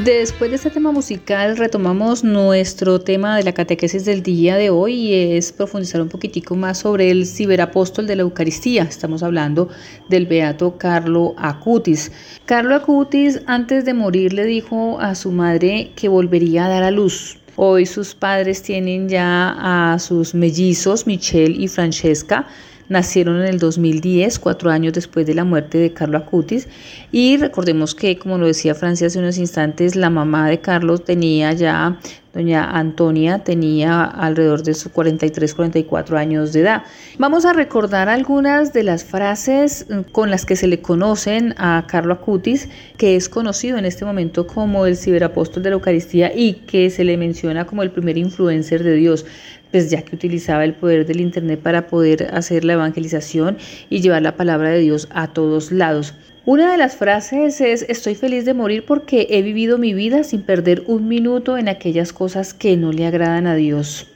Después 0.04 0.50
de 0.50 0.56
este 0.56 0.70
tema 0.70 0.92
musical 0.92 1.58
retomamos 1.58 2.24
nuestro 2.24 3.02
tema 3.02 3.36
de 3.36 3.42
la 3.42 3.52
catequesis 3.52 4.06
del 4.06 4.22
día 4.22 4.56
de 4.56 4.70
hoy 4.70 4.94
y 4.94 5.36
es 5.36 5.52
profundizar 5.52 6.00
un 6.00 6.08
poquitico 6.08 6.56
más 6.56 6.78
sobre 6.78 7.10
el 7.10 7.26
ciberapóstol 7.26 8.06
de 8.06 8.16
la 8.16 8.22
Eucaristía. 8.22 8.84
Estamos 8.84 9.22
hablando 9.22 9.68
del 10.08 10.24
beato 10.24 10.78
Carlo 10.78 11.34
Acutis. 11.36 12.12
Carlo 12.46 12.76
Acutis 12.76 13.42
antes 13.44 13.84
de 13.84 13.92
morir 13.92 14.32
le 14.32 14.46
dijo 14.46 14.98
a 15.00 15.14
su 15.14 15.32
madre 15.32 15.92
que 15.96 16.08
volvería 16.08 16.64
a 16.64 16.70
dar 16.70 16.82
a 16.82 16.90
luz. 16.90 17.36
Hoy 17.56 17.84
sus 17.84 18.14
padres 18.14 18.62
tienen 18.62 19.06
ya 19.06 19.92
a 19.92 19.98
sus 19.98 20.34
mellizos, 20.34 21.06
Michelle 21.06 21.62
y 21.62 21.68
Francesca, 21.68 22.46
nacieron 22.90 23.40
en 23.40 23.46
el 23.46 23.58
2010, 23.58 24.38
cuatro 24.40 24.68
años 24.68 24.92
después 24.92 25.24
de 25.24 25.32
la 25.32 25.44
muerte 25.44 25.78
de 25.78 25.92
Carlos 25.92 26.22
Acutis. 26.22 26.68
Y 27.12 27.36
recordemos 27.38 27.94
que, 27.94 28.18
como 28.18 28.36
lo 28.36 28.46
decía 28.46 28.74
Francia 28.74 29.06
hace 29.06 29.18
unos 29.20 29.38
instantes, 29.38 29.94
la 29.96 30.10
mamá 30.10 30.48
de 30.48 30.60
Carlos 30.60 31.04
tenía 31.04 31.52
ya, 31.52 32.00
doña 32.34 32.64
Antonia, 32.64 33.38
tenía 33.44 34.02
alrededor 34.04 34.64
de 34.64 34.74
sus 34.74 34.90
43, 34.90 35.54
44 35.54 36.18
años 36.18 36.52
de 36.52 36.62
edad. 36.62 36.82
Vamos 37.16 37.44
a 37.44 37.52
recordar 37.52 38.08
algunas 38.08 38.72
de 38.72 38.82
las 38.82 39.04
frases 39.04 39.86
mm, 39.88 40.10
con 40.10 40.32
las 40.32 40.44
que 40.44 40.56
se 40.56 40.66
le 40.66 40.80
conocen 40.82 41.54
a 41.58 41.84
Carlos 41.86 42.18
Acutis, 42.18 42.68
que 42.96 43.14
es 43.14 43.28
conocido 43.28 43.78
en 43.78 43.84
este 43.84 44.04
momento 44.04 44.48
como 44.48 44.86
el 44.86 44.96
ciberapóstol 44.96 45.62
de 45.62 45.70
la 45.70 45.74
Eucaristía 45.74 46.32
y 46.34 46.54
que 46.54 46.90
se 46.90 47.04
le 47.04 47.16
menciona 47.16 47.66
como 47.66 47.84
el 47.84 47.92
primer 47.92 48.18
influencer 48.18 48.82
de 48.82 48.94
Dios 48.94 49.26
pues 49.70 49.90
ya 49.90 50.02
que 50.02 50.16
utilizaba 50.16 50.64
el 50.64 50.74
poder 50.74 51.06
del 51.06 51.20
Internet 51.20 51.60
para 51.60 51.86
poder 51.86 52.28
hacer 52.32 52.64
la 52.64 52.74
evangelización 52.74 53.58
y 53.88 54.00
llevar 54.00 54.22
la 54.22 54.36
palabra 54.36 54.70
de 54.70 54.80
Dios 54.80 55.08
a 55.10 55.28
todos 55.28 55.72
lados. 55.72 56.14
Una 56.46 56.72
de 56.72 56.78
las 56.78 56.96
frases 56.96 57.60
es, 57.60 57.84
estoy 57.88 58.14
feliz 58.14 58.44
de 58.44 58.54
morir 58.54 58.84
porque 58.86 59.26
he 59.30 59.42
vivido 59.42 59.78
mi 59.78 59.94
vida 59.94 60.24
sin 60.24 60.42
perder 60.42 60.82
un 60.86 61.06
minuto 61.06 61.58
en 61.58 61.68
aquellas 61.68 62.12
cosas 62.12 62.54
que 62.54 62.76
no 62.76 62.92
le 62.92 63.06
agradan 63.06 63.46
a 63.46 63.54
Dios. 63.54 64.06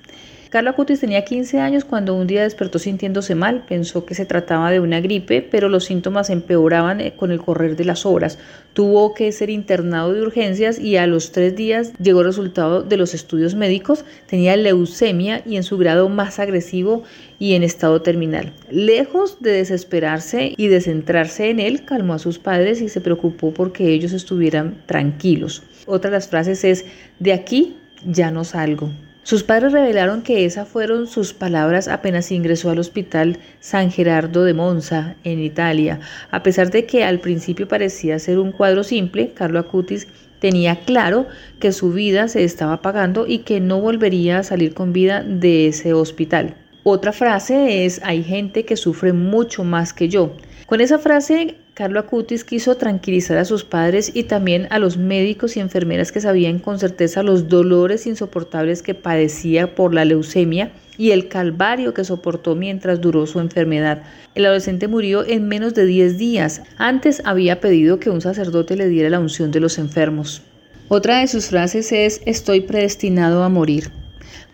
Carlos 0.54 0.74
Acutis 0.74 1.00
tenía 1.00 1.24
15 1.24 1.58
años 1.58 1.84
cuando 1.84 2.14
un 2.14 2.28
día 2.28 2.44
despertó 2.44 2.78
sintiéndose 2.78 3.34
mal. 3.34 3.64
Pensó 3.66 4.04
que 4.04 4.14
se 4.14 4.24
trataba 4.24 4.70
de 4.70 4.78
una 4.78 5.00
gripe, 5.00 5.42
pero 5.42 5.68
los 5.68 5.86
síntomas 5.86 6.30
empeoraban 6.30 7.00
eh, 7.00 7.14
con 7.16 7.32
el 7.32 7.40
correr 7.40 7.74
de 7.74 7.84
las 7.84 8.06
horas. 8.06 8.38
Tuvo 8.72 9.14
que 9.14 9.32
ser 9.32 9.50
internado 9.50 10.12
de 10.12 10.22
urgencias 10.22 10.78
y 10.78 10.96
a 10.96 11.08
los 11.08 11.32
tres 11.32 11.56
días 11.56 11.92
llegó 11.98 12.20
el 12.20 12.26
resultado 12.26 12.84
de 12.84 12.96
los 12.96 13.14
estudios 13.14 13.56
médicos. 13.56 14.04
Tenía 14.28 14.56
leucemia 14.56 15.42
y 15.44 15.56
en 15.56 15.64
su 15.64 15.76
grado 15.76 16.08
más 16.08 16.38
agresivo 16.38 17.02
y 17.40 17.54
en 17.54 17.64
estado 17.64 18.02
terminal. 18.02 18.52
Lejos 18.70 19.38
de 19.40 19.50
desesperarse 19.50 20.54
y 20.56 20.68
de 20.68 20.80
centrarse 20.80 21.50
en 21.50 21.58
él, 21.58 21.84
calmó 21.84 22.14
a 22.14 22.20
sus 22.20 22.38
padres 22.38 22.80
y 22.80 22.88
se 22.88 23.00
preocupó 23.00 23.52
porque 23.52 23.88
ellos 23.88 24.12
estuvieran 24.12 24.76
tranquilos. 24.86 25.64
Otra 25.86 26.12
de 26.12 26.16
las 26.18 26.28
frases 26.28 26.62
es, 26.62 26.84
de 27.18 27.32
aquí 27.32 27.74
ya 28.06 28.30
no 28.30 28.44
salgo. 28.44 28.92
Sus 29.24 29.42
padres 29.42 29.72
revelaron 29.72 30.20
que 30.20 30.44
esas 30.44 30.68
fueron 30.68 31.06
sus 31.06 31.32
palabras 31.32 31.88
apenas 31.88 32.30
ingresó 32.30 32.68
al 32.68 32.78
hospital 32.78 33.38
San 33.58 33.90
Gerardo 33.90 34.44
de 34.44 34.52
Monza, 34.52 35.16
en 35.24 35.40
Italia. 35.40 35.98
A 36.30 36.42
pesar 36.42 36.70
de 36.70 36.84
que 36.84 37.04
al 37.04 37.20
principio 37.20 37.66
parecía 37.66 38.18
ser 38.18 38.38
un 38.38 38.52
cuadro 38.52 38.84
simple, 38.84 39.32
Carlo 39.32 39.58
Acutis 39.58 40.08
tenía 40.40 40.80
claro 40.80 41.26
que 41.58 41.72
su 41.72 41.90
vida 41.90 42.28
se 42.28 42.44
estaba 42.44 42.74
apagando 42.74 43.26
y 43.26 43.38
que 43.38 43.60
no 43.60 43.80
volvería 43.80 44.40
a 44.40 44.42
salir 44.42 44.74
con 44.74 44.92
vida 44.92 45.22
de 45.22 45.68
ese 45.68 45.94
hospital. 45.94 46.54
Otra 46.82 47.12
frase 47.12 47.86
es, 47.86 48.02
hay 48.04 48.22
gente 48.22 48.66
que 48.66 48.76
sufre 48.76 49.14
mucho 49.14 49.64
más 49.64 49.94
que 49.94 50.10
yo. 50.10 50.36
Con 50.66 50.82
esa 50.82 50.98
frase 50.98 51.56
Carlo 51.74 51.98
Acutis 51.98 52.44
quiso 52.44 52.76
tranquilizar 52.76 53.36
a 53.36 53.44
sus 53.44 53.64
padres 53.64 54.12
y 54.14 54.22
también 54.24 54.68
a 54.70 54.78
los 54.78 54.96
médicos 54.96 55.56
y 55.56 55.60
enfermeras 55.60 56.12
que 56.12 56.20
sabían 56.20 56.60
con 56.60 56.78
certeza 56.78 57.24
los 57.24 57.48
dolores 57.48 58.06
insoportables 58.06 58.80
que 58.80 58.94
padecía 58.94 59.74
por 59.74 59.92
la 59.92 60.04
leucemia 60.04 60.70
y 60.96 61.10
el 61.10 61.26
calvario 61.26 61.92
que 61.92 62.04
soportó 62.04 62.54
mientras 62.54 63.00
duró 63.00 63.26
su 63.26 63.40
enfermedad. 63.40 64.04
El 64.36 64.46
adolescente 64.46 64.86
murió 64.86 65.26
en 65.26 65.48
menos 65.48 65.74
de 65.74 65.84
10 65.84 66.16
días. 66.16 66.62
Antes 66.78 67.20
había 67.24 67.58
pedido 67.60 67.98
que 67.98 68.10
un 68.10 68.20
sacerdote 68.20 68.76
le 68.76 68.86
diera 68.86 69.10
la 69.10 69.18
unción 69.18 69.50
de 69.50 69.58
los 69.58 69.78
enfermos. 69.78 70.42
Otra 70.86 71.18
de 71.18 71.26
sus 71.26 71.46
frases 71.46 71.90
es 71.90 72.20
estoy 72.24 72.60
predestinado 72.60 73.42
a 73.42 73.48
morir. 73.48 73.90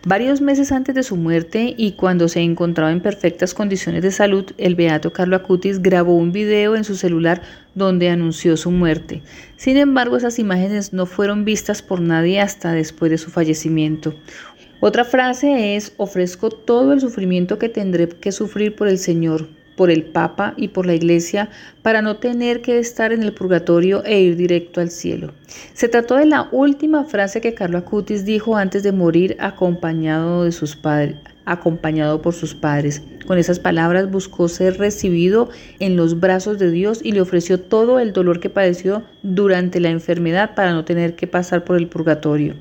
Varios 0.03 0.41
meses 0.41 0.71
antes 0.71 0.95
de 0.95 1.03
su 1.03 1.15
muerte 1.15 1.75
y 1.77 1.91
cuando 1.91 2.27
se 2.27 2.39
encontraba 2.39 2.91
en 2.91 3.01
perfectas 3.01 3.53
condiciones 3.53 4.01
de 4.01 4.09
salud, 4.09 4.45
el 4.57 4.73
beato 4.73 5.13
Carlo 5.13 5.35
Acutis 5.35 5.79
grabó 5.79 6.15
un 6.15 6.31
video 6.31 6.75
en 6.75 6.83
su 6.83 6.95
celular 6.95 7.43
donde 7.75 8.09
anunció 8.09 8.57
su 8.57 8.71
muerte. 8.71 9.21
Sin 9.57 9.77
embargo, 9.77 10.17
esas 10.17 10.39
imágenes 10.39 10.91
no 10.91 11.05
fueron 11.05 11.45
vistas 11.45 11.83
por 11.83 12.01
nadie 12.01 12.41
hasta 12.41 12.71
después 12.71 13.11
de 13.11 13.19
su 13.19 13.29
fallecimiento. 13.29 14.15
Otra 14.79 15.05
frase 15.05 15.75
es, 15.75 15.93
ofrezco 15.97 16.49
todo 16.49 16.93
el 16.93 16.99
sufrimiento 16.99 17.59
que 17.59 17.69
tendré 17.69 18.09
que 18.09 18.31
sufrir 18.31 18.75
por 18.75 18.87
el 18.87 18.97
Señor, 18.97 19.49
por 19.81 19.89
el 19.89 20.03
Papa 20.03 20.53
y 20.57 20.67
por 20.67 20.85
la 20.85 20.93
Iglesia 20.93 21.49
para 21.81 22.03
no 22.03 22.17
tener 22.17 22.61
que 22.61 22.77
estar 22.77 23.11
en 23.11 23.23
el 23.23 23.33
purgatorio 23.33 24.03
e 24.05 24.21
ir 24.21 24.35
directo 24.35 24.79
al 24.79 24.91
cielo. 24.91 25.33
Se 25.73 25.87
trató 25.87 26.17
de 26.17 26.27
la 26.27 26.47
última 26.51 27.03
frase 27.03 27.41
que 27.41 27.55
Carlo 27.55 27.79
Acutis 27.79 28.23
dijo 28.23 28.55
antes 28.55 28.83
de 28.83 28.91
morir 28.91 29.35
acompañado 29.39 30.43
de 30.43 30.51
sus 30.51 30.75
padres, 30.75 31.15
acompañado 31.45 32.21
por 32.21 32.35
sus 32.35 32.53
padres. 32.53 33.01
Con 33.25 33.39
esas 33.39 33.57
palabras 33.57 34.11
buscó 34.11 34.47
ser 34.49 34.77
recibido 34.77 35.49
en 35.79 35.95
los 35.95 36.19
brazos 36.19 36.59
de 36.59 36.69
Dios 36.69 36.99
y 37.03 37.13
le 37.13 37.21
ofreció 37.21 37.59
todo 37.59 37.99
el 37.99 38.13
dolor 38.13 38.39
que 38.39 38.51
padeció 38.51 39.01
durante 39.23 39.79
la 39.79 39.89
enfermedad 39.89 40.53
para 40.53 40.73
no 40.73 40.85
tener 40.85 41.15
que 41.15 41.25
pasar 41.25 41.63
por 41.63 41.77
el 41.77 41.87
purgatorio. 41.87 42.53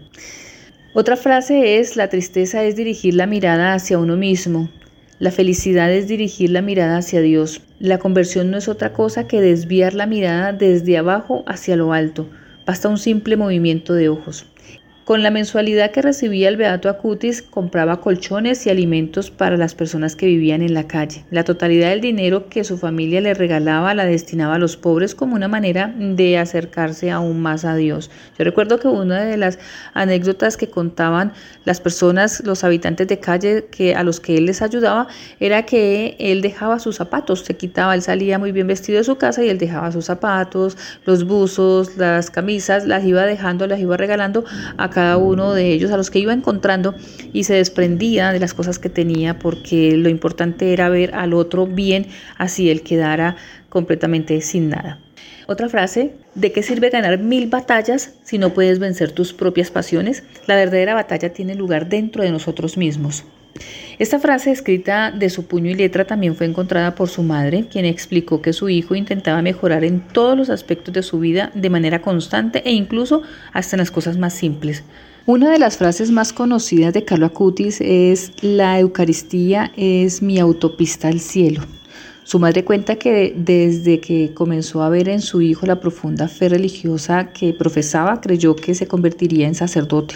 Otra 0.95 1.19
frase 1.19 1.81
es, 1.81 1.97
la 1.97 2.09
tristeza 2.09 2.65
es 2.65 2.77
dirigir 2.77 3.13
la 3.13 3.27
mirada 3.27 3.75
hacia 3.75 3.99
uno 3.99 4.17
mismo, 4.17 4.71
la 5.21 5.31
felicidad 5.31 5.93
es 5.93 6.09
dirigir 6.09 6.49
la 6.49 6.63
mirada 6.63 6.97
hacia 6.97 7.21
Dios. 7.21 7.61
La 7.79 7.99
conversión 7.99 8.51
no 8.51 8.57
es 8.57 8.69
otra 8.69 8.95
cosa 8.95 9.29
que 9.29 9.43
desviar 9.43 9.93
la 9.93 10.07
mirada 10.07 10.55
desde 10.55 10.97
abajo 10.97 11.45
hacia 11.47 11.77
lo 11.77 11.93
alto. 11.93 12.27
Basta 12.65 12.89
un 12.89 12.97
simple 12.97 13.37
movimiento 13.37 13.93
de 13.93 14.09
ojos. 14.09 14.47
Con 15.11 15.25
la 15.25 15.33
mensualidad 15.33 15.91
que 15.91 16.03
recibía 16.03 16.49
el 16.49 16.57
Beato 16.57 16.89
Acutis, 16.89 17.43
compraba 17.43 18.01
colchones 18.01 18.65
y 18.65 18.71
alimentos 18.71 19.33
para 19.33 19.57
las 19.57 19.75
personas 19.75 20.15
que 20.15 20.27
vivían 20.27 20.63
en 20.63 20.73
la 20.73 20.87
calle. 20.87 21.25
La 21.33 21.43
totalidad 21.43 21.89
del 21.89 22.01
dinero 22.01 22.49
que 22.49 22.63
su 22.63 22.79
familia 22.79 23.21
le 23.21 23.35
regalaba 23.35 23.93
la 23.93 24.07
destinaba 24.07 24.55
a 24.55 24.59
los 24.61 24.77
pobres 24.77 25.17
como 25.17 25.35
una 25.35 25.49
manera 25.49 25.93
de 25.99 26.39
acercarse 26.39 27.11
aún 27.11 27.43
más 27.43 27.65
a 27.65 27.75
Dios. 27.75 28.09
Yo 28.39 28.45
recuerdo 28.45 28.79
que 28.79 28.87
una 28.87 29.25
de 29.25 29.37
las 29.37 29.59
anécdotas 29.95 30.57
que 30.57 30.71
contaban 30.71 31.33
las 31.65 31.81
personas, 31.81 32.45
los 32.45 32.63
habitantes 32.63 33.09
de 33.09 33.19
calle 33.19 33.67
que 33.69 33.97
a 33.97 34.05
los 34.05 34.21
que 34.21 34.39
él 34.39 34.47
les 34.47 34.63
ayudaba, 34.63 35.09
era 35.41 35.67
que 35.67 36.15
él 36.21 36.41
dejaba 36.41 36.79
sus 36.79 36.95
zapatos, 36.95 37.41
se 37.41 37.57
quitaba, 37.57 37.97
él 37.97 38.03
salía 38.03 38.39
muy 38.39 38.53
bien 38.53 38.69
vestido 38.69 38.99
de 38.99 39.05
su 39.05 39.17
casa 39.17 39.43
y 39.43 39.49
él 39.49 39.59
dejaba 39.59 39.91
sus 39.91 40.05
zapatos, 40.05 40.79
los 41.05 41.25
buzos, 41.25 41.97
las 41.97 42.31
camisas, 42.31 42.87
las 42.87 43.05
iba 43.05 43.27
dejando, 43.27 43.67
las 43.67 43.81
iba 43.81 43.97
regalando 43.97 44.45
a 44.77 44.89
cada 45.01 45.17
uno 45.17 45.55
de 45.55 45.73
ellos, 45.73 45.91
a 45.93 45.97
los 45.97 46.11
que 46.11 46.19
iba 46.19 46.35
encontrando 46.35 46.95
y 47.33 47.45
se 47.45 47.55
desprendía 47.55 48.33
de 48.33 48.39
las 48.39 48.53
cosas 48.53 48.79
que 48.79 48.91
tenía 48.91 49.39
porque 49.39 49.97
lo 49.97 50.11
importante 50.11 50.75
era 50.75 50.91
ver 50.91 51.15
al 51.15 51.33
otro 51.33 51.67
bien, 51.67 52.09
así 52.37 52.69
él 52.69 52.83
quedara 52.83 53.37
completamente 53.71 54.39
sin 54.43 54.69
nada. 54.69 54.99
Otra 55.47 55.71
frase, 55.71 56.13
¿de 56.35 56.53
qué 56.53 56.63
sirve 56.63 56.91
ganar 56.91 57.19
mil 57.19 57.49
batallas 57.49 58.13
si 58.25 58.37
no 58.37 58.51
puedes 58.51 58.79
vencer 58.79 59.11
tus 59.13 59.33
propias 59.33 59.71
pasiones? 59.71 60.23
La 60.47 60.55
verdadera 60.55 60.93
batalla 60.93 61.33
tiene 61.33 61.55
lugar 61.55 61.89
dentro 61.89 62.23
de 62.23 62.31
nosotros 62.31 62.77
mismos. 62.77 63.25
Esta 63.99 64.19
frase 64.19 64.51
escrita 64.51 65.11
de 65.11 65.29
su 65.29 65.45
puño 65.45 65.71
y 65.71 65.75
letra 65.75 66.07
también 66.07 66.35
fue 66.35 66.47
encontrada 66.47 66.95
por 66.95 67.09
su 67.09 67.23
madre, 67.23 67.67
quien 67.71 67.85
explicó 67.85 68.41
que 68.41 68.53
su 68.53 68.69
hijo 68.69 68.95
intentaba 68.95 69.43
mejorar 69.43 69.85
en 69.85 70.01
todos 70.01 70.37
los 70.37 70.49
aspectos 70.49 70.95
de 70.95 71.03
su 71.03 71.19
vida 71.19 71.51
de 71.55 71.69
manera 71.69 72.01
constante 72.01 72.63
e 72.65 72.73
incluso 72.73 73.23
hasta 73.53 73.77
en 73.77 73.81
las 73.81 73.91
cosas 73.91 74.17
más 74.17 74.33
simples. 74.33 74.83
Una 75.27 75.51
de 75.51 75.59
las 75.59 75.77
frases 75.77 76.11
más 76.11 76.33
conocidas 76.33 76.95
de 76.95 77.05
Carlo 77.05 77.27
Acutis 77.27 77.81
es 77.81 78.33
la 78.41 78.81
Eucaristía 78.81 79.71
es 79.77 80.23
mi 80.23 80.39
autopista 80.39 81.09
al 81.09 81.21
cielo. 81.21 81.61
Su 82.25 82.39
madre 82.39 82.65
cuenta 82.65 82.97
que 82.97 83.35
desde 83.37 84.01
que 84.01 84.33
comenzó 84.33 84.83
a 84.83 84.89
ver 84.89 85.09
en 85.09 85.21
su 85.21 85.43
hijo 85.43 85.67
la 85.67 85.81
profunda 85.81 86.29
fe 86.29 86.49
religiosa 86.49 87.33
que 87.33 87.53
profesaba, 87.53 88.21
creyó 88.21 88.57
que 88.57 88.75
se 88.75 88.87
convertiría 88.87 89.47
en 89.47 89.55
sacerdote. 89.55 90.15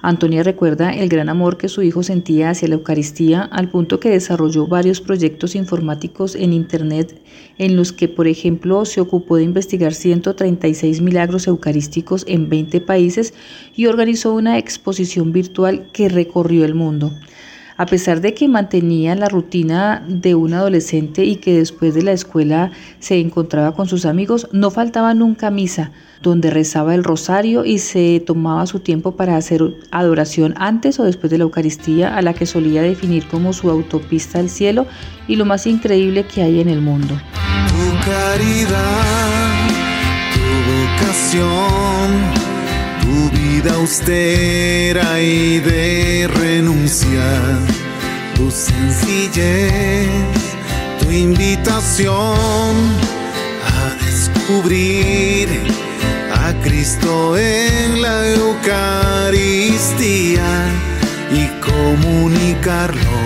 Antonia 0.00 0.44
recuerda 0.44 0.92
el 0.92 1.08
gran 1.08 1.28
amor 1.28 1.56
que 1.56 1.68
su 1.68 1.82
hijo 1.82 2.04
sentía 2.04 2.50
hacia 2.50 2.68
la 2.68 2.76
Eucaristía 2.76 3.42
al 3.42 3.68
punto 3.68 3.98
que 3.98 4.10
desarrolló 4.10 4.68
varios 4.68 5.00
proyectos 5.00 5.56
informáticos 5.56 6.36
en 6.36 6.52
Internet 6.52 7.20
en 7.58 7.74
los 7.74 7.92
que, 7.92 8.06
por 8.06 8.28
ejemplo, 8.28 8.84
se 8.84 9.00
ocupó 9.00 9.36
de 9.36 9.42
investigar 9.42 9.94
136 9.94 11.00
milagros 11.00 11.48
eucarísticos 11.48 12.24
en 12.28 12.48
20 12.48 12.80
países 12.80 13.34
y 13.74 13.86
organizó 13.86 14.34
una 14.34 14.56
exposición 14.56 15.32
virtual 15.32 15.88
que 15.92 16.08
recorrió 16.08 16.64
el 16.64 16.76
mundo. 16.76 17.12
A 17.80 17.86
pesar 17.86 18.20
de 18.20 18.34
que 18.34 18.48
mantenía 18.48 19.14
la 19.14 19.28
rutina 19.28 20.04
de 20.08 20.34
un 20.34 20.52
adolescente 20.52 21.24
y 21.24 21.36
que 21.36 21.54
después 21.54 21.94
de 21.94 22.02
la 22.02 22.10
escuela 22.10 22.72
se 22.98 23.20
encontraba 23.20 23.72
con 23.72 23.86
sus 23.86 24.04
amigos, 24.04 24.48
no 24.50 24.72
faltaba 24.72 25.14
nunca 25.14 25.52
misa, 25.52 25.92
donde 26.20 26.50
rezaba 26.50 26.96
el 26.96 27.04
rosario 27.04 27.64
y 27.64 27.78
se 27.78 28.20
tomaba 28.26 28.66
su 28.66 28.80
tiempo 28.80 29.12
para 29.12 29.36
hacer 29.36 29.62
adoración 29.92 30.54
antes 30.56 30.98
o 30.98 31.04
después 31.04 31.30
de 31.30 31.38
la 31.38 31.44
Eucaristía, 31.44 32.16
a 32.16 32.20
la 32.20 32.34
que 32.34 32.46
solía 32.46 32.82
definir 32.82 33.28
como 33.28 33.52
su 33.52 33.70
autopista 33.70 34.40
al 34.40 34.50
cielo 34.50 34.86
y 35.28 35.36
lo 35.36 35.44
más 35.44 35.64
increíble 35.68 36.24
que 36.24 36.42
hay 36.42 36.60
en 36.60 36.68
el 36.68 36.80
mundo. 36.80 37.14
Tu 37.68 38.10
caridad, 38.10 39.68
tu 40.34 40.40
vocación 41.06 42.37
vida 43.30 43.74
austera 43.74 45.20
y 45.20 45.60
de 45.60 46.26
renunciar, 46.28 47.58
tu 48.34 48.50
sencillez, 48.50 50.08
tu 51.00 51.10
invitación 51.10 52.76
a 53.64 53.94
descubrir 54.04 55.48
a 56.32 56.52
Cristo 56.62 57.36
en 57.36 58.02
la 58.02 58.28
Eucaristía 58.28 59.66
y 61.32 61.46
comunicarlo 61.60 63.18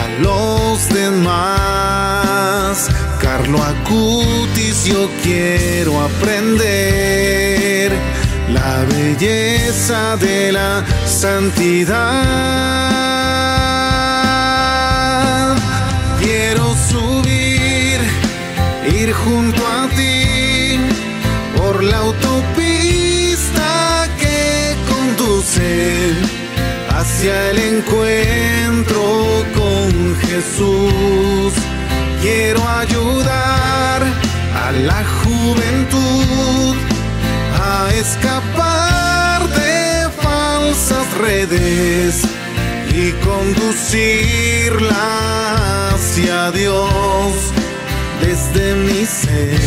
a 0.00 0.08
los 0.22 0.88
demás. 0.88 2.88
Carlo 3.20 3.62
Acutis, 3.62 4.84
yo 4.84 5.08
quiero 5.22 6.00
aprender 6.00 7.92
la 8.48 8.84
belleza 8.84 10.16
de 10.16 10.52
la 10.52 10.84
santidad. 11.04 11.96
Quiero 16.20 16.74
subir, 16.90 18.00
ir 19.00 19.12
junto 19.12 19.66
a 19.66 19.88
ti 19.88 20.78
por 21.56 21.82
la 21.82 21.98
autopista 21.98 23.70
que 24.20 24.76
conduce 24.92 26.14
hacia 26.90 27.50
el 27.50 27.58
encuentro 27.58 29.44
con 29.54 30.16
Jesús. 30.26 31.52
Quiero 32.22 32.68
ayudar 32.68 34.02
a 34.64 34.72
la 34.72 35.04
juventud 35.22 36.85
escapar 37.94 39.48
de 39.48 40.08
falsas 40.22 41.06
redes 41.18 42.22
y 42.92 43.10
conducirla 43.24 45.06
hacia 45.90 46.52
Dios 46.52 47.52
desde 48.20 48.74
mi 48.74 49.04
ser, 49.04 49.58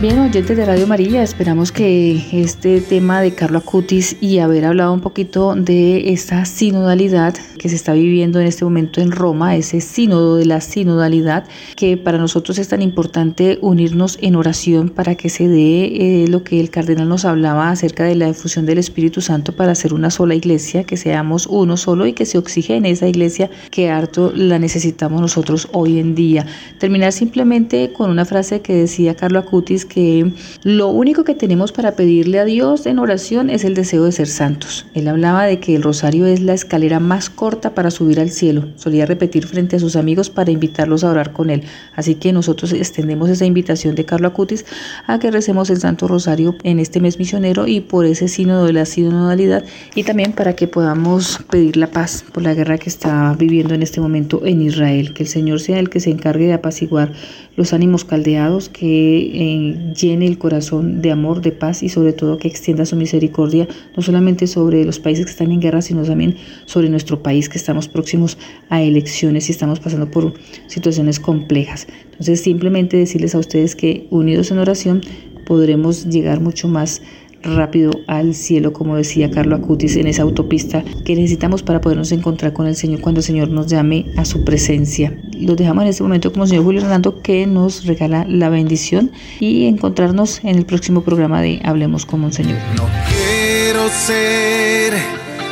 Bien, 0.02 0.18
oyentes 0.18 0.56
de 0.56 0.64
Radio 0.64 0.88
María, 0.88 1.22
esperamos 1.22 1.74
que 1.74 2.24
este 2.32 2.80
tema 2.80 3.20
de 3.20 3.34
Carlo 3.34 3.58
Acutis 3.58 4.16
y 4.22 4.40
haber 4.40 4.64
hablado 4.64 4.94
un 4.94 5.02
poquito 5.02 5.56
de 5.56 6.14
esta 6.14 6.46
sinodalidad 6.46 7.36
que 7.58 7.68
se 7.68 7.76
está 7.76 7.92
viviendo 7.92 8.40
en 8.40 8.48
este 8.48 8.64
momento 8.64 9.02
en 9.02 9.12
Roma, 9.12 9.58
ese 9.58 9.82
sínodo 9.82 10.38
de 10.38 10.46
la 10.46 10.62
sinodalidad, 10.62 11.44
que 11.76 11.98
para 11.98 12.18
nosotros 12.18 12.58
es 12.60 12.70
tan 12.70 12.82
importante 12.82 13.60
unirnos 13.62 14.18
en 14.22 14.38
oración 14.38 14.88
para 14.88 15.16
que 15.16 15.28
se 15.28 15.50
dé 15.50 16.24
eh, 16.24 16.28
lo 16.30 16.46
que 16.46 16.62
el 16.62 16.70
cardenal 16.70 17.10
nos 17.10 17.26
hablaba 17.26 17.70
acerca 17.70 18.06
de 18.06 18.16
la 18.16 18.28
difusión 18.28 18.66
del 18.66 18.78
Espíritu 18.78 19.20
Santo 19.20 19.52
para 19.52 19.74
hacer 19.74 19.94
una 19.94 20.12
sola 20.12 20.34
iglesia, 20.34 20.86
que 20.86 20.96
seamos 20.96 21.46
uno 21.46 21.76
solo 21.76 22.08
y 22.08 22.14
que 22.14 22.26
se 22.26 22.38
oxigene 22.38 22.90
esa 22.90 23.10
iglesia 23.10 23.50
que 23.70 23.90
harto 23.90 24.32
la 24.34 24.60
necesitamos 24.60 25.20
nosotros 25.20 25.68
hoy 25.74 26.00
en 26.00 26.16
día. 26.16 26.46
Terminar 26.78 27.12
simplemente 27.12 27.92
con 27.92 28.10
una 28.10 28.24
frase 28.24 28.62
que 28.62 28.74
decía 28.74 29.14
Carlo 29.16 29.40
Acutis 29.40 29.89
que 29.90 30.32
lo 30.64 30.88
único 30.88 31.26
que 31.26 31.36
tenemos 31.36 31.74
para 31.74 31.98
pedirle 31.98 32.40
a 32.40 32.46
Dios 32.46 32.86
en 32.86 33.00
oración 33.00 33.50
es 33.50 33.66
el 33.66 33.74
deseo 33.74 34.06
de 34.06 34.14
ser 34.14 34.28
santos. 34.28 34.86
Él 34.94 35.10
hablaba 35.10 35.44
de 35.44 35.60
que 35.60 35.76
el 35.76 35.84
rosario 35.84 36.26
es 36.26 36.40
la 36.40 36.54
escalera 36.54 37.02
más 37.02 37.30
corta 37.30 37.76
para 37.76 37.92
subir 37.92 38.22
al 38.22 38.30
cielo. 38.30 38.70
Solía 38.78 39.06
repetir 39.06 39.46
frente 39.46 39.76
a 39.76 39.80
sus 39.80 39.98
amigos 39.98 40.30
para 40.30 40.52
invitarlos 40.52 41.04
a 41.04 41.10
orar 41.10 41.34
con 41.34 41.50
él. 41.50 41.64
Así 41.96 42.16
que 42.16 42.32
nosotros 42.32 42.72
extendemos 42.72 43.30
esa 43.30 43.46
invitación 43.46 43.96
de 43.96 44.06
Carlo 44.06 44.30
Acutis 44.30 44.66
a 45.08 45.20
que 45.20 45.32
recemos 45.32 45.70
el 45.70 45.80
Santo 45.80 46.08
Rosario 46.08 46.56
en 46.64 46.80
este 46.80 47.02
mes 47.02 47.20
misionero 47.20 47.68
y 47.68 47.82
por 47.82 48.06
ese 48.06 48.28
sínodo 48.28 48.66
de 48.66 48.74
la 48.74 48.86
sinodalidad 48.86 49.66
y 49.96 50.04
también 50.04 50.34
para 50.34 50.56
que 50.56 50.68
podamos 50.68 51.40
pedir 51.50 51.76
la 51.76 51.88
paz 51.88 52.24
por 52.32 52.44
la 52.44 52.54
guerra 52.54 52.78
que 52.78 52.90
está 52.90 53.36
viviendo 53.38 53.74
en 53.74 53.82
este 53.82 54.00
momento 54.00 54.46
en 54.46 54.62
Israel. 54.62 55.14
Que 55.14 55.24
el 55.24 55.30
Señor 55.30 55.60
sea 55.60 55.80
el 55.80 55.90
que 55.90 56.00
se 56.00 56.12
encargue 56.12 56.46
de 56.46 56.54
apaciguar 56.54 57.12
los 57.60 57.74
ánimos 57.74 58.06
caldeados, 58.06 58.70
que 58.70 59.18
eh, 59.18 59.94
llene 59.94 60.28
el 60.28 60.38
corazón 60.38 61.02
de 61.02 61.12
amor, 61.12 61.42
de 61.42 61.52
paz 61.52 61.84
y 61.84 61.90
sobre 61.90 62.14
todo 62.14 62.38
que 62.38 62.48
extienda 62.48 62.86
su 62.86 62.96
misericordia 62.96 63.68
no 63.98 64.02
solamente 64.02 64.48
sobre 64.48 64.86
los 64.86 64.98
países 64.98 65.26
que 65.26 65.32
están 65.32 65.52
en 65.52 65.60
guerra, 65.60 65.82
sino 65.82 66.04
también 66.04 66.38
sobre 66.64 66.88
nuestro 66.88 67.22
país 67.22 67.50
que 67.50 67.58
estamos 67.58 67.90
próximos 67.90 68.38
a 68.70 68.82
elecciones 68.82 69.50
y 69.50 69.52
estamos 69.52 69.82
pasando 69.82 70.10
por 70.10 70.36
situaciones 70.68 71.20
complejas. 71.20 71.86
Entonces 72.12 72.40
simplemente 72.40 72.96
decirles 72.96 73.36
a 73.36 73.40
ustedes 73.40 73.76
que 73.76 74.08
unidos 74.10 74.52
en 74.52 74.60
oración 74.60 75.02
podremos 75.46 76.06
llegar 76.06 76.40
mucho 76.40 76.70
más 76.70 77.02
rápido 77.44 77.92
al 78.08 78.34
cielo, 78.36 78.74
como 78.74 78.96
decía 78.96 79.30
Carlo 79.32 79.56
Acutis, 79.56 79.96
en 79.96 80.08
esa 80.08 80.24
autopista 80.24 80.84
que 81.06 81.16
necesitamos 81.16 81.64
para 81.64 81.82
podernos 81.82 82.12
encontrar 82.12 82.54
con 82.54 82.68
el 82.68 82.76
Señor 82.76 83.02
cuando 83.02 83.20
el 83.20 83.26
Señor 83.26 83.50
nos 83.50 83.68
llame 83.68 84.06
a 84.18 84.26
su 84.26 84.44
presencia. 84.44 85.18
Los 85.40 85.58
dejamos 85.58 85.84
en 85.84 85.90
este 85.90 86.04
momento 86.04 86.32
como 86.32 86.48
señor 86.48 86.64
Julio 86.66 86.82
Hernando 86.82 87.22
que 87.22 87.48
nos 87.48 87.86
regala 87.86 88.26
la 88.28 88.50
bendición 88.50 89.12
y 89.40 89.66
encontrarnos 89.66 90.44
en 90.44 90.58
el 90.58 90.66
próximo 90.66 91.02
programa 91.02 91.42
de 91.42 91.62
Hablemos 91.64 92.06
como 92.06 92.26
un 92.26 92.34
Señor. 92.34 92.58
No 92.76 92.84
quiero 93.08 93.88
ser 93.90 94.94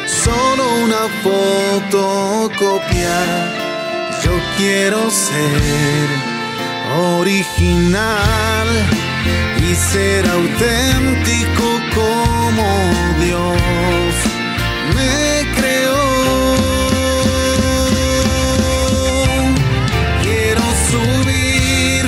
solo 0.06 0.64
una 0.84 1.08
fotocopia, 1.92 3.10
yo 4.24 4.32
quiero 4.58 5.10
ser 5.10 6.08
original 7.20 8.68
y 9.70 9.76
ser 9.76 10.26
auténtico 10.28 11.66
como 11.96 12.68
Dios 13.24 13.62
me 14.96 15.46
creó. 15.58 16.06
Quiero 20.24 20.66
subir, 20.92 22.04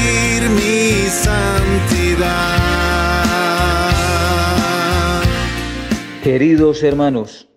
Queridos 6.23 6.83
hermanos, 6.83 7.49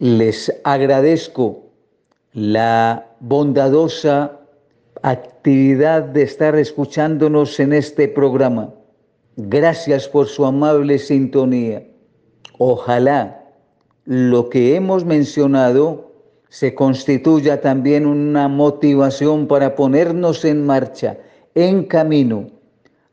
les 0.00 0.52
agradezco 0.64 1.70
la 2.32 3.14
bondadosa 3.20 4.40
actividad 5.02 6.02
de 6.02 6.22
estar 6.22 6.56
escuchándonos 6.56 7.60
en 7.60 7.72
este 7.72 8.08
programa. 8.08 8.74
Gracias 9.36 10.08
por 10.08 10.26
su 10.26 10.44
amable 10.44 10.98
sintonía. 10.98 11.86
Ojalá 12.58 13.44
lo 14.06 14.50
que 14.50 14.74
hemos 14.74 15.04
mencionado 15.04 16.12
se 16.48 16.74
constituya 16.74 17.60
también 17.60 18.06
una 18.06 18.48
motivación 18.48 19.46
para 19.46 19.76
ponernos 19.76 20.44
en 20.44 20.66
marcha, 20.66 21.16
en 21.54 21.84
camino, 21.84 22.50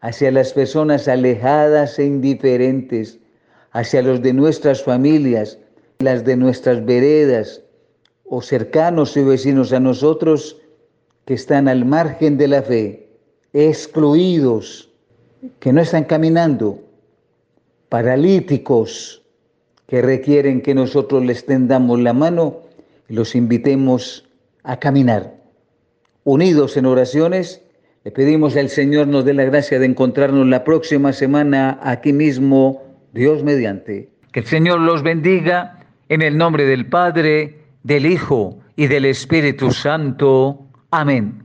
hacia 0.01 0.31
las 0.31 0.53
personas 0.53 1.07
alejadas 1.07 1.99
e 1.99 2.05
indiferentes, 2.07 3.19
hacia 3.75 4.01
los 4.01 4.21
de 4.21 4.31
nuestras 4.31 4.81
familias, 4.81 5.59
las 5.99 6.23
de 6.23 6.37
nuestras 6.37 6.85
veredas 6.85 7.61
o 8.23 8.41
cercanos 8.41 9.17
y 9.17 9.23
vecinos 9.23 9.73
a 9.73 9.81
nosotros, 9.81 10.61
que 11.25 11.33
están 11.33 11.67
al 11.67 11.83
margen 11.83 12.37
de 12.37 12.47
la 12.47 12.61
fe, 12.61 13.09
excluidos, 13.51 14.89
que 15.59 15.73
no 15.73 15.81
están 15.81 16.05
caminando, 16.05 16.79
paralíticos, 17.89 19.21
que 19.87 20.01
requieren 20.01 20.61
que 20.61 20.73
nosotros 20.73 21.25
les 21.25 21.45
tendamos 21.45 21.99
la 21.99 22.13
mano 22.13 22.61
y 23.09 23.13
los 23.13 23.35
invitemos 23.35 24.25
a 24.63 24.79
caminar. 24.79 25.35
Unidos 26.23 26.77
en 26.77 26.85
oraciones, 26.85 27.61
le 28.05 28.11
pedimos 28.11 28.55
al 28.55 28.69
Señor 28.69 29.07
nos 29.07 29.25
dé 29.25 29.33
la 29.33 29.43
gracia 29.43 29.79
de 29.79 29.85
encontrarnos 29.85 30.47
la 30.47 30.63
próxima 30.63 31.11
semana 31.11 31.77
aquí 31.83 32.13
mismo, 32.13 32.84
Dios 33.15 33.43
mediante. 33.43 34.09
Que 34.33 34.41
el 34.41 34.45
Señor 34.45 34.81
los 34.81 35.01
bendiga 35.01 35.79
en 36.09 36.21
el 36.21 36.37
nombre 36.37 36.65
del 36.65 36.85
Padre, 36.87 37.61
del 37.83 38.05
Hijo 38.05 38.59
y 38.75 38.87
del 38.87 39.05
Espíritu 39.05 39.71
Santo. 39.71 40.67
Amén. 40.91 41.44